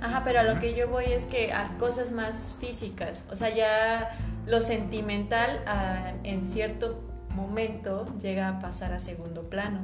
Ajá, 0.01 0.23
pero 0.23 0.39
a 0.39 0.43
lo 0.43 0.59
que 0.59 0.75
yo 0.75 0.87
voy 0.87 1.05
es 1.05 1.25
que 1.25 1.51
a 1.51 1.77
cosas 1.77 2.11
más 2.11 2.55
físicas, 2.59 3.23
o 3.29 3.35
sea, 3.35 3.53
ya 3.53 4.17
lo 4.45 4.61
sentimental 4.61 5.61
ah, 5.67 6.13
en 6.23 6.45
cierto 6.45 7.01
momento 7.35 8.05
llega 8.21 8.47
a 8.47 8.59
pasar 8.59 8.93
a 8.93 8.99
segundo 8.99 9.49
plano, 9.49 9.79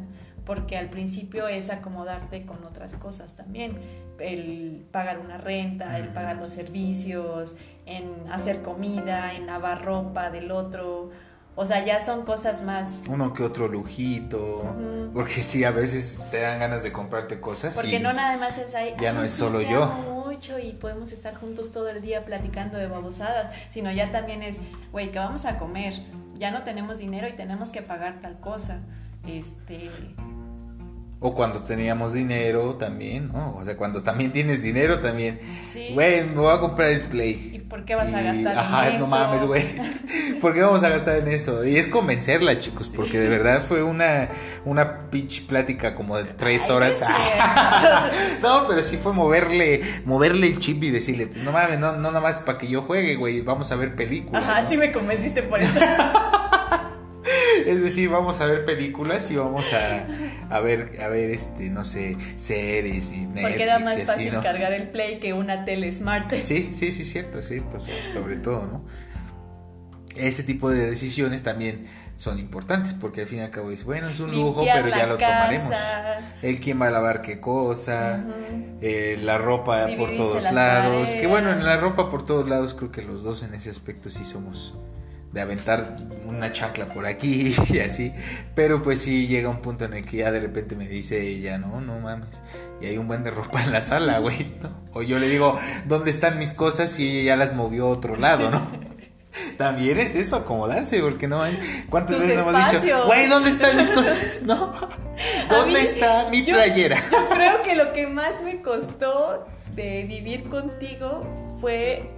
porque 0.46 0.78
al 0.78 0.90
principio 0.90 1.48
es 1.48 1.70
acomodarte 1.70 2.46
con 2.46 2.64
otras 2.64 2.96
cosas 2.96 3.36
también, 3.36 3.78
el 4.20 4.86
pagar 4.92 5.20
una 5.20 5.38
renta, 5.38 5.98
el 5.98 6.10
pagar 6.10 6.38
los 6.38 6.54
servicios, 6.54 7.56
en 7.86 8.06
hacer 8.32 8.62
comida, 8.62 9.34
en 9.34 9.48
lavar 9.48 9.84
ropa 9.84 10.30
del 10.30 10.52
otro, 10.52 11.12
o 11.56 11.66
sea, 11.66 11.84
ya 11.86 12.02
son 12.06 12.24
cosas 12.24 12.64
más... 12.64 13.02
Uno 13.08 13.34
que 13.34 13.44
otro 13.44 13.68
lujito, 13.68 14.64
porque 15.14 15.44
sí, 15.44 15.64
a 15.64 15.72
veces 15.72 16.20
te 16.32 16.40
dan 16.42 16.60
ganas 16.60 16.84
de 16.84 16.92
comprarte 16.92 17.40
cosas. 17.40 17.76
Porque 17.76 17.98
y- 17.98 18.00
no 18.00 18.14
nada 18.14 18.38
más 18.38 18.58
es 18.58 18.74
ahí. 18.74 18.96
ya 19.00 19.12
no 19.14 19.20
"Ay, 19.22 19.26
es 19.28 19.34
sí, 19.34 19.40
solo 19.40 19.62
yo". 19.62 19.86
mucho 19.88 20.58
y 20.60 20.72
podemos 20.72 21.12
estar 21.12 21.36
juntos 21.36 21.72
todo 21.72 21.90
el 21.90 22.02
día 22.02 22.24
platicando 22.26 22.78
de 22.78 22.88
babosadas, 22.88 23.54
sino 23.72 23.92
ya 23.92 24.12
también 24.12 24.42
es, 24.44 24.58
güey, 24.92 25.12
que 25.12 25.20
vamos 25.20 25.46
a 25.46 25.58
comer, 25.60 25.94
ya 26.38 26.52
no 26.52 26.64
tenemos 26.64 26.98
dinero 26.98 27.28
y 27.28 27.34
tenemos 27.34 27.70
que 27.70 27.82
pagar 27.82 28.20
tal 28.22 28.40
cosa. 28.40 28.80
Este, 29.28 29.92
O 31.24 31.36
cuando 31.36 31.60
teníamos 31.60 32.14
dinero 32.14 32.74
también, 32.80 33.28
¿no? 33.32 33.56
O 33.58 33.64
sea, 33.64 33.78
cuando 33.78 34.02
también 34.02 34.32
tienes 34.32 34.64
dinero 34.64 35.00
también. 35.02 35.40
sí. 35.72 35.90
Güey, 35.94 36.24
me 36.24 36.36
voy 36.42 36.52
a 36.52 36.60
comprar 36.60 36.90
el 36.90 37.02
Play. 37.04 37.52
¿Y 37.54 37.60
por 37.60 37.86
qué 37.86 37.94
vas 37.94 38.12
a 38.12 38.22
gastar 38.24 38.58
Ajá, 38.58 38.88
en 38.88 38.94
no 38.94 38.98
eso? 38.98 39.08
mames, 39.08 39.46
güey. 39.46 39.66
¿Por 40.42 40.56
qué 40.56 40.62
vamos 40.64 40.84
a 40.84 40.90
gastar 40.90 41.18
en 41.20 41.28
eso? 41.28 41.64
Y 41.64 41.78
es 41.78 41.86
convencerla, 41.86 42.58
chicos, 42.58 42.90
porque 42.96 43.20
de 43.20 43.30
verdad 43.30 43.64
fue 43.68 43.84
una, 43.84 44.30
una 44.66 45.12
pitch 45.12 45.46
plática 45.46 45.94
como 45.94 46.18
de 46.18 46.24
tres 46.24 46.64
Ay, 46.66 46.72
horas. 46.72 46.96
no 48.42 48.60
no, 48.62 48.68
pero 48.68 48.82
sí 48.82 48.98
fue 48.98 49.14
moverle, 49.14 50.02
moverle 50.06 50.48
el 50.48 50.58
chip 50.58 50.82
y 50.84 50.90
decirle, 50.90 51.30
no 51.44 51.52
mames, 51.52 51.78
no, 51.80 51.92
no 51.94 52.10
nada 52.10 52.20
más 52.20 52.40
para 52.40 52.58
que 52.58 52.68
yo 52.68 52.82
juegue, 52.82 53.16
güey, 53.16 53.42
vamos 53.42 53.72
a 53.72 53.76
ver 53.76 53.96
películas. 53.96 54.44
Ajá, 54.44 54.64
¿no? 54.64 54.70
sí 54.70 54.76
me 54.76 54.92
convenciste 54.92 55.44
por 55.44 55.62
eso. 55.62 55.80
Es 57.68 57.82
decir, 57.82 58.10
vamos 58.10 58.42
a 58.42 58.46
ver 58.46 58.66
películas 58.66 59.30
y 59.32 59.36
vamos 59.36 59.66
a, 59.74 60.60
ver, 60.60 61.00
a 61.02 61.08
ver, 61.08 61.30
este, 61.30 61.70
no 61.70 61.86
sé, 61.86 62.18
series 62.36 63.12
y 63.12 63.26
Netflix. 63.26 63.42
Porque 63.42 63.64
era 63.64 63.80
más 63.80 64.02
fácil 64.04 64.34
cargar 64.42 64.74
el 64.74 64.90
Play 64.90 65.20
que 65.20 65.34
una 65.34 65.66
tele 65.66 65.92
smart. 65.92 66.32
Sí, 66.44 66.70
sí, 66.74 66.92
sí, 66.92 67.06
cierto, 67.06 67.42
cierto, 67.42 67.78
sobre 68.12 68.38
todo, 68.38 68.68
¿no? 68.68 68.86
Ese 70.16 70.44
tipo 70.44 70.70
de 70.70 70.90
decisiones 70.90 71.42
también 71.42 71.88
son 72.22 72.38
importantes 72.38 72.94
porque 72.94 73.22
al 73.22 73.28
fin 73.28 73.40
y 73.40 73.42
al 73.42 73.50
cabo 73.50 73.72
es 73.72 73.84
bueno, 73.84 74.08
es 74.10 74.20
un 74.20 74.32
lujo, 74.32 74.64
pero 74.64 74.88
ya 74.90 75.08
lo 75.08 75.18
tomaremos. 75.18 75.74
El 76.44 76.60
quién 76.60 76.80
va 76.80 76.88
a 76.88 76.92
lavar 76.92 77.24
qué 77.24 77.40
cosa, 77.40 78.24
eh, 78.80 79.18
la 79.24 79.40
ropa 79.40 79.88
por 79.98 80.16
todos 80.16 80.44
lados. 80.44 81.10
Que 81.10 81.26
bueno, 81.26 81.52
en 81.52 81.64
la 81.64 81.78
ropa 81.78 82.12
por 82.12 82.26
todos 82.26 82.48
lados 82.48 82.76
creo 82.76 82.92
que 82.92 83.02
los 83.02 83.24
dos 83.24 83.42
en 83.42 83.56
ese 83.56 83.72
aspecto 83.72 84.10
sí 84.10 84.24
somos 84.24 84.76
de 85.32 85.42
aventar 85.42 85.98
una 86.26 86.52
chacla 86.52 86.88
por 86.88 87.06
aquí 87.06 87.56
y 87.70 87.80
así. 87.80 88.14
Pero 88.56 88.82
pues 88.82 89.02
sí 89.02 89.28
llega 89.28 89.50
un 89.50 89.62
punto 89.62 89.86
en 89.86 89.94
el 89.94 90.06
que 90.06 90.18
ya 90.18 90.32
de 90.32 90.40
repente 90.40 90.76
me 90.76 90.88
dice 90.88 91.22
ella, 91.22 91.58
no, 91.58 91.82
no 91.82 92.00
mames. 92.00 92.30
Y 92.82 92.88
hay 92.88 92.98
un 92.98 93.08
buen 93.08 93.24
de 93.24 93.32
ropa 93.32 93.64
en 93.64 93.72
la 93.72 93.82
sala, 93.82 94.20
güey. 94.20 94.54
O 94.94 95.04
yo 95.04 95.20
le 95.20 95.30
digo, 95.30 95.60
¿dónde 95.86 96.12
están 96.12 96.40
mis 96.40 96.52
cosas? 96.52 97.00
Y 97.00 97.20
ella 97.20 97.24
ya 97.24 97.36
las 97.38 97.54
movió 97.54 97.86
a 97.86 97.90
otro 97.90 98.16
lado, 98.18 98.50
¿no? 98.50 98.72
También 99.58 100.00
es 100.00 100.16
eso, 100.16 100.36
acomodarse, 100.36 101.00
porque 101.00 101.28
no 101.28 101.42
hay. 101.42 101.86
¿Cuántas 101.90 102.20
veces 102.20 102.36
nos 102.36 102.48
hemos 102.48 102.72
dicho, 102.72 103.06
güey, 103.06 103.28
¿dónde 103.28 103.52
están 103.52 103.78
mis 103.78 103.90
cosas? 103.92 104.40
¿No? 104.46 104.74
¿Dónde 105.50 105.84
está 105.84 106.28
mi 106.30 106.42
playera? 106.42 107.02
Yo 107.12 107.30
creo 107.30 107.62
que 107.62 107.76
lo 107.76 107.94
que 107.94 108.08
más 108.08 108.42
me 108.44 108.62
costó 108.62 109.48
de 109.76 110.04
vivir 110.04 110.50
contigo 110.50 111.24
fue 111.62 112.10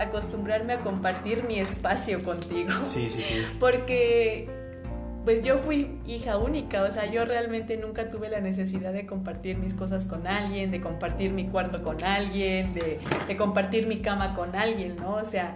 acostumbrarme 0.00 0.74
a 0.74 0.80
compartir 0.80 1.44
mi 1.44 1.58
espacio 1.58 2.22
contigo. 2.22 2.72
Sí, 2.84 3.08
sí, 3.08 3.22
sí. 3.22 3.46
Porque 3.60 4.48
pues 5.24 5.44
yo 5.44 5.58
fui 5.58 5.98
hija 6.06 6.38
única, 6.38 6.82
o 6.82 6.90
sea, 6.90 7.10
yo 7.10 7.24
realmente 7.26 7.76
nunca 7.76 8.08
tuve 8.08 8.30
la 8.30 8.40
necesidad 8.40 8.92
de 8.92 9.06
compartir 9.06 9.58
mis 9.58 9.74
cosas 9.74 10.06
con 10.06 10.26
alguien, 10.26 10.70
de 10.70 10.80
compartir 10.80 11.30
mi 11.32 11.46
cuarto 11.46 11.82
con 11.82 12.02
alguien, 12.02 12.72
de, 12.72 12.98
de 13.28 13.36
compartir 13.36 13.86
mi 13.86 13.98
cama 13.98 14.34
con 14.34 14.56
alguien, 14.56 14.96
¿no? 14.96 15.16
O 15.16 15.26
sea, 15.26 15.54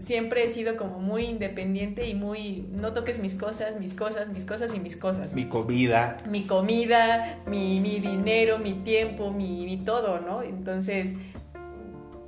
siempre 0.00 0.44
he 0.44 0.50
sido 0.50 0.76
como 0.76 0.98
muy 0.98 1.24
independiente 1.24 2.08
y 2.08 2.14
muy, 2.14 2.66
no 2.72 2.92
toques 2.92 3.18
mis 3.18 3.34
cosas, 3.34 3.78
mis 3.78 3.94
cosas, 3.94 4.28
mis 4.28 4.44
cosas 4.44 4.74
y 4.74 4.80
mis 4.80 4.96
cosas. 4.96 5.32
Mi 5.34 5.46
comida. 5.46 6.18
Mi 6.28 6.42
comida, 6.42 7.38
mi, 7.46 7.80
mi 7.80 8.00
dinero, 8.00 8.58
mi 8.58 8.74
tiempo, 8.74 9.30
mi, 9.30 9.64
mi, 9.64 9.76
todo, 9.78 10.20
¿no? 10.20 10.42
Entonces, 10.42 11.14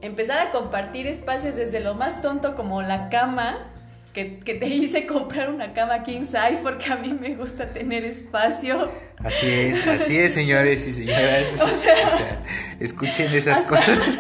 empezar 0.02 0.46
a 0.46 0.50
compartir 0.50 1.06
espacios 1.06 1.56
desde 1.56 1.80
lo 1.80 1.94
más 1.94 2.20
tonto 2.20 2.54
como 2.54 2.82
la 2.82 3.08
cama, 3.08 3.70
que, 4.12 4.40
que, 4.40 4.54
te 4.54 4.66
hice 4.66 5.06
comprar 5.06 5.48
una 5.48 5.72
cama 5.72 6.02
king 6.02 6.24
size 6.24 6.58
porque 6.62 6.92
a 6.92 6.96
mí 6.96 7.16
me 7.18 7.34
gusta 7.34 7.72
tener 7.72 8.04
espacio. 8.04 8.90
Así 9.18 9.48
es, 9.48 9.86
así 9.86 10.18
es, 10.18 10.34
señores 10.34 10.86
y 10.86 10.92
señoras. 10.92 11.44
O 11.62 11.76
sea, 11.76 12.42
escuchen 12.80 13.32
esas 13.32 13.62
cosas. 13.62 13.98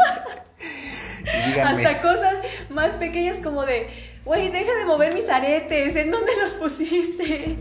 Hasta 1.64 2.02
cosas 2.02 2.34
más 2.70 2.96
pequeñas 2.96 3.38
como 3.38 3.64
de, 3.64 3.88
güey, 4.24 4.50
deja 4.50 4.74
de 4.74 4.84
mover 4.84 5.14
mis 5.14 5.28
aretes, 5.28 5.94
¿en 5.96 6.10
dónde 6.10 6.32
los 6.40 6.52
pusiste? 6.54 7.56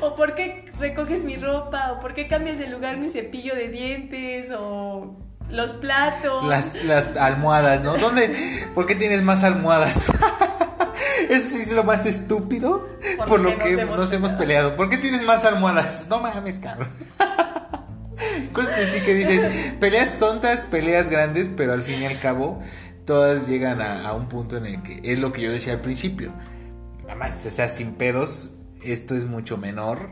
O 0.00 0.14
por 0.14 0.34
qué 0.34 0.70
recoges 0.78 1.24
mi 1.24 1.36
ropa, 1.36 1.92
o 1.92 2.00
por 2.00 2.14
qué 2.14 2.28
cambias 2.28 2.58
de 2.58 2.68
lugar 2.68 2.96
mi 2.96 3.10
cepillo 3.10 3.54
de 3.54 3.68
dientes, 3.68 4.50
o 4.56 5.16
los 5.50 5.72
platos. 5.72 6.44
Las, 6.46 6.74
las 6.84 7.16
almohadas, 7.16 7.82
¿no? 7.82 7.96
¿Dónde? 7.96 8.66
¿Por 8.74 8.86
qué 8.86 8.94
tienes 8.94 9.22
más 9.22 9.44
almohadas? 9.44 10.10
Eso 11.28 11.48
sí 11.56 11.62
es 11.62 11.72
lo 11.72 11.84
más 11.84 12.06
estúpido 12.06 12.88
por, 13.26 13.40
lo 13.40 13.58
que 13.58 13.76
nos 13.76 14.12
hemos, 14.12 14.32
peleado. 14.32 14.76
¿Por 14.76 14.90
qué 14.90 14.98
tienes 14.98 15.22
más 15.22 15.44
almohadas? 15.44 16.06
No 16.08 16.20
mames, 16.20 16.58
cabrón. 16.58 16.90
Cosas 18.52 18.78
así 18.88 19.00
que 19.00 19.14
dices, 19.14 19.74
peleas 19.80 20.18
tontas, 20.18 20.60
peleas 20.60 21.10
grandes, 21.10 21.48
pero 21.56 21.72
al 21.72 21.82
fin 21.82 22.02
y 22.02 22.06
al 22.06 22.20
cabo 22.20 22.62
todas 23.04 23.48
llegan 23.48 23.82
a, 23.82 24.12
un 24.12 24.28
punto 24.28 24.56
en 24.56 24.66
el 24.66 24.82
que 24.82 25.00
es 25.02 25.18
lo 25.18 25.32
que 25.32 25.42
yo 25.42 25.52
decía 25.52 25.74
al 25.74 25.80
principio. 25.80 26.32
Además, 27.06 27.44
o 27.44 27.50
sea, 27.50 27.68
sin 27.68 27.94
pedos, 27.94 28.52
esto 28.82 29.14
es 29.14 29.26
mucho 29.26 29.58
menor 29.58 30.10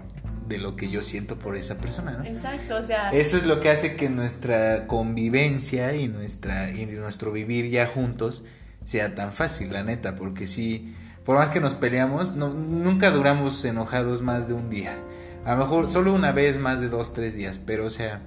de 0.52 0.58
lo 0.58 0.76
que 0.76 0.90
yo 0.90 1.00
siento 1.00 1.38
por 1.38 1.56
esa 1.56 1.78
persona, 1.78 2.12
¿no? 2.12 2.24
Exacto, 2.24 2.76
o 2.76 2.82
sea... 2.82 3.10
Eso 3.10 3.38
es 3.38 3.46
lo 3.46 3.60
que 3.60 3.70
hace 3.70 3.96
que 3.96 4.10
nuestra 4.10 4.86
convivencia 4.86 5.94
y, 5.94 6.08
nuestra, 6.08 6.70
y 6.70 6.84
nuestro 6.84 7.32
vivir 7.32 7.70
ya 7.70 7.86
juntos 7.86 8.44
sea 8.84 9.14
tan 9.14 9.32
fácil, 9.32 9.72
la 9.72 9.82
neta, 9.82 10.14
porque 10.14 10.46
si, 10.46 10.94
por 11.24 11.38
más 11.38 11.48
que 11.48 11.60
nos 11.60 11.74
peleamos, 11.74 12.36
no, 12.36 12.50
nunca 12.50 13.10
duramos 13.10 13.64
enojados 13.64 14.20
más 14.20 14.46
de 14.46 14.52
un 14.52 14.68
día. 14.68 14.98
A 15.46 15.52
lo 15.52 15.58
mejor 15.58 15.90
solo 15.90 16.12
una 16.12 16.32
vez 16.32 16.58
más 16.58 16.80
de 16.80 16.90
dos, 16.90 17.14
tres 17.14 17.34
días, 17.34 17.58
pero 17.58 17.86
o 17.86 17.90
sea, 17.90 18.20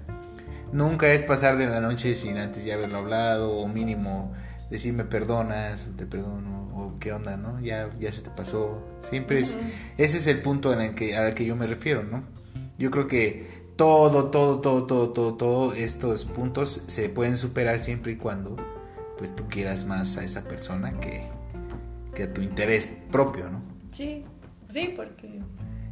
nunca 0.71 1.13
es 1.13 1.21
pasar 1.21 1.57
de 1.57 1.67
la 1.67 1.79
noche 1.79 2.15
sin 2.15 2.37
antes 2.37 2.65
ya 2.65 2.73
haberlo 2.73 2.97
hablado 2.97 3.51
o 3.51 3.67
mínimo 3.67 4.33
decir 4.69 4.93
me 4.93 5.05
perdonas, 5.05 5.85
o 5.87 5.95
te 5.95 6.05
perdono, 6.05 6.69
o 6.75 6.99
qué 6.99 7.13
onda, 7.13 7.37
¿no? 7.37 7.59
Ya, 7.61 7.89
ya 7.99 8.11
se 8.11 8.21
te 8.21 8.29
pasó. 8.29 8.81
Siempre 9.09 9.39
es, 9.39 9.57
ese 9.97 10.17
es 10.17 10.27
el 10.27 10.41
punto 10.41 10.73
en 10.73 10.81
el 10.81 10.95
que, 10.95 11.15
al 11.15 11.33
que 11.33 11.45
yo 11.45 11.55
me 11.55 11.67
refiero, 11.67 12.03
¿no? 12.03 12.23
Yo 12.77 12.91
creo 12.91 13.07
que 13.07 13.65
todo, 13.75 14.29
todo, 14.29 14.59
todo, 14.59 14.85
todo, 14.85 15.09
todo, 15.11 15.35
todos 15.35 15.77
estos 15.77 16.25
puntos 16.25 16.83
se 16.87 17.09
pueden 17.09 17.37
superar 17.37 17.79
siempre 17.79 18.13
y 18.13 18.15
cuando, 18.15 18.55
pues 19.17 19.35
tú 19.35 19.47
quieras 19.47 19.85
más 19.85 20.17
a 20.17 20.23
esa 20.23 20.43
persona 20.43 20.99
que, 20.99 21.27
que 22.13 22.23
a 22.23 22.33
tu 22.33 22.41
interés 22.41 22.89
propio, 23.11 23.49
¿no? 23.49 23.61
Sí, 23.91 24.23
sí, 24.69 24.93
porque... 24.95 25.41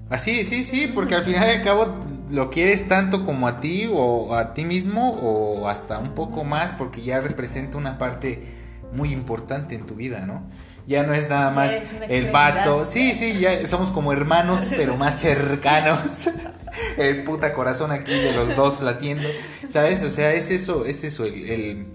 Así, 0.10 0.44
sí, 0.46 0.64
sí, 0.64 0.92
porque 0.94 1.16
al 1.16 1.24
final 1.24 1.50
y 1.50 1.58
al 1.58 1.64
cabo 1.64 2.06
lo 2.30 2.50
quieres 2.50 2.88
tanto 2.88 3.26
como 3.26 3.48
a 3.48 3.60
ti 3.60 3.90
o 3.92 4.36
a 4.36 4.54
ti 4.54 4.66
mismo 4.66 5.12
o 5.12 5.68
hasta 5.68 5.98
un 5.98 6.14
poco 6.14 6.44
más 6.44 6.74
porque 6.74 7.02
ya 7.02 7.20
representa 7.20 7.78
una 7.78 7.98
parte 7.98 8.63
muy 8.94 9.12
importante 9.12 9.76
en 9.76 9.86
tu 9.86 9.96
vida, 9.96 10.26
¿no? 10.26 10.44
Ya 10.86 11.04
no 11.04 11.14
es 11.14 11.30
nada 11.30 11.52
más 11.52 11.74
el 12.10 12.32
vato. 12.32 12.86
Sí, 12.86 13.16
sí, 13.16 13.40
ya 13.40 13.66
somos 13.68 13.90
como 13.92 14.12
hermanos, 14.12 14.64
pero 14.70 14.98
más 14.98 15.20
cercanos. 15.20 16.30
el 16.98 17.24
puta 17.24 17.54
corazón 17.54 17.92
aquí 17.92 18.14
de 18.14 18.34
los 18.34 18.56
dos 18.56 18.82
latiendo. 18.82 19.28
¿Sabes? 19.70 20.04
O 20.04 20.10
sea, 20.10 20.34
es 20.34 20.52
eso, 20.52 20.86
es 20.86 21.04
eso, 21.04 21.24
el, 21.24 21.50
el, 21.50 21.86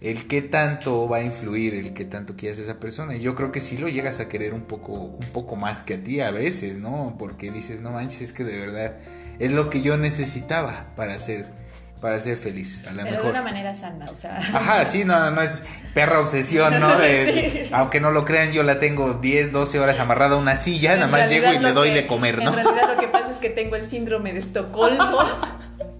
el 0.00 0.26
qué 0.26 0.42
tanto 0.42 1.08
va 1.08 1.18
a 1.18 1.22
influir, 1.22 1.74
el 1.74 1.94
qué 1.94 2.04
tanto 2.04 2.36
quieres 2.36 2.58
a 2.58 2.62
esa 2.62 2.78
persona. 2.78 3.16
Y 3.16 3.20
yo 3.20 3.34
creo 3.34 3.50
que 3.50 3.60
sí 3.60 3.78
lo 3.78 3.88
llegas 3.88 4.20
a 4.20 4.28
querer 4.28 4.52
un 4.52 4.62
poco, 4.62 4.92
un 4.92 5.26
poco 5.32 5.56
más 5.56 5.82
que 5.82 5.94
a 5.94 6.04
ti 6.04 6.20
a 6.20 6.30
veces, 6.30 6.78
¿no? 6.78 7.16
Porque 7.18 7.50
dices, 7.50 7.80
no 7.80 7.90
manches, 7.90 8.20
es 8.22 8.32
que 8.32 8.44
de 8.44 8.58
verdad 8.58 8.96
es 9.38 9.52
lo 9.52 9.70
que 9.70 9.82
yo 9.82 9.96
necesitaba 9.96 10.92
para 10.94 11.18
ser 11.18 11.63
para 12.04 12.20
ser 12.20 12.36
feliz. 12.36 12.86
A 12.86 12.92
lo 12.92 13.02
Pero 13.02 13.22
de 13.22 13.30
una 13.30 13.40
manera 13.40 13.74
sana, 13.74 14.10
o 14.10 14.14
sea. 14.14 14.36
Ajá, 14.36 14.84
sí, 14.84 15.06
no, 15.06 15.30
no 15.30 15.40
es 15.40 15.54
perra 15.94 16.20
obsesión, 16.20 16.78
¿no? 16.78 16.90
Aunque 17.72 17.98
no 17.98 18.10
lo 18.10 18.26
crean, 18.26 18.52
yo 18.52 18.62
la 18.62 18.78
tengo 18.78 19.14
10, 19.14 19.52
12 19.52 19.80
horas 19.80 19.98
amarrada 19.98 20.34
a 20.34 20.38
una 20.38 20.58
silla, 20.58 20.96
nada 20.96 21.06
más 21.06 21.30
llego 21.30 21.50
y 21.54 21.58
le 21.58 21.72
doy 21.72 21.92
de 21.92 22.06
comer, 22.06 22.42
¿no? 22.42 22.50
En 22.50 22.56
realidad 22.56 22.94
lo 22.94 23.00
que 23.00 23.08
pasa 23.08 23.30
es 23.30 23.38
que 23.38 23.48
tengo 23.48 23.76
el 23.76 23.86
síndrome 23.88 24.34
de 24.34 24.40
Estocolmo. 24.40 25.18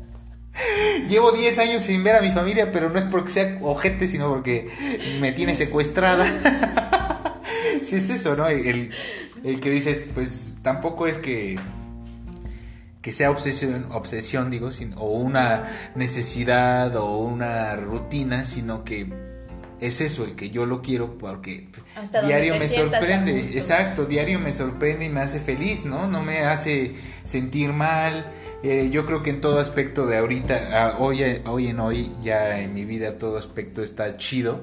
Llevo 1.09 1.33
10 1.33 1.59
años 1.59 1.81
sin 1.81 2.05
ver 2.05 2.17
a 2.17 2.21
mi 2.21 2.33
familia, 2.33 2.71
pero 2.71 2.91
no 2.91 2.99
es 2.99 3.07
porque 3.07 3.31
sea 3.31 3.59
ojete, 3.63 4.07
sino 4.07 4.29
porque 4.29 4.69
me 5.23 5.33
tiene 5.33 5.57
secuestrada. 5.57 6.27
sí 7.83 7.97
es 7.97 8.11
eso, 8.11 8.37
¿no? 8.37 8.47
El, 8.47 8.91
el 9.43 9.59
que 9.59 9.71
dices, 9.71 10.11
pues 10.13 10.55
tampoco 10.61 11.07
es 11.07 11.17
que 11.17 11.59
que 13.05 13.13
sea 13.13 13.31
obsesión, 13.31 13.89
obsesión 13.93 14.49
digo, 14.49 14.73
sin, 14.73 14.95
o 14.97 15.05
una 15.05 15.91
necesidad 15.95 16.97
o 16.97 17.19
una 17.19 17.77
rutina, 17.77 18.47
sino 18.47 18.83
que 18.83 19.13
es 19.79 20.01
eso, 20.01 20.25
el 20.25 20.35
que 20.37 20.49
yo 20.49 20.65
lo 20.65 20.81
quiero 20.81 21.19
porque 21.19 21.69
diario 22.27 22.59
me 22.59 22.67
sorprende, 22.67 23.41
exacto, 23.59 24.07
diario 24.07 24.41
me 24.41 24.55
sorprende 24.55 25.05
y 25.05 25.11
me 25.11 25.21
hace 25.21 25.39
feliz, 25.39 25.85
¿no? 25.85 26.07
No 26.07 26.23
me 26.23 26.47
hace 26.47 26.95
sentir 27.25 27.75
mal. 27.75 28.33
Eh, 28.63 28.89
yo 28.91 29.05
creo 29.05 29.23
que 29.23 29.29
en 29.29 29.43
todo 29.43 29.61
aspecto 29.61 30.07
de 30.07 30.17
ahorita, 30.17 30.97
hoy, 30.99 31.43
hoy 31.45 31.67
en 31.67 31.81
hoy, 31.81 32.11
ya 32.23 32.59
en 32.59 32.73
mi 32.73 32.87
vida 32.87 33.19
todo 33.19 33.37
aspecto 33.37 33.83
está 33.83 34.17
chido. 34.17 34.63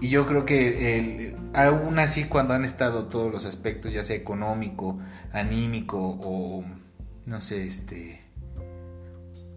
Y 0.00 0.08
yo 0.08 0.26
creo 0.26 0.46
que 0.46 0.96
el, 0.96 1.36
aún 1.52 1.98
así 1.98 2.24
cuando 2.24 2.54
han 2.54 2.64
estado 2.64 3.08
todos 3.08 3.30
los 3.30 3.44
aspectos, 3.44 3.92
ya 3.92 4.02
sea 4.02 4.16
económico, 4.16 4.98
anímico 5.34 5.98
o 5.98 6.64
no 7.26 7.40
sé, 7.40 7.66
este 7.66 8.20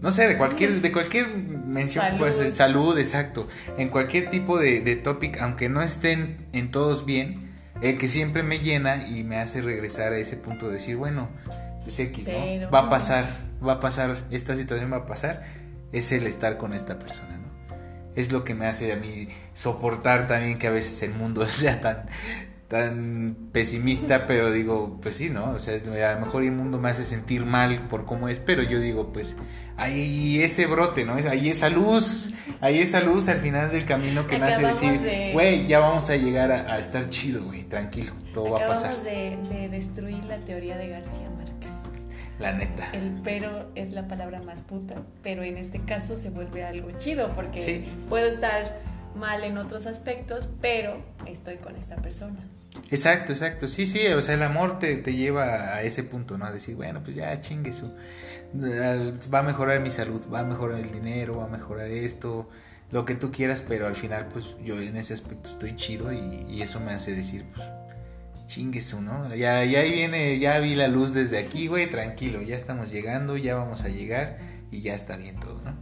no 0.03 0.11
sé, 0.11 0.27
de 0.27 0.37
cualquier, 0.37 0.81
de 0.81 0.91
cualquier 0.91 1.29
mención 1.29 2.03
salud. 2.03 2.17
puede 2.17 2.33
ser 2.33 2.51
salud, 2.51 2.97
exacto, 2.97 3.47
en 3.77 3.87
cualquier 3.87 4.29
tipo 4.29 4.59
de, 4.59 4.81
de 4.81 4.97
topic, 4.97 5.39
aunque 5.39 5.69
no 5.69 5.81
estén 5.81 6.45
en 6.51 6.71
todos 6.71 7.05
bien, 7.05 7.53
el 7.81 7.97
que 7.97 8.09
siempre 8.09 8.43
me 8.43 8.59
llena 8.59 9.07
y 9.07 9.23
me 9.23 9.37
hace 9.37 9.61
regresar 9.61 10.11
a 10.11 10.17
ese 10.17 10.35
punto 10.35 10.67
de 10.67 10.73
decir, 10.73 10.97
bueno, 10.97 11.29
pues 11.83 11.99
X, 11.99 12.27
¿no? 12.27 12.69
Va 12.69 12.79
a 12.79 12.89
pasar, 12.89 13.45
va 13.65 13.73
a 13.73 13.79
pasar, 13.79 14.25
esta 14.29 14.57
situación 14.57 14.91
va 14.91 14.97
a 14.97 15.05
pasar, 15.05 15.45
es 15.93 16.11
el 16.11 16.27
estar 16.27 16.57
con 16.57 16.73
esta 16.73 16.99
persona, 16.99 17.37
¿no? 17.37 17.75
Es 18.15 18.31
lo 18.31 18.43
que 18.43 18.55
me 18.55 18.67
hace 18.67 18.91
a 18.91 18.97
mí 18.97 19.29
soportar 19.53 20.27
también 20.27 20.59
que 20.59 20.67
a 20.67 20.71
veces 20.71 21.01
el 21.03 21.13
mundo 21.13 21.47
sea 21.47 21.79
tan, 21.79 22.07
tan 22.73 23.35
pesimista, 23.51 24.25
pero 24.25 24.51
digo, 24.51 24.97
pues 24.99 25.17
sí, 25.17 25.29
¿no? 25.29 25.51
O 25.51 25.59
sea, 25.59 25.75
a 25.75 26.15
lo 26.15 26.25
mejor 26.25 26.41
el 26.41 26.53
mundo 26.53 26.79
me 26.79 26.89
hace 26.89 27.03
sentir 27.03 27.45
mal 27.45 27.87
por 27.87 28.05
cómo 28.05 28.29
es, 28.29 28.39
pero 28.39 28.63
yo 28.63 28.79
digo, 28.79 29.13
pues 29.13 29.37
hay 29.77 30.41
ese 30.41 30.65
brote, 30.65 31.05
¿no? 31.05 31.13
Hay 31.13 31.49
esa 31.49 31.69
luz, 31.69 32.31
hay 32.61 32.79
esa 32.79 33.01
luz 33.01 33.27
al 33.27 33.41
final 33.41 33.69
del 33.69 33.85
camino 33.85 34.25
que 34.25 34.39
me 34.39 34.45
hace 34.45 34.65
decir, 34.65 34.99
güey, 35.33 35.67
ya 35.67 35.81
vamos 35.81 36.09
a 36.09 36.15
llegar 36.15 36.51
a, 36.51 36.79
estar 36.79 37.11
chido, 37.11 37.43
güey, 37.43 37.61
tranquilo, 37.65 38.11
todo 38.33 38.49
va 38.49 38.65
a 38.65 38.67
pasar. 38.67 38.95
De, 39.03 39.37
de 39.51 39.69
destruir 39.69 40.25
la 40.25 40.39
teoría 40.39 40.75
de 40.75 40.87
García 40.87 41.29
Márquez. 41.29 41.69
La 42.39 42.53
neta. 42.53 42.89
El 42.93 43.21
pero 43.23 43.69
es 43.75 43.91
la 43.91 44.07
palabra 44.07 44.41
más 44.41 44.63
puta, 44.63 44.95
pero 45.21 45.43
en 45.43 45.59
este 45.59 45.79
caso 45.81 46.17
se 46.17 46.31
vuelve 46.31 46.63
algo 46.63 46.89
chido 46.97 47.33
porque 47.35 47.87
puedo 48.09 48.25
estar 48.25 48.79
mal 49.13 49.43
en 49.43 49.59
otros 49.59 49.85
aspectos, 49.85 50.49
pero 50.59 50.97
estoy 51.27 51.57
con 51.57 51.75
esta 51.75 51.97
persona. 51.97 52.39
Exacto, 52.89 53.33
exacto. 53.33 53.67
Sí, 53.67 53.85
sí, 53.87 54.05
o 54.07 54.21
sea, 54.21 54.35
el 54.35 54.43
amor 54.43 54.79
te, 54.79 54.95
te 54.97 55.13
lleva 55.15 55.75
a 55.75 55.83
ese 55.83 56.03
punto, 56.03 56.37
¿no? 56.37 56.45
A 56.45 56.51
decir, 56.51 56.75
bueno, 56.75 57.01
pues 57.03 57.15
ya 57.15 57.39
chingue 57.41 57.73
su. 57.73 57.91
Va 59.33 59.39
a 59.39 59.43
mejorar 59.43 59.79
mi 59.79 59.89
salud, 59.89 60.21
va 60.31 60.39
a 60.39 60.43
mejorar 60.43 60.79
el 60.79 60.91
dinero, 60.91 61.37
va 61.37 61.45
a 61.45 61.47
mejorar 61.47 61.87
esto, 61.87 62.49
lo 62.91 63.05
que 63.05 63.15
tú 63.15 63.31
quieras, 63.31 63.63
pero 63.67 63.87
al 63.87 63.95
final, 63.95 64.27
pues 64.31 64.45
yo 64.63 64.79
en 64.79 64.95
ese 64.97 65.13
aspecto 65.15 65.49
estoy 65.49 65.75
chido 65.75 66.13
y, 66.13 66.45
y 66.49 66.61
eso 66.61 66.79
me 66.79 66.93
hace 66.93 67.15
decir, 67.15 67.45
pues 67.55 67.67
chinguesu, 68.47 69.01
¿no? 69.01 69.33
Ya, 69.35 69.63
ya 69.65 69.79
ahí 69.79 69.91
viene, 69.91 70.37
ya 70.39 70.59
vi 70.59 70.75
la 70.75 70.87
luz 70.87 71.13
desde 71.13 71.39
aquí, 71.39 71.67
güey, 71.67 71.89
tranquilo, 71.89 72.41
ya 72.41 72.55
estamos 72.55 72.91
llegando, 72.91 73.37
ya 73.37 73.55
vamos 73.55 73.83
a 73.83 73.89
llegar 73.89 74.37
y 74.71 74.81
ya 74.81 74.93
está 74.93 75.17
bien 75.17 75.39
todo, 75.39 75.59
¿no? 75.63 75.75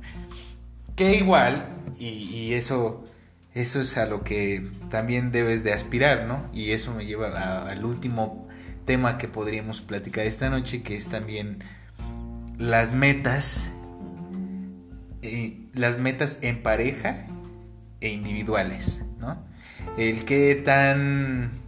Que 0.95 1.15
igual, 1.15 1.67
y, 1.99 2.07
y 2.07 2.53
eso, 2.53 3.05
eso 3.53 3.81
es 3.81 3.97
a 3.97 4.05
lo 4.05 4.23
que 4.23 4.69
también 4.89 5.31
debes 5.31 5.63
de 5.63 5.73
aspirar, 5.73 6.25
¿no? 6.25 6.49
Y 6.53 6.71
eso 6.71 6.93
me 6.93 7.05
lleva 7.05 7.69
al 7.69 7.85
último 7.85 8.47
tema 8.85 9.17
que 9.17 9.27
podríamos 9.27 9.81
platicar 9.81 10.25
esta 10.25 10.49
noche, 10.49 10.83
que 10.83 10.95
es 10.95 11.07
también 11.07 11.63
las 12.57 12.93
metas, 12.93 13.69
eh, 15.21 15.67
las 15.73 15.97
metas 15.99 16.39
en 16.41 16.63
pareja 16.63 17.27
e 17.99 18.09
individuales, 18.09 19.01
¿no? 19.19 19.43
El 19.97 20.25
que 20.25 20.55
tan 20.55 21.60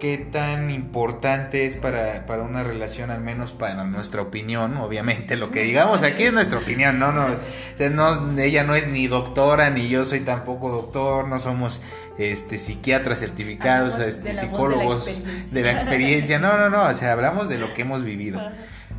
qué 0.00 0.18
tan 0.18 0.70
importante 0.70 1.66
es 1.66 1.76
para, 1.76 2.26
para, 2.26 2.42
una 2.42 2.64
relación, 2.64 3.10
al 3.10 3.20
menos 3.20 3.52
para 3.52 3.84
nuestra 3.84 4.22
opinión, 4.22 4.76
obviamente, 4.78 5.36
lo 5.36 5.52
que 5.52 5.62
digamos 5.62 6.02
aquí 6.02 6.24
es 6.24 6.32
nuestra 6.32 6.58
opinión, 6.58 6.98
no, 6.98 7.12
no, 7.12 7.28
no, 7.28 8.40
ella 8.40 8.64
no 8.64 8.74
es 8.74 8.88
ni 8.88 9.06
doctora, 9.06 9.70
ni 9.70 9.88
yo 9.88 10.04
soy 10.04 10.20
tampoco 10.20 10.70
doctor, 10.70 11.28
no 11.28 11.38
somos 11.38 11.80
este 12.18 12.58
psiquiatras 12.58 13.20
certificados, 13.20 13.98
este, 14.00 14.34
psicólogos 14.34 15.06
de 15.06 15.12
la, 15.12 15.44
de 15.50 15.62
la, 15.62 15.72
experiencia, 15.72 16.38
no, 16.38 16.56
no, 16.56 16.68
no, 16.68 16.88
o 16.88 16.94
sea, 16.94 17.12
hablamos 17.12 17.48
de 17.48 17.58
lo 17.58 17.72
que 17.74 17.82
hemos 17.82 18.02
vivido. 18.02 18.40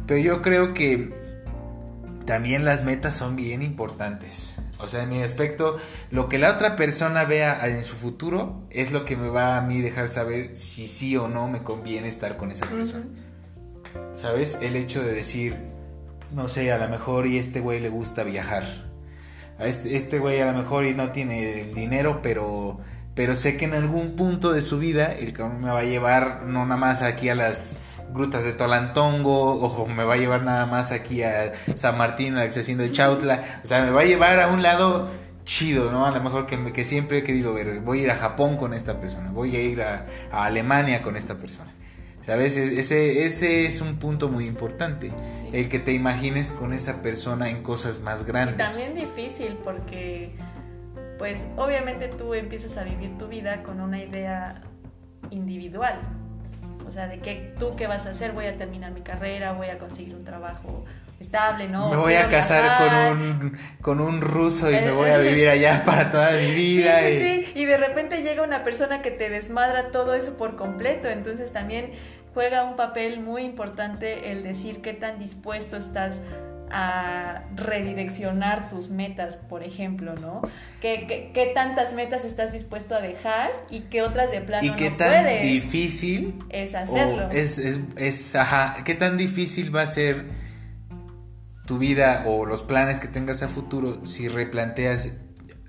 Pero 0.07 0.19
yo 0.19 0.41
creo 0.41 0.73
que 0.73 1.13
también 2.25 2.63
las 2.63 2.83
metas 2.83 3.15
son 3.15 3.35
bien 3.35 3.61
importantes. 3.61 4.50
O 4.83 4.87
sea, 4.87 5.03
en 5.03 5.09
mi 5.09 5.21
aspecto, 5.21 5.77
lo 6.09 6.29
que 6.29 6.37
la 6.37 6.51
otra 6.51 6.75
persona 6.75 7.23
vea 7.25 7.67
en 7.67 7.83
su 7.83 7.95
futuro 7.95 8.63
es 8.69 8.91
lo 8.91 9.05
que 9.05 9.15
me 9.15 9.29
va 9.29 9.57
a 9.57 9.61
mí 9.61 9.81
dejar 9.81 10.09
saber 10.09 10.57
si 10.57 10.87
sí 10.87 11.15
o 11.17 11.27
no 11.27 11.47
me 11.47 11.63
conviene 11.63 12.07
estar 12.07 12.37
con 12.37 12.51
esa 12.51 12.65
persona. 12.65 13.05
¿Sabes? 14.15 14.57
El 14.61 14.75
hecho 14.75 15.03
de 15.03 15.13
decir, 15.13 15.55
no 16.33 16.47
sé, 16.47 16.71
a 16.71 16.77
lo 16.77 16.87
mejor 16.89 17.27
y 17.27 17.37
este 17.37 17.59
güey 17.59 17.79
le 17.79 17.89
gusta 17.89 18.23
viajar. 18.23 18.63
A 19.59 19.65
este, 19.65 19.95
este 19.95 20.19
güey 20.19 20.39
a 20.39 20.51
lo 20.51 20.57
mejor 20.57 20.85
y 20.85 20.93
no 20.93 21.11
tiene 21.11 21.65
dinero, 21.75 22.21
pero, 22.23 22.79
pero 23.13 23.35
sé 23.35 23.57
que 23.57 23.65
en 23.65 23.73
algún 23.73 24.15
punto 24.15 24.51
de 24.53 24.61
su 24.61 24.79
vida 24.79 25.13
el 25.13 25.33
que 25.33 25.43
me 25.43 25.69
va 25.69 25.79
a 25.79 25.83
llevar 25.83 26.43
no 26.45 26.65
nada 26.65 26.77
más 26.77 27.01
aquí 27.01 27.29
a 27.29 27.35
las 27.35 27.75
grutas 28.13 28.43
de 28.43 28.53
Tolantongo, 28.53 29.55
o 29.55 29.87
me 29.87 30.03
va 30.03 30.15
a 30.15 30.17
llevar 30.17 30.43
nada 30.43 30.65
más 30.65 30.91
aquí 30.91 31.23
a 31.23 31.53
San 31.75 31.97
Martín, 31.97 32.33
a 32.33 32.39
la 32.39 32.43
accesión 32.43 32.77
de 32.77 32.91
Chautla, 32.91 33.43
o 33.63 33.67
sea, 33.67 33.81
me 33.83 33.91
va 33.91 34.01
a 34.01 34.05
llevar 34.05 34.39
a 34.39 34.47
un 34.47 34.61
lado 34.61 35.09
chido, 35.43 35.91
¿no? 35.91 36.05
A 36.05 36.11
lo 36.11 36.21
mejor 36.21 36.45
que, 36.45 36.71
que 36.71 36.83
siempre 36.83 37.19
he 37.19 37.23
querido 37.23 37.53
ver, 37.53 37.79
voy 37.81 37.99
a 37.99 38.03
ir 38.03 38.11
a 38.11 38.15
Japón 38.15 38.57
con 38.57 38.73
esta 38.73 38.99
persona, 38.99 39.31
voy 39.31 39.55
a 39.55 39.61
ir 39.61 39.81
a, 39.81 40.07
Alemania 40.31 41.01
con 41.01 41.17
esta 41.17 41.35
persona. 41.35 41.73
¿Sabes? 42.25 42.55
Ese, 42.55 43.25
ese 43.25 43.65
es 43.65 43.81
un 43.81 43.97
punto 43.97 44.29
muy 44.29 44.45
importante. 44.45 45.11
El 45.51 45.69
que 45.69 45.79
te 45.79 45.91
imagines 45.91 46.51
con 46.51 46.71
esa 46.71 47.01
persona 47.01 47.49
en 47.49 47.63
cosas 47.63 48.01
más 48.01 48.27
grandes. 48.27 48.57
también 48.57 48.93
difícil 48.93 49.57
porque, 49.63 50.35
pues, 51.17 51.43
obviamente 51.57 52.09
tú 52.09 52.35
empiezas 52.35 52.77
a 52.77 52.83
vivir 52.83 53.17
tu 53.17 53.27
vida 53.27 53.63
con 53.63 53.81
una 53.81 54.03
idea 54.03 54.61
individual. 55.31 56.20
O 56.91 56.93
sea, 56.93 57.07
de 57.07 57.19
que 57.19 57.53
tú 57.57 57.77
qué 57.77 57.87
vas 57.87 58.05
a 58.05 58.09
hacer, 58.09 58.33
voy 58.33 58.47
a 58.47 58.57
terminar 58.57 58.91
mi 58.91 58.99
carrera, 58.99 59.53
voy 59.53 59.67
a 59.67 59.77
conseguir 59.77 60.13
un 60.13 60.25
trabajo 60.25 60.83
estable, 61.21 61.69
¿no? 61.69 61.89
Me 61.89 61.95
voy 61.95 62.15
a 62.15 62.27
casar 62.27 62.77
con 62.77 63.21
un, 63.21 63.57
con 63.79 64.01
un 64.01 64.19
ruso 64.19 64.69
y 64.69 64.73
me 64.73 64.91
voy 64.91 65.09
a 65.09 65.17
vivir 65.19 65.47
allá 65.47 65.83
para 65.85 66.11
toda 66.11 66.31
mi 66.33 66.51
vida. 66.53 66.99
Sí, 66.99 67.13
sí, 67.13 67.43
sí, 67.45 67.51
y 67.55 67.63
de 67.63 67.77
repente 67.77 68.21
llega 68.21 68.43
una 68.43 68.65
persona 68.65 69.01
que 69.01 69.09
te 69.09 69.29
desmadra 69.29 69.91
todo 69.91 70.15
eso 70.15 70.35
por 70.35 70.57
completo, 70.57 71.07
entonces 71.07 71.53
también 71.53 71.91
juega 72.33 72.65
un 72.65 72.75
papel 72.75 73.21
muy 73.21 73.43
importante 73.43 74.33
el 74.33 74.43
decir 74.43 74.81
qué 74.81 74.91
tan 74.91 75.17
dispuesto 75.17 75.77
estás 75.77 76.19
a 76.71 77.43
redireccionar 77.55 78.69
tus 78.69 78.89
metas, 78.89 79.35
por 79.35 79.63
ejemplo, 79.63 80.15
¿no? 80.15 80.41
¿Qué, 80.79 81.31
qué, 81.33 81.51
tantas 81.53 81.93
metas 81.93 82.25
estás 82.25 82.53
dispuesto 82.53 82.95
a 82.95 83.01
dejar 83.01 83.51
y 83.69 83.81
qué 83.81 84.01
otras 84.01 84.31
de 84.31 84.41
plano 84.41 84.65
¿Y 84.65 84.75
qué 84.75 84.91
tan 84.91 85.25
difícil 85.41 86.35
es 86.49 86.75
hacerlo? 86.75 87.29
Es, 87.29 87.57
es, 87.57 87.79
es, 87.97 88.35
ajá, 88.35 88.83
¿qué 88.83 88.95
tan 88.95 89.17
difícil 89.17 89.75
va 89.75 89.83
a 89.83 89.87
ser 89.87 90.25
tu 91.65 91.77
vida 91.77 92.23
o 92.27 92.45
los 92.45 92.61
planes 92.61 92.99
que 92.99 93.07
tengas 93.07 93.43
a 93.43 93.47
futuro 93.47 94.05
si 94.05 94.27
replanteas 94.27 95.17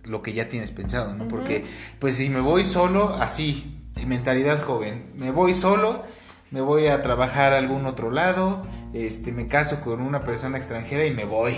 lo 0.05 0.23
que 0.23 0.33
ya 0.33 0.49
tienes 0.49 0.71
pensado, 0.71 1.15
¿no? 1.15 1.29
Porque, 1.29 1.65
pues 1.99 2.17
si 2.17 2.29
me 2.29 2.41
voy 2.41 2.65
solo, 2.65 3.17
así, 3.21 3.79
mentalidad 4.07 4.63
joven, 4.63 5.13
me 5.15 5.31
voy 5.31 5.55
solo 5.55 6.05
me 6.53 6.61
voy 6.61 6.87
a 6.87 7.01
trabajar 7.01 7.55
a 7.55 7.59
algún 7.59 7.87
otro 7.87 8.11
lado, 8.11 8.67
este, 8.93 9.33
me 9.33 9.49
caso 9.49 9.81
con 9.81 10.03
una 10.03 10.23
persona 10.23 10.59
extranjera 10.59 11.07
y 11.07 11.11
me 11.11 11.25
voy. 11.25 11.57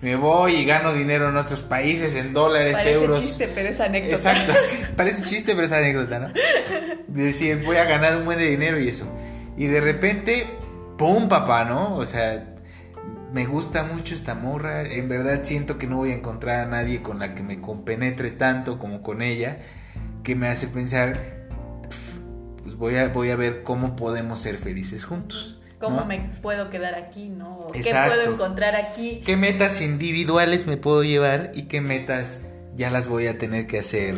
Me 0.00 0.14
voy 0.14 0.54
y 0.56 0.64
gano 0.64 0.92
dinero 0.92 1.28
en 1.30 1.36
otros 1.36 1.60
países, 1.60 2.14
en 2.14 2.32
dólares, 2.32 2.74
parece 2.74 2.92
euros. 2.92 3.18
Parece 3.18 3.26
chiste, 3.26 3.50
pero 3.52 3.68
es 3.70 3.80
anécdota. 3.80 4.14
Exacto, 4.14 4.52
parece 4.96 5.24
chiste, 5.24 5.54
pero 5.54 5.66
es 5.66 5.72
anécdota, 5.72 6.18
¿no? 6.20 6.28
Decir, 7.08 7.62
voy 7.64 7.78
a 7.78 7.84
ganar 7.86 8.16
un 8.16 8.24
buen 8.24 8.38
de 8.38 8.46
dinero 8.46 8.78
y 8.78 8.88
eso. 8.88 9.06
Y 9.56 9.66
de 9.66 9.80
repente, 9.80 10.46
¡pum, 10.96 11.28
papá, 11.28 11.64
¿no? 11.64 11.96
O 11.96 12.06
sea, 12.06 12.54
me 13.32 13.46
gusta 13.46 13.82
mucho 13.82 14.14
esta 14.14 14.36
morra. 14.36 14.82
En 14.82 15.08
verdad 15.08 15.40
siento 15.42 15.76
que 15.76 15.88
no 15.88 15.96
voy 15.96 16.12
a 16.12 16.14
encontrar 16.14 16.60
a 16.60 16.66
nadie 16.66 17.02
con 17.02 17.18
la 17.18 17.34
que 17.34 17.42
me 17.42 17.60
compenetre 17.60 18.30
tanto 18.30 18.78
como 18.78 19.02
con 19.02 19.22
ella, 19.22 19.58
que 20.22 20.36
me 20.36 20.46
hace 20.46 20.68
pensar 20.68 21.45
pues 22.66 22.76
voy 22.76 22.96
a, 22.96 23.10
voy 23.10 23.30
a 23.30 23.36
ver 23.36 23.62
cómo 23.62 23.94
podemos 23.94 24.40
ser 24.40 24.56
felices 24.56 25.04
juntos. 25.04 25.56
¿Cómo 25.78 26.04
me 26.04 26.32
puedo 26.42 26.68
quedar 26.68 26.96
aquí, 26.96 27.28
no? 27.28 27.68
¿Qué 27.72 27.82
puedo 27.82 28.32
encontrar 28.32 28.74
aquí? 28.74 29.22
¿Qué 29.24 29.36
metas 29.36 29.80
individuales 29.80 30.66
me 30.66 30.76
puedo 30.76 31.04
llevar 31.04 31.52
y 31.54 31.64
qué 31.64 31.80
metas 31.80 32.44
ya 32.74 32.90
las 32.90 33.06
voy 33.06 33.28
a 33.28 33.38
tener 33.38 33.68
que 33.68 33.78
hacer 33.78 34.16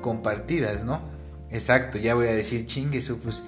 compartidas, 0.00 0.82
¿no? 0.82 1.00
Exacto, 1.52 1.98
ya 1.98 2.16
voy 2.16 2.26
a 2.26 2.32
decir, 2.32 2.66
chingue 2.66 2.98
eso, 2.98 3.18
pues 3.22 3.44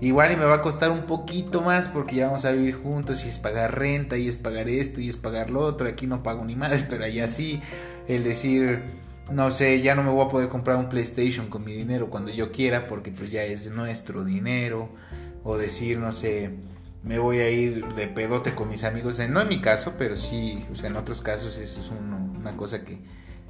igual 0.00 0.32
y 0.32 0.36
me 0.36 0.46
va 0.46 0.56
a 0.56 0.62
costar 0.62 0.90
un 0.90 1.02
poquito 1.02 1.60
más 1.60 1.88
porque 1.88 2.16
ya 2.16 2.28
vamos 2.28 2.46
a 2.46 2.52
vivir 2.52 2.76
juntos 2.76 3.26
y 3.26 3.28
es 3.28 3.36
pagar 3.36 3.78
renta 3.78 4.16
y 4.16 4.26
es 4.26 4.38
pagar 4.38 4.70
esto 4.70 5.02
y 5.02 5.10
es 5.10 5.18
pagar 5.18 5.50
lo 5.50 5.60
otro, 5.60 5.86
aquí 5.86 6.06
no 6.06 6.22
pago 6.22 6.46
ni 6.46 6.56
más, 6.56 6.84
pero 6.88 7.04
allá 7.04 7.28
sí, 7.28 7.60
el 8.08 8.24
decir 8.24 8.84
no 9.32 9.50
sé, 9.50 9.80
ya 9.80 9.94
no 9.94 10.02
me 10.02 10.10
voy 10.10 10.26
a 10.26 10.28
poder 10.28 10.48
comprar 10.48 10.76
un 10.76 10.88
PlayStation 10.88 11.48
con 11.48 11.64
mi 11.64 11.72
dinero 11.72 12.10
cuando 12.10 12.30
yo 12.30 12.52
quiera 12.52 12.86
porque 12.86 13.10
pues 13.10 13.30
ya 13.30 13.42
es 13.42 13.70
nuestro 13.70 14.24
dinero 14.24 14.90
o 15.44 15.56
decir, 15.56 15.98
no 15.98 16.12
sé, 16.12 16.50
me 17.02 17.18
voy 17.18 17.40
a 17.40 17.50
ir 17.50 17.84
de 17.94 18.06
pedote 18.06 18.54
con 18.54 18.68
mis 18.68 18.84
amigos, 18.84 19.18
no 19.28 19.40
en 19.40 19.48
mi 19.48 19.60
caso, 19.60 19.94
pero 19.98 20.16
sí, 20.16 20.64
o 20.72 20.76
sea, 20.76 20.88
en 20.88 20.96
otros 20.96 21.20
casos 21.20 21.58
eso 21.58 21.80
es 21.80 21.90
una 21.90 22.56
cosa 22.56 22.84
que 22.84 22.98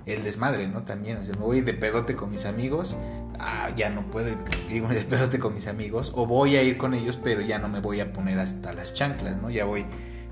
el 0.07 0.25
desmadre, 0.25 0.69
¿no? 0.69 0.83
También, 0.83 1.19
o 1.19 1.25
sea, 1.25 1.35
me 1.35 1.41
voy 1.41 1.61
de 1.61 1.75
pedote 1.75 2.17
con 2.17 2.31
mis 2.31 2.45
amigos, 2.45 2.97
ah, 3.39 3.71
ya 3.77 3.91
no 3.91 4.11
puedo 4.11 4.29
irme 4.71 4.95
de 4.95 5.03
pedote 5.03 5.39
con 5.39 5.55
mis 5.55 5.67
amigos, 5.67 6.13
o 6.15 6.27
voy 6.27 6.57
a 6.57 6.63
ir 6.63 6.79
con 6.79 6.95
ellos, 6.95 7.19
pero 7.23 7.41
ya 7.41 7.59
no 7.59 7.69
me 7.69 7.81
voy 7.81 8.01
a 8.01 8.13
poner 8.13 8.39
hasta 8.39 8.73
las 8.73 8.95
chanclas, 8.95 9.37
¿no? 9.41 9.51
Ya 9.51 9.65
voy, 9.65 9.87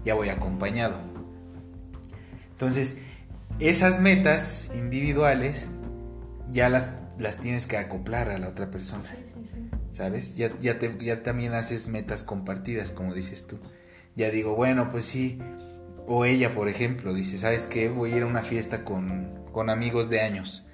ya 0.04 0.14
voy 0.14 0.28
acompañado. 0.28 0.96
Entonces, 2.52 2.98
esas 3.60 4.00
metas 4.00 4.70
individuales 4.74 5.68
ya 6.50 6.68
las, 6.68 6.92
las 7.18 7.38
tienes 7.38 7.66
que 7.66 7.76
acoplar 7.76 8.30
a 8.30 8.38
la 8.38 8.48
otra 8.48 8.70
persona. 8.70 9.04
¿Sabes? 9.92 10.34
Ya, 10.34 10.50
ya, 10.60 10.78
te, 10.78 10.96
ya 10.98 11.22
también 11.22 11.52
haces 11.52 11.88
metas 11.88 12.24
compartidas, 12.24 12.90
como 12.90 13.12
dices 13.12 13.46
tú. 13.46 13.60
Ya 14.16 14.30
digo, 14.30 14.56
bueno, 14.56 14.88
pues 14.90 15.04
sí. 15.04 15.38
O 16.06 16.24
ella, 16.24 16.54
por 16.54 16.68
ejemplo, 16.68 17.12
dice, 17.12 17.38
¿sabes 17.38 17.66
qué? 17.66 17.88
Voy 17.88 18.12
a 18.12 18.16
ir 18.16 18.22
a 18.22 18.26
una 18.26 18.42
fiesta 18.42 18.84
con, 18.84 19.44
con 19.52 19.68
amigos 19.68 20.08
de 20.08 20.22
años. 20.22 20.64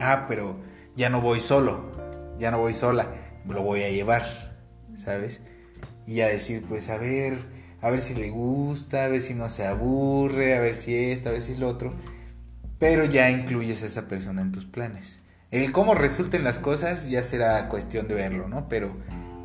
Ah, 0.00 0.26
pero 0.28 0.60
ya 0.96 1.10
no 1.10 1.20
voy 1.20 1.40
solo. 1.40 2.36
ya 2.38 2.50
no 2.50 2.58
voy 2.58 2.72
sola, 2.72 3.08
lo 3.46 3.62
voy 3.62 3.82
a 3.82 3.88
llevar, 3.88 4.56
¿sabes? 5.04 5.40
Y 6.06 6.20
a 6.20 6.28
decir, 6.28 6.64
pues 6.68 6.88
a 6.88 6.98
ver, 6.98 7.38
a 7.80 7.90
ver 7.90 8.00
si 8.00 8.14
le 8.14 8.30
gusta, 8.30 9.04
a 9.04 9.08
ver 9.08 9.22
si 9.22 9.34
no 9.34 9.48
se 9.48 9.66
aburre, 9.66 10.56
a 10.56 10.60
ver 10.60 10.76
si 10.76 10.94
esto, 10.96 11.28
a 11.28 11.32
ver 11.32 11.42
si 11.42 11.56
lo 11.56 11.68
otro. 11.68 11.94
Pero 12.78 13.04
ya 13.04 13.30
incluyes 13.30 13.82
a 13.82 13.86
esa 13.86 14.08
persona 14.08 14.42
en 14.42 14.52
tus 14.52 14.64
planes. 14.64 15.20
El 15.50 15.72
cómo 15.72 15.94
resulten 15.94 16.44
las 16.44 16.58
cosas 16.58 17.08
ya 17.08 17.22
será 17.22 17.68
cuestión 17.68 18.06
de 18.06 18.14
verlo, 18.14 18.48
¿no? 18.48 18.68
Pero, 18.68 18.92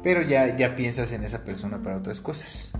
pero 0.03 0.21
ya, 0.21 0.55
ya 0.55 0.75
piensas 0.75 1.11
en 1.13 1.23
esa 1.23 1.43
persona 1.43 1.81
para 1.81 1.97
otras 1.97 2.19
cosas. 2.19 2.71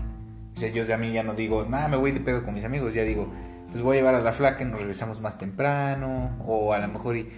O 0.56 0.60
sea, 0.60 0.70
yo 0.70 0.92
a 0.92 0.98
mí 0.98 1.12
ya 1.12 1.22
no 1.22 1.34
digo, 1.34 1.64
nada, 1.68 1.88
me 1.88 1.96
voy 1.96 2.12
de 2.12 2.20
pedo 2.20 2.44
con 2.44 2.54
mis 2.54 2.64
amigos, 2.64 2.94
ya 2.94 3.02
digo, 3.02 3.32
pues 3.72 3.82
voy 3.82 3.96
a 3.96 4.00
llevar 4.00 4.14
a 4.14 4.20
la 4.20 4.32
flaca 4.32 4.62
y 4.62 4.66
nos 4.66 4.78
regresamos 4.78 5.20
más 5.20 5.38
temprano, 5.38 6.36
o 6.46 6.72
a 6.72 6.78
lo 6.78 6.88
mejor 6.88 7.16
y, 7.16 7.28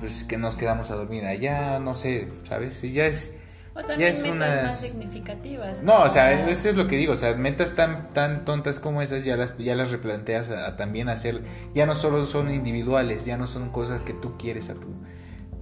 pues 0.00 0.24
que 0.24 0.38
nos 0.38 0.56
quedamos 0.56 0.90
a 0.90 0.96
dormir 0.96 1.24
allá, 1.24 1.78
no 1.78 1.94
sé, 1.94 2.28
¿sabes? 2.48 2.82
Y 2.82 2.92
ya 2.92 3.06
es 3.06 3.36
o 3.74 3.82
también 3.82 4.12
es 4.12 4.22
metas 4.22 4.64
más 4.64 4.80
significativas. 4.80 5.82
No, 5.82 6.02
o 6.02 6.08
sea, 6.08 6.48
eso 6.48 6.68
es 6.68 6.76
lo 6.76 6.86
que 6.86 6.96
digo, 6.96 7.12
o 7.12 7.16
sea, 7.16 7.34
metas 7.34 7.74
tan 7.74 8.10
tan 8.10 8.44
tontas 8.44 8.78
como 8.78 9.02
esas 9.02 9.24
ya 9.24 9.36
las 9.36 9.56
ya 9.58 9.74
las 9.74 9.90
replanteas 9.90 10.50
a, 10.50 10.76
también 10.76 11.08
hacer, 11.08 11.42
ya 11.74 11.84
no 11.84 11.94
solo 11.94 12.24
son 12.24 12.52
individuales, 12.52 13.24
ya 13.24 13.36
no 13.36 13.46
son 13.46 13.70
cosas 13.70 14.00
que 14.02 14.12
tú 14.12 14.38
quieres 14.38 14.70
a 14.70 14.74
tu 14.74 14.94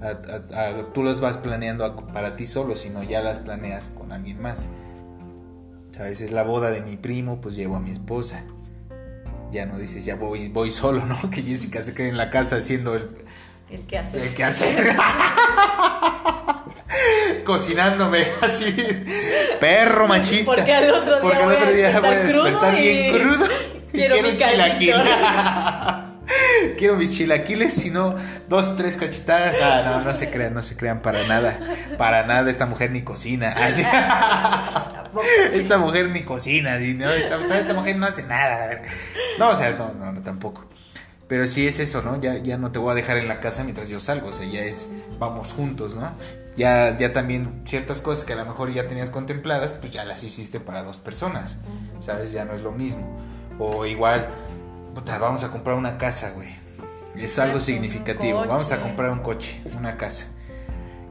a, 0.03 0.93
tú 0.93 1.03
las 1.03 1.21
vas 1.21 1.39
planeando 1.39 1.97
para 2.13 2.37
ti 2.37 2.47
solo, 2.47 2.77
sino 2.77 3.03
ya 3.03 3.23
las 3.23 3.39
planeas 3.39 3.93
con 3.97 4.13
alguien 4.13 4.43
más. 4.43 4.69
¿Sabes? 5.97 6.21
Es 6.21 6.33
la 6.33 6.43
boda 6.43 6.71
de 6.71 6.81
mi 6.81 6.97
primo, 6.97 7.41
pues 7.41 7.55
llevo 7.55 7.77
a 7.77 7.81
mi 7.81 7.93
esposa. 7.93 8.45
Ya 9.53 9.67
no 9.67 9.79
dices, 9.79 10.05
ya 10.05 10.17
voy, 10.17 10.49
voy 10.49 10.71
solo, 10.71 11.07
¿no? 11.07 11.19
Que 11.31 11.43
Jessica 11.43 11.83
se 11.83 11.95
quede 11.95 12.09
en 12.09 12.17
la 12.17 12.31
casa 12.31 12.57
haciendo 12.57 12.95
el, 12.95 13.09
el 13.71 13.87
que 13.87 13.99
hacer. 13.99 14.23
El 14.23 14.35
que 14.35 14.45
hacer. 14.45 14.97
cocinándome 17.45 18.27
así. 18.41 18.75
Perro 19.61 20.09
machista. 20.09 20.55
Porque 20.55 20.73
al 20.73 20.91
otro 20.91 21.13
día, 21.15 21.23
Porque 21.23 21.43
al 21.43 21.53
otro 21.53 21.73
día 21.73 22.01
voy 22.01 22.09
a 22.09 22.19
despertar 22.19 22.77
bien 22.77 23.19
crudo. 23.19 23.47
Quiero, 23.93 24.15
quiero 24.15 24.31
un 24.31 24.39
chilaquil. 24.39 24.95
quiero 26.79 26.97
mis 26.97 27.11
chilaquiles, 27.11 27.75
si 27.75 27.91
no, 27.91 28.15
dos, 28.49 28.75
tres 28.75 28.97
cachetadas. 28.97 29.57
Ah, 29.63 29.83
no, 29.85 30.01
no 30.01 30.15
se 30.15 30.31
crean, 30.31 30.55
no 30.55 30.63
se 30.63 30.79
crean 30.79 31.03
para 31.03 31.27
nada. 31.27 31.59
Para 31.99 32.25
nada, 32.25 32.51
esta 32.51 32.65
mujer 32.65 32.91
ni 32.91 33.03
cocina. 33.03 33.55
esta 35.53 35.77
mujer 35.77 36.09
ni 36.09 36.23
cocina. 36.23 36.79
¿no? 36.79 37.11
Esta, 37.11 37.59
esta, 37.59 37.75
mujer 37.75 37.97
no 37.97 38.07
hace 38.07 38.23
nada. 38.23 38.81
No, 39.39 39.51
o 39.51 39.55
sea, 39.55 39.73
no, 39.73 39.93
no, 39.93 40.11
no 40.11 40.23
tampoco. 40.23 40.65
Pero 41.29 41.47
sí 41.47 41.67
es 41.67 41.79
eso, 41.79 42.01
¿no? 42.01 42.19
Ya, 42.19 42.39
ya 42.39 42.57
no 42.57 42.73
te 42.73 42.79
voy 42.79 42.93
a 42.93 42.95
dejar 42.95 43.19
en 43.19 43.29
la 43.29 43.41
casa 43.41 43.63
mientras 43.63 43.91
yo 43.91 44.01
salgo, 44.01 44.29
o 44.29 44.33
sea, 44.33 44.47
ya 44.47 44.63
es, 44.63 44.89
vamos 45.19 45.53
juntos, 45.53 45.95
¿no? 45.95 46.13
Ya, 46.57 46.97
ya 46.99 47.13
también 47.13 47.63
ciertas 47.65 48.01
cosas 48.01 48.25
que 48.25 48.35
a 48.35 48.37
lo 48.37 48.45
mejor 48.45 48.73
ya 48.73 48.87
tenías 48.87 49.11
contempladas, 49.11 49.73
pues 49.73 49.91
ya 49.91 50.05
las 50.05 50.23
hiciste 50.23 50.61
para 50.61 50.83
dos 50.83 50.99
personas, 50.99 51.57
¿sabes? 51.99 52.33
Ya 52.33 52.45
no 52.45 52.53
es 52.53 52.63
lo 52.63 52.73
mismo. 52.73 53.19
O 53.59 53.87
igual, 53.87 54.29
puta, 54.95 55.19
vamos 55.19 55.43
a 55.45 55.51
comprar 55.51 55.77
una 55.77 55.97
casa, 55.97 56.33
güey. 56.35 56.51
Es 57.17 57.39
algo 57.39 57.61
significativo. 57.61 58.45
Vamos 58.47 58.71
a 58.73 58.81
comprar 58.81 59.11
un 59.11 59.21
coche, 59.21 59.63
una 59.77 59.97
casa. 59.97 60.27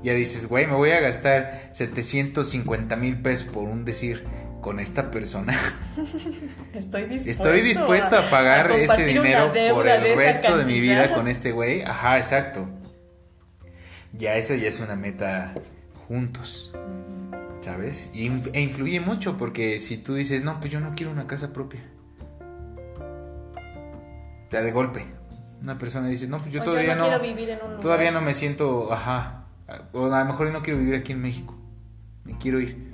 Ya 0.03 0.13
dices, 0.13 0.47
güey, 0.47 0.65
me 0.65 0.73
voy 0.73 0.91
a 0.91 0.99
gastar 0.99 1.69
750 1.73 2.95
mil 2.95 3.21
pesos 3.21 3.47
por 3.47 3.63
un 3.63 3.85
decir 3.85 4.25
con 4.61 4.79
esta 4.79 5.11
persona. 5.11 5.59
Estoy 6.73 7.03
dispuesto, 7.03 7.29
Estoy 7.29 7.61
dispuesto 7.61 8.17
a, 8.17 8.29
pagar 8.29 8.71
ese 8.71 9.05
dinero 9.05 9.51
por 9.73 9.87
el 9.87 10.15
resto 10.15 10.57
de 10.57 10.65
mi 10.65 10.79
vida 10.79 11.13
con 11.13 11.27
este 11.27 11.51
güey. 11.51 11.83
Ajá, 11.83 12.17
exacto. 12.17 12.67
Ya 14.13 14.35
esa 14.35 14.55
ya 14.55 14.67
es 14.67 14.79
una 14.79 14.95
meta 14.95 15.53
juntos. 16.07 16.73
¿Sabes? 17.61 18.09
Y, 18.13 18.27
e 18.53 18.61
influye 18.61 18.99
mucho 18.99 19.37
porque 19.37 19.79
si 19.79 19.97
tú 19.97 20.15
dices, 20.15 20.43
no, 20.43 20.59
pues 20.59 20.71
yo 20.71 20.79
no 20.79 20.93
quiero 20.95 21.11
una 21.11 21.27
casa 21.27 21.53
propia. 21.53 21.81
te 24.49 24.61
de 24.61 24.71
golpe. 24.71 25.05
Una 25.61 25.77
persona 25.77 26.07
dice, 26.07 26.27
no, 26.27 26.39
pues 26.39 26.51
yo 26.51 26.63
todavía 26.63 26.95
no. 26.95 27.07
todavía 27.79 28.11
no 28.11 28.21
me 28.21 28.33
siento, 28.33 28.91
ajá. 28.91 29.45
O 29.93 30.05
a 30.07 30.19
lo 30.19 30.25
mejor 30.25 30.51
no 30.51 30.63
quiero 30.63 30.79
vivir 30.79 30.95
aquí 30.95 31.11
en 31.11 31.21
México. 31.21 31.55
Me 32.23 32.37
quiero 32.37 32.59
ir. 32.59 32.91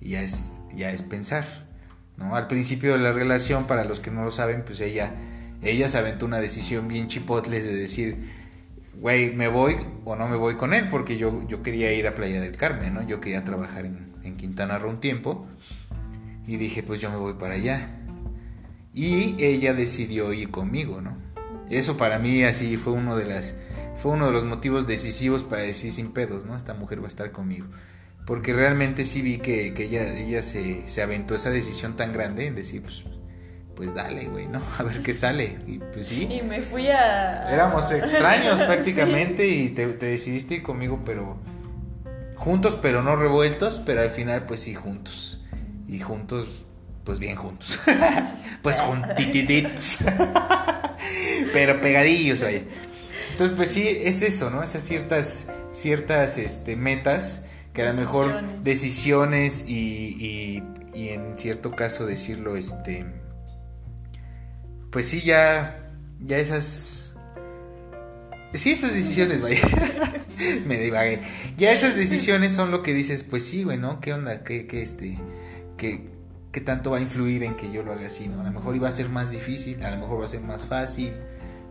Y 0.00 0.10
ya 0.10 0.22
es 0.22 0.52
ya 0.74 0.90
es 0.90 1.02
pensar, 1.02 1.44
¿no? 2.16 2.36
Al 2.36 2.46
principio 2.46 2.92
de 2.92 2.98
la 2.98 3.12
relación, 3.12 3.66
para 3.66 3.84
los 3.84 4.00
que 4.00 4.10
no 4.10 4.24
lo 4.24 4.32
saben, 4.32 4.64
pues 4.64 4.80
ella, 4.80 5.12
ella 5.62 5.88
se 5.88 5.98
aventó 5.98 6.26
una 6.26 6.38
decisión 6.38 6.88
bien 6.88 7.08
chipotles 7.08 7.64
de 7.64 7.74
decir, 7.74 8.37
güey, 9.00 9.34
me 9.34 9.48
voy 9.48 9.76
o 10.04 10.16
no 10.16 10.28
me 10.28 10.36
voy 10.36 10.56
con 10.56 10.74
él, 10.74 10.88
porque 10.88 11.16
yo, 11.16 11.46
yo 11.46 11.62
quería 11.62 11.92
ir 11.92 12.06
a 12.06 12.14
Playa 12.14 12.40
del 12.40 12.56
Carmen, 12.56 12.94
¿no? 12.94 13.06
Yo 13.06 13.20
quería 13.20 13.44
trabajar 13.44 13.86
en, 13.86 14.12
en 14.22 14.36
Quintana 14.36 14.78
Roo 14.78 14.90
un 14.90 15.00
tiempo 15.00 15.46
y 16.46 16.56
dije, 16.56 16.82
pues 16.82 17.00
yo 17.00 17.10
me 17.10 17.16
voy 17.16 17.34
para 17.34 17.54
allá. 17.54 17.90
Y 18.92 19.42
ella 19.42 19.74
decidió 19.74 20.32
ir 20.32 20.50
conmigo, 20.50 21.00
¿no? 21.00 21.16
Eso 21.70 21.96
para 21.96 22.18
mí 22.18 22.44
así 22.44 22.76
fue 22.76 22.92
uno 22.92 23.16
de 23.16 23.26
las 23.26 23.56
fue 24.02 24.12
uno 24.12 24.26
de 24.26 24.32
los 24.32 24.44
motivos 24.44 24.86
decisivos 24.86 25.42
para 25.42 25.62
decir 25.62 25.92
sin 25.92 26.12
pedos, 26.12 26.46
¿no? 26.46 26.56
Esta 26.56 26.74
mujer 26.74 27.00
va 27.00 27.04
a 27.04 27.08
estar 27.08 27.32
conmigo 27.32 27.66
porque 28.28 28.52
realmente 28.52 29.06
sí 29.06 29.22
vi 29.22 29.38
que, 29.38 29.68
ella, 29.68 30.14
ella 30.14 30.42
se, 30.42 30.86
se, 30.86 31.02
aventó 31.02 31.34
esa 31.34 31.48
decisión 31.48 31.96
tan 31.96 32.12
grande 32.12 32.46
en 32.46 32.54
decir, 32.54 32.82
pues, 32.82 33.02
pues 33.78 33.94
dale, 33.94 34.26
güey, 34.26 34.48
¿no? 34.48 34.60
A 34.78 34.82
ver 34.82 35.02
qué 35.02 35.14
sale. 35.14 35.56
Y 35.66 35.78
pues 35.78 36.08
sí. 36.08 36.28
Y 36.28 36.42
me 36.42 36.60
fui 36.60 36.88
a... 36.88 37.48
Éramos 37.48 37.90
extraños 37.92 38.60
prácticamente 38.60 39.46
y 39.46 39.68
te, 39.68 39.86
decidiste 39.86 40.56
ir 40.56 40.62
conmigo, 40.64 41.00
pero 41.06 41.38
juntos, 42.34 42.76
pero 42.82 43.02
no 43.02 43.14
revueltos, 43.14 43.80
pero 43.86 44.02
al 44.02 44.10
final 44.10 44.46
pues 44.46 44.60
sí 44.60 44.74
juntos. 44.74 45.40
Y 45.86 46.00
juntos, 46.00 46.66
pues 47.04 47.20
bien 47.20 47.36
juntos. 47.36 47.78
pues 48.62 48.76
juntititis. 48.80 49.98
pero 51.52 51.80
pegadillos, 51.80 52.42
güey. 52.42 52.64
Entonces, 53.30 53.56
pues 53.56 53.70
sí, 53.70 53.86
es 53.88 54.22
eso, 54.22 54.50
¿no? 54.50 54.64
Esas 54.64 54.82
ciertas, 54.82 55.52
ciertas 55.70 56.36
este, 56.36 56.74
metas 56.74 57.44
que 57.72 57.82
a 57.82 57.92
lo 57.92 57.94
mejor 57.94 58.42
decisiones 58.64 59.64
y, 59.68 60.64
y, 60.92 61.08
en 61.10 61.38
cierto 61.38 61.70
caso 61.70 62.06
decirlo, 62.06 62.56
este, 62.56 63.06
pues 64.90 65.08
sí, 65.08 65.22
ya, 65.22 65.92
ya 66.20 66.38
esas, 66.38 67.14
sí, 68.54 68.72
esas 68.72 68.94
decisiones, 68.94 69.40
vaya, 69.40 69.60
me 70.66 70.78
divagué, 70.78 71.20
ya 71.56 71.72
esas 71.72 71.94
decisiones 71.94 72.52
son 72.52 72.70
lo 72.70 72.82
que 72.82 72.94
dices, 72.94 73.22
pues 73.22 73.44
sí, 73.44 73.64
güey, 73.64 73.78
¿no? 73.78 74.00
¿Qué 74.00 74.12
onda? 74.12 74.44
¿Qué, 74.44 74.66
qué 74.66 74.82
este, 74.82 75.18
qué, 75.76 76.08
qué 76.52 76.60
tanto 76.60 76.90
va 76.90 76.98
a 76.98 77.00
influir 77.00 77.42
en 77.42 77.56
que 77.56 77.70
yo 77.70 77.82
lo 77.82 77.92
haga 77.92 78.06
así, 78.06 78.28
¿no? 78.28 78.40
A 78.40 78.44
lo 78.44 78.52
mejor 78.52 78.76
iba 78.76 78.88
a 78.88 78.92
ser 78.92 79.08
más 79.08 79.30
difícil, 79.30 79.82
a 79.84 79.90
lo 79.90 79.98
mejor 79.98 80.20
va 80.20 80.24
a 80.24 80.28
ser 80.28 80.40
más 80.40 80.64
fácil, 80.64 81.12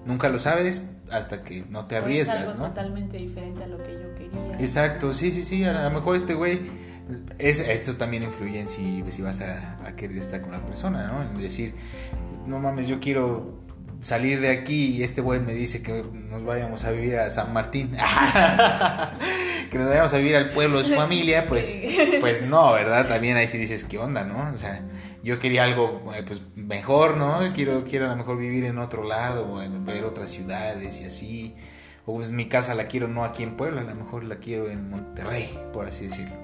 nunca 0.06 0.30
lo 0.30 0.40
sabes 0.40 0.84
hasta 1.12 1.44
que 1.44 1.64
no 1.70 1.86
te 1.86 1.98
arriesgas, 1.98 2.44
es 2.44 2.50
algo 2.50 2.64
¿no? 2.64 2.70
totalmente 2.70 3.18
diferente 3.18 3.64
a 3.64 3.68
lo 3.68 3.78
que 3.78 3.94
yo 3.94 4.16
quería. 4.16 4.60
Exacto, 4.60 5.14
sí, 5.14 5.32
sí, 5.32 5.44
sí, 5.44 5.64
a 5.64 5.74
lo 5.74 5.92
mejor 5.92 6.18
este 6.18 6.34
güey, 6.34 6.62
es, 7.38 7.60
eso 7.60 7.94
también 7.94 8.24
influye 8.24 8.60
en 8.60 8.68
si, 8.68 9.04
si 9.10 9.22
vas 9.22 9.42
a, 9.42 9.78
querer 9.96 10.18
estar 10.18 10.42
con 10.42 10.50
una 10.50 10.66
persona, 10.66 11.08
¿no? 11.08 11.22
En 11.22 11.42
decir, 11.42 11.74
no 12.48 12.60
mames, 12.60 12.88
yo 12.88 13.00
quiero 13.00 13.58
salir 14.04 14.40
de 14.40 14.50
aquí 14.50 14.96
y 14.98 15.04
este 15.04 15.22
güey 15.22 15.40
me 15.40 15.54
dice 15.54 15.82
que 15.82 16.04
nos 16.14 16.44
vayamos 16.46 16.84
a 16.86 16.92
vivir 16.92 17.18
a 17.18 17.30
San 17.30 17.52
Martín, 17.54 17.92
que 19.72 19.78
nos 19.78 19.90
vayamos 19.90 20.14
a 20.14 20.18
vivir 20.18 20.36
al 20.36 20.50
pueblo 20.52 20.80
de 20.80 20.86
su 20.86 20.96
familia, 20.96 21.46
pues, 21.48 21.76
pues 22.22 22.42
no, 22.44 22.74
¿verdad? 22.74 23.08
También 23.08 23.38
ahí 23.38 23.48
sí 23.48 23.58
dices, 23.58 23.84
¿qué 23.84 23.98
onda, 23.98 24.24
no? 24.24 24.54
O 24.54 24.58
sea, 24.58 24.82
yo 25.24 25.40
quería 25.40 25.64
algo 25.64 26.12
eh, 26.16 26.24
pues 26.26 26.42
mejor, 26.56 27.18
¿no? 27.18 27.40
Quiero, 27.54 27.84
quiero 27.84 28.06
a 28.06 28.10
lo 28.10 28.16
mejor 28.16 28.38
vivir 28.38 28.64
en 28.66 28.78
otro 28.78 29.04
lado, 29.04 29.52
o 29.52 29.84
ver 29.84 30.06
otras 30.06 30.30
ciudades 30.30 31.02
y 31.02 31.06
así. 31.06 31.56
O 32.06 32.16
pues 32.16 32.32
mi 32.32 32.48
casa 32.48 32.74
la 32.74 32.86
quiero 32.86 33.10
no 33.10 33.26
aquí 33.26 33.44
en 33.44 33.58
Puebla, 33.58 33.82
a 33.82 33.84
lo 33.84 33.96
mejor 33.96 34.24
la 34.24 34.38
quiero 34.38 34.70
en 34.70 34.90
Monterrey, 34.90 35.50
por 35.74 35.88
así 35.88 36.08
decirlo. 36.08 36.36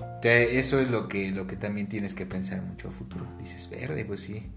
Entonces, 0.00 0.54
eso 0.54 0.80
es 0.80 0.90
lo 0.90 1.06
que, 1.06 1.30
lo 1.30 1.46
que 1.46 1.54
también 1.54 1.88
tienes 1.88 2.14
que 2.14 2.26
pensar 2.26 2.60
mucho 2.62 2.88
a 2.88 2.90
futuro. 2.90 3.24
Dices, 3.38 3.70
verde, 3.70 4.04
pues 4.04 4.22
sí. 4.22 4.50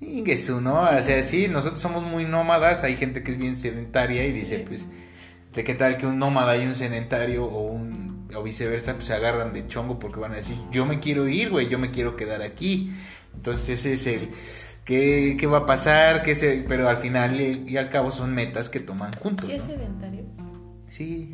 Eso, 0.00 0.60
¿no? 0.60 0.80
O 0.80 1.02
sea, 1.02 1.22
sí, 1.22 1.48
nosotros 1.48 1.80
somos 1.80 2.02
muy 2.02 2.24
nómadas, 2.24 2.84
hay 2.84 2.96
gente 2.96 3.22
que 3.22 3.30
es 3.30 3.38
bien 3.38 3.56
sedentaria 3.56 4.26
y 4.26 4.32
dice, 4.32 4.64
pues, 4.66 4.86
¿de 5.54 5.64
qué 5.64 5.74
tal 5.74 5.96
que 5.96 6.06
un 6.06 6.18
nómada 6.18 6.56
y 6.56 6.66
un 6.66 6.74
sedentario 6.74 7.44
o 7.44 7.72
un 7.72 8.04
o 8.34 8.42
viceversa, 8.42 8.94
pues 8.94 9.06
se 9.06 9.14
agarran 9.14 9.52
de 9.52 9.66
chongo 9.66 9.98
porque 9.98 10.20
van 10.20 10.32
a 10.32 10.36
decir, 10.36 10.56
yo 10.70 10.86
me 10.86 11.00
quiero 11.00 11.28
ir, 11.28 11.50
güey, 11.50 11.68
yo 11.68 11.78
me 11.78 11.90
quiero 11.90 12.16
quedar 12.16 12.42
aquí. 12.42 12.92
Entonces 13.34 13.80
ese 13.80 13.94
es 13.94 14.06
el, 14.06 14.30
¿qué, 14.84 15.36
qué 15.38 15.46
va 15.46 15.58
a 15.58 15.66
pasar? 15.66 16.22
¿Qué 16.22 16.34
se, 16.34 16.64
pero 16.68 16.88
al 16.88 16.98
final 16.98 17.40
y, 17.40 17.76
al 17.76 17.90
cabo 17.90 18.10
son 18.10 18.34
metas 18.34 18.68
que 18.68 18.80
toman 18.80 19.12
juntos. 19.14 19.48
¿Qué 19.48 19.56
es 19.56 19.62
sedentario? 19.62 20.24
Sí, 20.88 21.32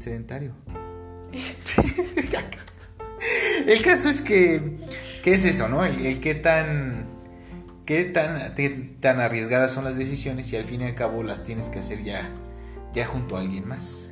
sedentario. 0.00 0.52
el 3.66 3.82
caso 3.82 4.08
es 4.08 4.20
que, 4.20 4.78
¿qué 5.22 5.34
es 5.34 5.44
eso, 5.44 5.68
no? 5.68 5.84
El, 5.84 6.06
el 6.06 6.20
qué 6.20 6.34
tan, 6.34 7.06
qué 7.84 8.04
tan, 8.04 8.54
tan 9.00 9.20
arriesgadas 9.20 9.72
son 9.72 9.84
las 9.84 9.96
decisiones 9.96 10.52
y 10.52 10.56
al 10.56 10.64
fin 10.64 10.82
y 10.82 10.84
al 10.84 10.94
cabo 10.94 11.22
las 11.22 11.44
tienes 11.44 11.68
que 11.68 11.80
hacer 11.80 12.02
ya, 12.02 12.30
ya 12.92 13.06
junto 13.06 13.36
a 13.36 13.40
alguien 13.40 13.68
más. 13.68 14.10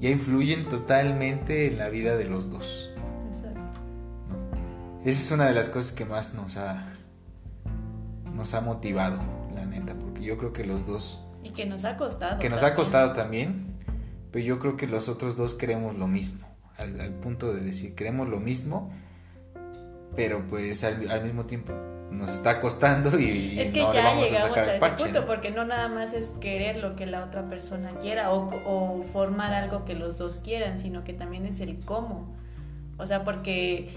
ya 0.00 0.10
influyen 0.10 0.68
totalmente 0.68 1.66
en 1.66 1.78
la 1.78 1.88
vida 1.88 2.16
de 2.16 2.24
los 2.24 2.50
dos. 2.50 2.90
Esa 5.04 5.22
es 5.22 5.30
una 5.30 5.46
de 5.46 5.54
las 5.54 5.68
cosas 5.68 5.92
que 5.92 6.04
más 6.04 6.34
nos 6.34 6.56
ha 6.56 6.94
nos 8.34 8.54
ha 8.54 8.60
motivado, 8.60 9.18
la 9.54 9.64
neta, 9.64 9.94
porque 9.94 10.22
yo 10.22 10.38
creo 10.38 10.52
que 10.52 10.64
los 10.64 10.86
dos 10.86 11.24
y 11.42 11.50
que 11.50 11.66
nos 11.66 11.84
ha 11.84 11.96
costado. 11.96 12.38
Que 12.38 12.50
nos 12.50 12.62
ha 12.62 12.74
costado 12.74 13.12
también, 13.12 13.78
pero 14.30 14.44
yo 14.44 14.58
creo 14.58 14.76
que 14.76 14.86
los 14.86 15.08
otros 15.08 15.36
dos 15.36 15.54
queremos 15.54 15.96
lo 15.96 16.06
mismo, 16.06 16.46
al, 16.76 17.14
punto 17.14 17.52
de 17.54 17.60
decir, 17.60 17.94
queremos 17.94 18.28
lo 18.28 18.40
mismo, 18.40 18.92
pero 20.18 20.42
pues 20.48 20.82
al, 20.82 21.22
mismo 21.22 21.44
tiempo 21.44 21.72
nos 22.10 22.32
está 22.32 22.60
costando 22.60 23.20
y 23.20 23.56
es 23.56 23.72
que 23.72 23.78
no 23.78 23.94
ya 23.94 24.00
le 24.00 24.08
vamos 24.08 24.32
a 24.32 24.40
sacar 24.48 24.68
el 24.70 24.80
parche. 24.80 25.04
Punto, 25.04 25.26
Porque 25.26 25.52
no 25.52 25.64
nada 25.64 25.86
más 25.86 26.12
es 26.12 26.32
querer 26.40 26.78
lo 26.78 26.96
que 26.96 27.06
la 27.06 27.24
otra 27.24 27.48
persona 27.48 27.90
quiera 28.00 28.32
o, 28.32 28.50
o 28.66 29.04
formar 29.12 29.54
algo 29.54 29.84
que 29.84 29.94
los 29.94 30.16
dos 30.16 30.40
quieran, 30.40 30.80
sino 30.80 31.04
que 31.04 31.12
también 31.12 31.46
es 31.46 31.60
el 31.60 31.78
cómo. 31.84 32.34
O 32.96 33.06
sea, 33.06 33.22
porque 33.22 33.94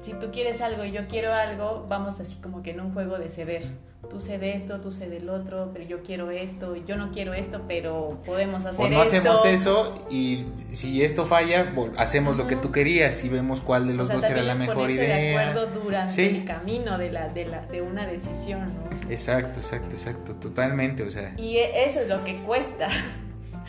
si 0.00 0.12
tú 0.14 0.30
quieres 0.30 0.60
algo 0.60 0.84
y 0.84 0.92
yo 0.92 1.06
quiero 1.08 1.32
algo, 1.32 1.86
vamos 1.88 2.20
así 2.20 2.36
como 2.40 2.62
que 2.62 2.70
en 2.70 2.80
un 2.80 2.92
juego 2.92 3.18
de 3.18 3.28
ceder. 3.30 3.66
Tú 4.08 4.20
cede 4.20 4.54
esto, 4.54 4.80
tú 4.80 4.92
cede 4.92 5.16
el 5.16 5.28
otro, 5.28 5.70
pero 5.72 5.84
yo 5.84 6.02
quiero 6.02 6.30
esto, 6.30 6.76
yo 6.76 6.96
no 6.96 7.10
quiero 7.10 7.34
esto, 7.34 7.62
pero 7.66 8.16
podemos 8.24 8.64
hacer 8.64 8.86
o 8.86 8.88
no 8.88 9.02
hacemos 9.02 9.44
eso 9.44 10.06
y 10.08 10.46
si 10.72 11.02
esto 11.02 11.26
falla, 11.26 11.74
hacemos 11.96 12.36
lo 12.36 12.46
que 12.46 12.54
tú 12.56 12.70
querías 12.70 13.22
y 13.24 13.28
vemos 13.28 13.60
cuál 13.60 13.88
de 13.88 13.94
los 13.94 14.08
dos 14.08 14.22
era 14.22 14.42
la 14.42 14.54
mejor 14.54 14.90
idea. 14.90 15.16
de 15.16 15.36
acuerdo 15.36 15.80
durante 15.80 16.26
el 16.26 16.44
camino 16.44 16.96
de, 16.96 17.10
la, 17.10 17.28
de, 17.28 17.46
la, 17.46 17.66
de 17.66 17.82
una 17.82 18.06
decisión, 18.06 18.72
Exacto, 19.10 19.60
exacto, 19.60 19.96
exacto, 19.96 20.34
totalmente, 20.34 21.02
o 21.02 21.10
sea. 21.10 21.34
Y 21.36 21.56
e, 21.56 21.84
eso 21.86 22.00
es 22.00 22.08
lo 22.08 22.24
que 22.24 22.36
cuesta. 22.38 22.88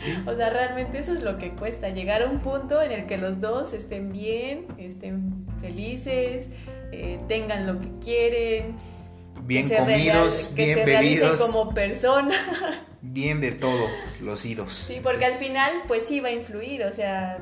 O 0.26 0.34
sea, 0.34 0.50
realmente 0.50 0.98
eso 0.98 1.12
es 1.12 1.22
lo 1.22 1.38
que 1.38 1.50
cuesta, 1.50 1.88
llegar 1.90 2.22
a 2.22 2.26
un 2.26 2.40
punto 2.40 2.80
en 2.82 2.92
el 2.92 3.06
que 3.06 3.16
los 3.16 3.40
dos 3.40 3.72
estén 3.72 4.12
bien, 4.12 4.66
estén 4.78 5.46
felices, 5.60 6.48
eh, 6.92 7.18
tengan 7.28 7.66
lo 7.66 7.78
que 7.80 7.88
quieren. 8.02 8.76
Bien 9.44 9.68
comidos, 9.68 10.50
que 10.54 10.64
bien 10.64 10.78
se 10.78 10.84
bebidos. 10.84 11.40
como 11.40 11.72
persona. 11.74 12.34
Bien 13.02 13.40
de 13.40 13.52
todo, 13.52 13.86
los 14.20 14.44
idos. 14.44 14.74
Sí, 14.74 15.00
porque 15.02 15.24
al 15.24 15.32
final 15.32 15.72
pues 15.88 16.04
sí 16.04 16.20
va 16.20 16.28
a 16.28 16.32
influir, 16.32 16.84
o 16.84 16.92
sea, 16.92 17.38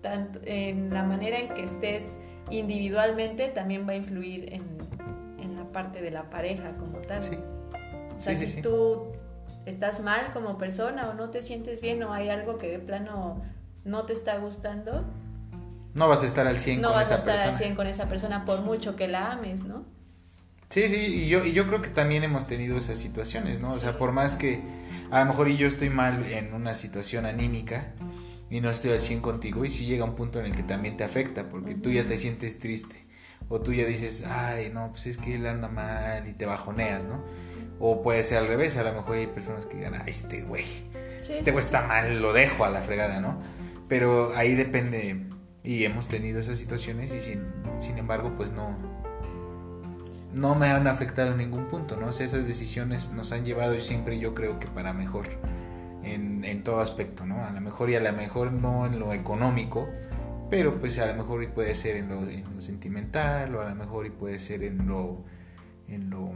tanto 0.00 0.40
en 0.46 0.88
la 0.88 1.02
manera 1.02 1.38
en 1.38 1.50
que 1.50 1.64
estés 1.64 2.04
individualmente 2.50 3.48
también 3.48 3.86
va 3.86 3.92
a 3.92 3.96
influir 3.96 4.50
en, 4.54 4.62
en 5.38 5.56
la 5.56 5.64
parte 5.70 6.00
de 6.00 6.10
la 6.10 6.30
pareja 6.30 6.74
como 6.78 6.98
tal. 6.98 7.22
Sí. 7.22 7.36
O 8.16 8.18
sea, 8.18 8.34
si 8.34 8.62
tú 8.62 9.09
estás 9.66 10.00
mal 10.00 10.32
como 10.32 10.58
persona 10.58 11.08
o 11.10 11.14
no 11.14 11.30
te 11.30 11.42
sientes 11.42 11.80
bien 11.80 12.02
o 12.02 12.12
hay 12.12 12.28
algo 12.28 12.58
que 12.58 12.68
de 12.68 12.78
plano 12.78 13.42
no 13.84 14.04
te 14.04 14.12
está 14.12 14.38
gustando, 14.38 15.04
no 15.94 16.08
vas 16.08 16.22
a 16.22 16.26
estar 16.26 16.46
al 16.46 16.58
100 16.58 16.80
no 16.80 16.92
con 16.92 17.02
esa 17.02 17.16
persona. 17.16 17.32
No 17.32 17.32
vas 17.32 17.40
a 17.40 17.44
estar 17.44 17.54
al 17.54 17.58
100 17.58 17.74
con 17.74 17.86
esa 17.86 18.08
persona 18.08 18.44
por 18.44 18.60
mucho 18.60 18.96
que 18.96 19.08
la 19.08 19.32
ames, 19.32 19.64
¿no? 19.64 19.84
Sí, 20.68 20.88
sí, 20.88 20.96
y 20.96 21.28
yo, 21.28 21.44
y 21.44 21.52
yo 21.52 21.66
creo 21.66 21.82
que 21.82 21.88
también 21.88 22.22
hemos 22.22 22.46
tenido 22.46 22.78
esas 22.78 22.98
situaciones, 23.00 23.58
¿no? 23.60 23.72
O 23.72 23.80
sea, 23.80 23.98
por 23.98 24.12
más 24.12 24.36
que 24.36 24.62
a 25.10 25.20
lo 25.20 25.26
mejor 25.26 25.48
y 25.48 25.56
yo 25.56 25.66
estoy 25.66 25.90
mal 25.90 26.24
en 26.24 26.54
una 26.54 26.74
situación 26.74 27.26
anímica 27.26 27.92
y 28.50 28.60
no 28.60 28.70
estoy 28.70 28.92
al 28.92 29.00
100 29.00 29.20
contigo, 29.20 29.64
y 29.64 29.70
si 29.70 29.86
llega 29.86 30.04
un 30.04 30.14
punto 30.14 30.38
en 30.38 30.46
el 30.46 30.54
que 30.54 30.62
también 30.62 30.96
te 30.96 31.02
afecta, 31.02 31.48
porque 31.48 31.74
tú 31.74 31.90
ya 31.90 32.04
te 32.04 32.18
sientes 32.18 32.60
triste, 32.60 33.04
o 33.48 33.60
tú 33.60 33.72
ya 33.72 33.84
dices, 33.84 34.24
ay, 34.28 34.70
no, 34.72 34.90
pues 34.90 35.06
es 35.08 35.18
que 35.18 35.34
él 35.34 35.46
anda 35.46 35.68
mal 35.68 36.28
y 36.28 36.34
te 36.34 36.46
bajoneas, 36.46 37.02
¿no? 37.02 37.24
O 37.80 38.02
puede 38.02 38.22
ser 38.22 38.38
al 38.38 38.46
revés, 38.46 38.76
a 38.76 38.82
lo 38.82 38.92
mejor 38.92 39.16
hay 39.16 39.26
personas 39.26 39.66
que 39.66 39.78
digan, 39.78 39.94
ay, 39.94 40.02
este 40.10 40.42
güey, 40.42 40.64
este 41.28 41.50
güey 41.50 41.64
está 41.64 41.86
mal, 41.86 42.20
lo 42.20 42.32
dejo 42.32 42.64
a 42.64 42.70
la 42.70 42.82
fregada, 42.82 43.20
¿no? 43.20 43.42
Pero 43.88 44.32
ahí 44.36 44.54
depende, 44.54 45.26
y 45.64 45.84
hemos 45.84 46.06
tenido 46.06 46.40
esas 46.40 46.58
situaciones 46.58 47.12
y 47.12 47.20
sin, 47.20 47.42
sin 47.80 47.98
embargo, 47.98 48.34
pues 48.36 48.50
no, 48.52 48.76
no 50.32 50.54
me 50.54 50.68
han 50.68 50.86
afectado 50.86 51.32
en 51.32 51.38
ningún 51.38 51.66
punto, 51.66 51.96
¿no? 51.96 52.08
O 52.08 52.12
sea, 52.12 52.26
esas 52.26 52.46
decisiones 52.46 53.08
nos 53.10 53.32
han 53.32 53.44
llevado 53.44 53.74
y 53.74 53.82
siempre 53.82 54.18
yo 54.18 54.34
creo 54.34 54.58
que 54.58 54.66
para 54.68 54.92
mejor 54.92 55.26
en, 56.02 56.44
en 56.44 56.62
todo 56.62 56.80
aspecto, 56.80 57.26
¿no? 57.26 57.44
A 57.44 57.50
lo 57.50 57.60
mejor 57.60 57.90
y 57.90 57.96
a 57.96 58.00
lo 58.00 58.12
mejor 58.12 58.52
no 58.52 58.86
en 58.86 58.98
lo 58.98 59.12
económico, 59.12 59.88
pero 60.50 60.80
pues 60.80 60.98
a 60.98 61.06
lo 61.06 61.14
mejor 61.14 61.42
y 61.42 61.46
puede 61.46 61.74
ser 61.74 61.96
en 61.96 62.08
lo, 62.08 62.28
en 62.28 62.44
lo 62.54 62.60
sentimental 62.60 63.54
o 63.54 63.62
a 63.62 63.68
lo 63.68 63.74
mejor 63.74 64.06
y 64.06 64.10
puede 64.10 64.38
ser 64.38 64.62
en 64.64 64.86
lo, 64.86 65.24
en 65.88 66.10
lo 66.10 66.32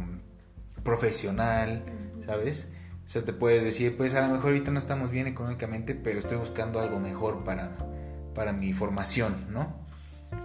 profesional, 0.85 1.82
¿sabes? 2.24 2.68
O 3.07 3.09
sea, 3.09 3.24
te 3.24 3.32
puedes 3.32 3.62
decir, 3.62 3.97
pues 3.97 4.14
a 4.14 4.26
lo 4.26 4.32
mejor 4.32 4.53
ahorita 4.53 4.70
no 4.70 4.78
estamos 4.78 5.11
bien 5.11 5.26
económicamente, 5.26 5.95
pero 5.95 6.18
estoy 6.18 6.39
buscando 6.39 6.80
algo 6.80 7.01
mejor 7.01 7.45
para, 7.45 7.76
para 8.35 8.53
mi 8.53 8.72
formación, 8.72 9.47
¿no? 9.51 9.85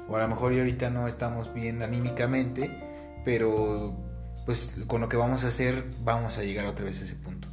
O 0.08 0.16
a 0.18 0.22
lo 0.22 0.28
mejor 0.28 0.54
ahorita 0.54 0.90
no 0.90 1.08
estamos 1.08 1.54
bien 1.54 1.82
anímicamente, 1.82 2.72
pero 3.24 3.96
pues 4.46 4.84
con 4.88 5.02
lo 5.02 5.10
que 5.10 5.18
vamos 5.18 5.44
a 5.44 5.50
hacer 5.50 5.86
vamos 6.04 6.38
a 6.38 6.44
llegar 6.44 6.66
otra 6.66 6.86
vez 6.86 7.02
a 7.02 7.06
ese 7.06 7.16
punto. 7.16 7.48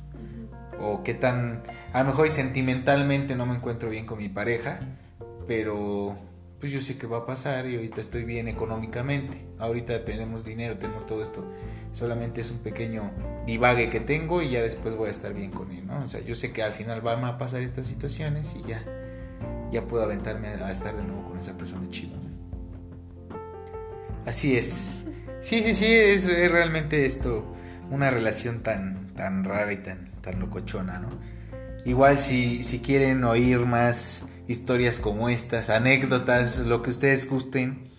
O 0.81 1.03
qué 1.03 1.15
tan, 1.15 1.63
a 1.93 2.01
lo 2.01 2.07
mejor 2.07 2.27
y 2.27 2.31
sentimentalmente 2.31 3.35
no 3.35 3.47
me 3.47 3.55
encuentro 3.55 3.89
bien 3.89 4.07
con 4.07 4.19
mi 4.19 4.29
pareja, 4.29 4.81
pero 5.47 6.17
pues 6.61 6.73
yo 6.73 6.81
sé 6.81 6.97
que 6.97 7.07
va 7.07 7.19
a 7.19 7.27
pasar 7.27 7.67
y 7.67 7.77
ahorita 7.77 8.01
estoy 8.01 8.25
bien 8.25 8.49
económicamente. 8.49 9.47
Ahorita 9.59 10.05
tenemos 10.05 10.45
dinero, 10.45 10.79
tenemos 10.79 11.07
todo 11.07 11.23
esto 11.23 11.45
solamente 11.97 12.43
es 12.43 12.51
un 12.51 12.59
pequeño 12.59 13.11
divague 13.47 13.89
que 13.89 14.01
tengo 14.01 14.43
y 14.43 14.51
ya 14.51 14.61
después 14.61 14.95
voy 14.95 15.09
a 15.09 15.11
estar 15.11 15.33
bien 15.33 15.51
con 15.51 15.71
él, 15.71 15.87
¿no? 15.87 16.05
O 16.05 16.09
sea, 16.09 16.21
yo 16.21 16.35
sé 16.35 16.53
que 16.53 16.63
al 16.63 16.73
final 16.73 17.01
van 17.01 17.25
a 17.25 17.39
pasar 17.39 17.63
estas 17.63 17.87
situaciones 17.87 18.55
y 18.55 18.69
ya, 18.69 18.83
ya 19.73 19.83
puedo 19.83 20.05
aventarme 20.05 20.49
a 20.49 20.71
estar 20.71 20.95
de 20.95 21.03
nuevo 21.03 21.31
con 21.31 21.39
esa 21.39 21.57
persona 21.57 21.89
chida. 21.89 22.17
Así 24.27 24.59
es. 24.59 24.91
Sí, 25.41 25.63
sí, 25.63 25.75
sí, 25.75 25.87
es, 25.87 26.27
realmente 26.27 27.07
esto 27.07 27.47
una 27.91 28.11
relación 28.11 28.63
tan, 28.63 29.15
tan 29.15 29.45
rara 29.45 29.73
y 29.73 29.79
tan, 29.79 30.05
tan 30.21 30.39
locochona, 30.39 30.99
¿no? 30.99 31.09
Igual 31.87 32.19
si, 32.19 32.63
si 32.63 32.81
quieren 32.81 33.25
oír 33.25 33.61
más 33.61 34.27
historias 34.49 34.99
como 34.99 35.29
estas, 35.29 35.71
anécdotas, 35.71 36.59
lo 36.61 36.83
que 36.83 36.91
ustedes 36.91 37.29
gusten, 37.29 37.91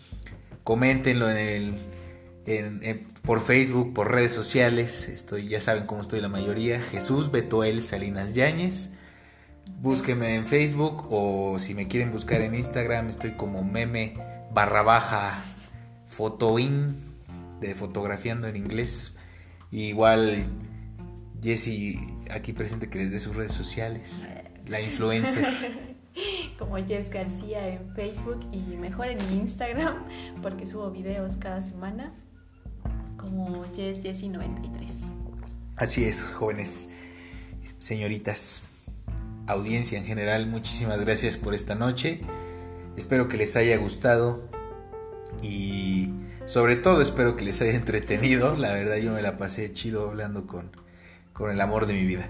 coméntenlo 0.64 1.30
en 1.30 1.38
el 1.38 3.08
por 3.28 3.46
Facebook, 3.46 3.94
por 3.94 4.10
redes 4.10 4.32
sociales. 4.32 5.10
Estoy, 5.10 5.50
ya 5.50 5.60
saben 5.60 5.86
cómo 5.86 6.02
estoy 6.02 6.22
la 6.22 6.30
mayoría. 6.30 6.80
Jesús 6.80 7.30
Betuel 7.30 7.86
Salinas 7.86 8.34
Yáñez. 8.34 8.92
Búsqueme 9.82 10.36
en 10.36 10.46
Facebook 10.46 11.08
o 11.10 11.60
si 11.60 11.76
me 11.76 11.90
quieren 11.90 12.10
buscar 12.10 12.40
en 12.40 12.56
Instagram, 12.56 13.10
estoy 13.10 13.32
como 13.32 13.66
meme 13.66 14.14
barra 14.54 14.82
baja 14.82 15.44
fotoin 16.08 16.96
de 17.60 17.76
fotografiando 17.76 18.48
en 18.48 18.56
inglés. 18.56 19.14
igual 19.72 20.46
Jessy 21.44 22.00
aquí 22.32 22.54
presente 22.54 22.90
que 22.90 23.00
les 23.00 23.12
dé 23.12 23.20
sus 23.20 23.36
redes 23.36 23.54
sociales. 23.54 24.26
La 24.66 24.80
influencer. 24.80 25.96
como 26.58 26.78
Jess 26.78 27.10
García 27.10 27.68
en 27.68 27.90
Facebook 27.96 28.40
y 28.52 28.76
mejor 28.76 29.08
en 29.08 29.20
Instagram 29.34 29.96
porque 30.42 30.66
subo 30.66 30.92
videos 30.92 31.38
cada 31.38 31.62
semana 31.62 32.14
como 33.18 33.64
Jess 33.76 34.04
Jessie 34.04 34.30
93. 34.30 34.92
Así 35.76 36.06
es, 36.06 36.22
jóvenes, 36.24 36.92
señoritas, 37.80 38.64
audiencia 39.46 39.98
en 39.98 40.06
general, 40.06 40.48
muchísimas 40.48 41.00
gracias 41.00 41.38
por 41.38 41.54
esta 41.54 41.76
noche. 41.76 42.22
Espero 42.96 43.28
que 43.28 43.38
les 43.38 43.56
haya 43.56 43.78
gustado 43.78 44.50
y 45.42 46.10
sobre 46.46 46.78
todo 46.78 47.02
espero 47.02 47.36
que 47.36 47.46
les 47.46 47.62
haya 47.62 47.72
entretenido. 47.76 48.56
La 48.58 48.74
verdad 48.74 48.96
yo 48.98 49.14
me 49.14 49.22
la 49.22 49.38
pasé 49.38 49.72
chido 49.74 50.10
hablando 50.10 50.48
con, 50.48 50.72
con 51.34 51.52
el 51.52 51.62
amor 51.62 51.86
de 51.86 51.94
mi 51.94 52.06
vida. 52.06 52.28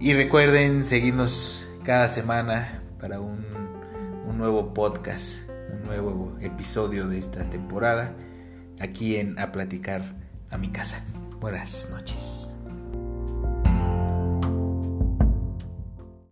Y 0.00 0.12
recuerden 0.12 0.84
seguirnos 0.84 1.64
cada 1.88 2.10
semana 2.10 2.82
para 3.00 3.18
un, 3.18 3.46
nuevo 4.36 4.74
podcast, 4.74 5.38
un 5.72 5.86
nuevo 5.86 6.36
episodio 6.38 7.08
de 7.08 7.16
esta 7.16 7.48
temporada 7.48 8.14
aquí 8.78 9.16
en 9.16 9.38
A 9.38 9.52
Platicar 9.52 10.02
a 10.50 10.58
mi 10.58 10.68
casa. 10.68 11.02
Buenas 11.40 11.88
noches. 11.90 12.57